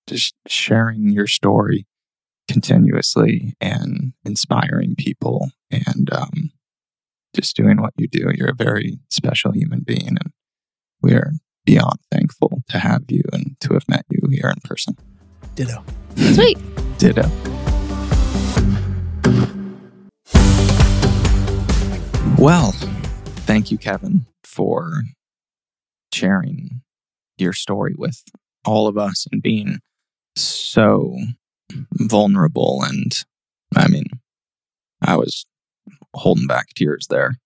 just 0.09 0.33
sharing 0.47 1.09
your 1.09 1.27
story 1.27 1.85
continuously 2.49 3.53
and 3.61 4.13
inspiring 4.25 4.95
people 4.97 5.51
and 5.69 6.09
um, 6.11 6.51
just 7.35 7.55
doing 7.55 7.79
what 7.79 7.93
you 7.97 8.07
do. 8.07 8.31
You're 8.33 8.49
a 8.49 8.55
very 8.55 8.99
special 9.09 9.51
human 9.51 9.81
being. 9.81 10.09
And 10.09 10.31
we 11.01 11.13
are 11.13 11.31
beyond 11.63 11.99
thankful 12.11 12.63
to 12.69 12.79
have 12.79 13.03
you 13.07 13.21
and 13.31 13.55
to 13.61 13.73
have 13.73 13.87
met 13.87 14.05
you 14.09 14.27
here 14.31 14.49
in 14.49 14.59
person. 14.63 14.95
Ditto. 15.53 15.83
sweet. 16.15 16.57
Ditto. 16.97 17.29
Well, 22.39 22.71
thank 23.45 23.69
you, 23.69 23.77
Kevin, 23.77 24.25
for 24.43 25.03
sharing 26.11 26.81
your 27.37 27.53
story 27.53 27.93
with 27.95 28.23
all 28.65 28.87
of 28.87 28.97
us 28.97 29.27
and 29.31 29.41
being 29.41 29.79
so 30.35 31.15
vulnerable. 31.93 32.83
And 32.83 33.11
I 33.75 33.87
mean, 33.87 34.05
I 35.01 35.15
was 35.15 35.45
holding 36.13 36.47
back 36.47 36.69
tears 36.75 37.07
there. 37.09 37.37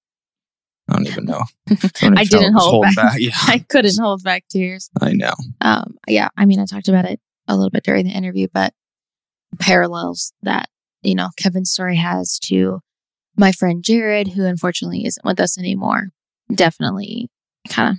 I 0.90 0.94
don't 0.94 1.08
even 1.08 1.26
know. 1.26 1.44
don't 2.02 2.18
I 2.18 2.26
didn't 2.26 2.54
hold 2.54 2.72
holding 2.86 2.94
back. 2.96 3.16
Yeah, 3.20 3.32
I 3.36 3.60
couldn't 3.60 3.98
hold 4.00 4.24
back 4.24 4.46
tears. 4.50 4.90
I 5.02 5.14
know. 5.14 5.34
Um, 5.62 5.98
yeah, 6.08 6.30
I 6.38 6.46
mean, 6.46 6.60
I 6.60 6.66
talked 6.66 6.90
about 6.90 7.06
it 7.06 7.20
a 7.48 7.56
little 7.56 7.70
bit 7.70 7.84
during 7.84 8.06
the 8.06 8.12
interview, 8.12 8.48
but 8.54 8.74
parallels 9.60 10.34
that, 10.42 10.70
you 11.02 11.16
know, 11.16 11.30
Kevin's 11.38 11.72
story 11.72 11.96
has 11.96 12.38
to 12.40 12.82
my 13.36 13.52
friend 13.52 13.84
Jared, 13.84 14.30
who 14.30 14.46
unfortunately 14.46 15.06
isn't 15.06 15.26
with 15.26 15.40
us 15.40 15.58
anymore, 15.58 16.10
definitely 16.54 17.30
kind 17.70 17.98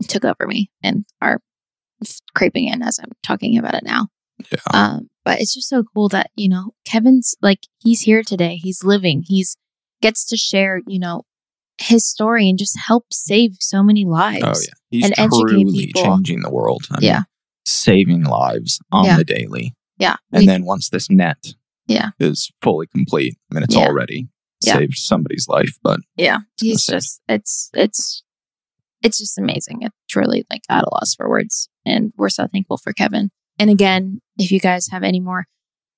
of 0.00 0.08
took 0.08 0.24
over 0.24 0.46
me 0.46 0.70
and 0.82 1.04
are 1.20 1.40
creeping 2.34 2.68
in 2.68 2.82
as 2.82 2.98
I'm 2.98 3.12
talking 3.22 3.58
about 3.58 3.74
it 3.74 3.84
now. 3.84 4.08
Yeah. 4.50 4.58
Um, 4.74 5.08
but 5.24 5.40
it's 5.40 5.54
just 5.54 5.68
so 5.68 5.84
cool 5.94 6.08
that, 6.08 6.30
you 6.34 6.48
know, 6.48 6.72
Kevin's 6.84 7.34
like, 7.42 7.60
he's 7.82 8.00
here 8.02 8.22
today. 8.22 8.56
He's 8.56 8.82
living. 8.84 9.22
He's 9.26 9.56
gets 10.00 10.24
to 10.30 10.36
share, 10.36 10.80
you 10.86 10.98
know, 10.98 11.22
his 11.78 12.06
story 12.06 12.48
and 12.48 12.58
just 12.58 12.76
help 12.78 13.06
save 13.12 13.52
so 13.60 13.82
many 13.82 14.04
lives. 14.04 14.42
Oh 14.44 14.60
yeah, 14.60 14.74
he's 15.08 15.18
and 15.18 15.30
truly 15.30 15.86
people. 15.86 16.02
changing 16.02 16.40
the 16.42 16.50
world. 16.50 16.82
I 16.90 17.00
mean, 17.00 17.08
Yeah. 17.08 17.22
saving 17.64 18.24
lives 18.24 18.80
on 18.90 19.04
Yeah. 19.04 19.16
the 19.16 19.24
daily. 19.24 19.74
Yeah. 19.98 20.16
And 20.32 20.40
we- 20.42 20.46
then 20.46 20.64
once 20.64 20.88
this 20.90 21.08
net 21.10 21.54
Yeah. 21.86 22.10
is 22.18 22.50
fully 22.62 22.86
complete, 22.88 23.36
I 23.50 23.54
mean, 23.54 23.62
it's 23.64 23.74
Yeah. 23.76 23.86
already 23.86 24.28
saved 24.62 24.94
somebody's 24.96 25.46
life. 25.48 25.76
But 25.82 26.00
yeah 26.16 26.38
he's 26.60 26.84
just 26.86 27.20
it's 27.28 27.68
it's 27.74 28.22
it's 29.02 29.18
just 29.18 29.38
amazing. 29.38 29.78
It's 29.82 29.96
truly 30.08 30.44
like 30.50 30.62
at 30.68 30.84
a 30.84 30.90
loss 30.92 31.14
for 31.14 31.28
words 31.28 31.68
and 31.84 32.12
we're 32.16 32.28
so 32.28 32.46
thankful 32.46 32.78
for 32.78 32.92
kevin. 32.92 33.30
And 33.58 33.70
again 33.70 34.20
if 34.38 34.50
you 34.50 34.60
guys 34.60 34.88
have 34.90 35.02
any 35.02 35.20
more 35.20 35.46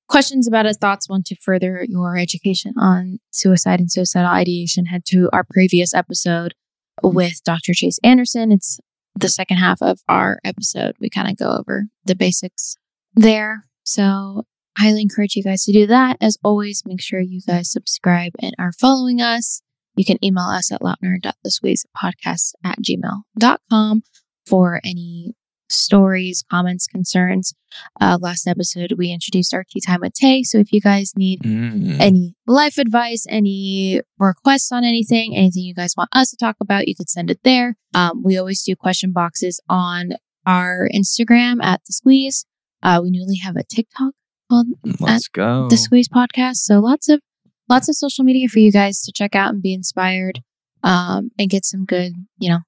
questions 0.09 0.47
about 0.47 0.67
it 0.67 0.77
thoughts 0.81 1.09
want 1.09 1.27
to 1.27 1.37
further 1.37 1.85
your 1.89 2.17
education 2.19 2.75
on 2.79 3.19
suicide 3.31 3.81
and 3.81 3.91
suicidal 3.91 4.31
ideation 4.31 4.87
head 4.87 5.03
to 5.07 5.31
our 5.33 5.45
previous 5.49 5.95
episode 5.95 6.55
mm-hmm. 7.03 7.15
with 7.15 7.43
dr 7.45 7.73
chase 7.75 7.99
anderson. 8.03 8.53
It's 8.53 8.79
the 9.15 9.29
second 9.29 9.59
half 9.59 9.81
of 9.81 10.01
our 10.09 10.41
episode. 10.45 10.97
We 11.01 11.09
kind 11.09 11.31
of 11.31 11.37
go 11.37 11.57
over 11.57 11.87
the 12.05 12.15
basics 12.15 12.77
there. 13.15 13.65
So 13.85 14.45
highly 14.77 15.03
encourage 15.03 15.37
you 15.37 15.43
guys 15.43 15.65
to 15.65 15.73
do 15.73 15.87
that. 15.87 16.17
As 16.21 16.37
always, 16.43 16.83
make 16.85 17.01
sure 17.01 17.21
you 17.21 17.41
guys 17.47 17.71
subscribe 17.71 18.33
and 18.41 18.55
are 18.59 18.73
following 18.73 19.21
us. 19.21 19.63
You 19.97 20.05
can 20.05 20.23
email 20.25 20.45
us 20.45 20.73
at 20.73 20.81
loudner.thesqueezepodcast 20.81 22.53
at 22.65 22.79
gmail.com 22.81 24.03
for 24.47 24.81
any 24.85 25.35
stories, 25.69 26.45
comments, 26.51 26.87
concerns. 26.87 27.55
Uh, 28.01 28.19
last 28.21 28.47
episode, 28.47 28.93
we 28.97 29.11
introduced 29.11 29.55
our 29.55 29.65
tea 29.69 29.81
time 29.81 30.01
with 30.01 30.13
Tay. 30.13 30.43
So 30.43 30.59
if 30.59 30.73
you 30.73 30.81
guys 30.81 31.13
need 31.17 31.41
mm, 31.43 31.99
any 32.01 32.35
life 32.47 32.79
advice, 32.79 33.27
any 33.29 34.01
requests 34.19 34.71
on 34.73 34.85
anything, 34.85 35.37
anything 35.37 35.63
you 35.63 35.75
guys 35.75 35.95
want 35.97 36.11
us 36.13 36.31
to 36.31 36.37
talk 36.37 36.57
about, 36.61 36.89
you 36.89 36.95
could 36.95 37.09
send 37.09 37.31
it 37.31 37.41
there. 37.45 37.77
Um, 37.95 38.23
we 38.23 38.37
always 38.37 38.63
do 38.63 38.77
question 38.77 39.13
boxes 39.13 39.61
on 39.69 40.11
our 40.47 40.89
Instagram 40.95 41.63
at 41.63 41.81
the 41.87 41.93
squeeze. 41.93 42.47
Uh, 42.83 43.01
we 43.03 43.11
newly 43.11 43.37
have 43.37 43.57
a 43.57 43.65
TikTok 43.65 44.13
called 44.51 44.67
let's 45.01 45.29
go. 45.29 45.69
the 45.69 45.77
Squeeze 45.77 46.09
Podcast. 46.09 46.57
So 46.57 46.81
lots 46.81 47.09
of 47.09 47.21
lots 47.69 47.89
of 47.89 47.97
social 47.97 48.25
media 48.25 48.49
for 48.49 48.59
you 48.59 48.73
guys 48.73 49.03
to 49.03 49.13
check 49.13 49.35
out 49.35 49.53
and 49.53 49.63
be 49.63 49.75
inspired, 49.75 50.41
um, 50.83 51.31
and 51.39 51.51
get 51.51 51.65
some 51.65 51.85
good, 51.85 52.13
you 52.39 52.51
know, 52.51 52.61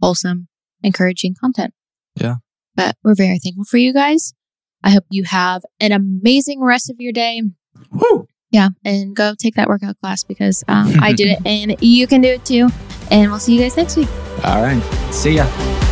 wholesome, 0.00 0.48
encouraging 0.82 1.34
content. 1.38 1.72
Yeah. 2.16 2.36
But 2.74 2.96
we're 3.04 3.14
very 3.14 3.38
thankful 3.38 3.64
for 3.64 3.78
you 3.78 3.92
guys. 3.92 4.34
I 4.82 4.90
hope 4.90 5.04
you 5.10 5.24
have 5.24 5.62
an 5.80 5.92
amazing 5.92 6.62
rest 6.62 6.90
of 6.90 6.96
your 6.98 7.12
day. 7.12 7.42
Woo! 7.90 8.26
Yeah, 8.50 8.68
and 8.84 9.16
go 9.16 9.34
take 9.38 9.54
that 9.54 9.68
workout 9.68 9.98
class 10.00 10.24
because 10.24 10.62
um, 10.68 10.96
I 11.00 11.12
did 11.12 11.28
it 11.28 11.38
and 11.46 11.76
you 11.80 12.06
can 12.06 12.20
do 12.20 12.28
it 12.28 12.44
too. 12.44 12.68
And 13.10 13.30
we'll 13.30 13.40
see 13.40 13.54
you 13.54 13.60
guys 13.60 13.76
next 13.76 13.96
week. 13.96 14.08
All 14.44 14.62
right. 14.62 14.82
See 15.10 15.36
ya. 15.36 15.91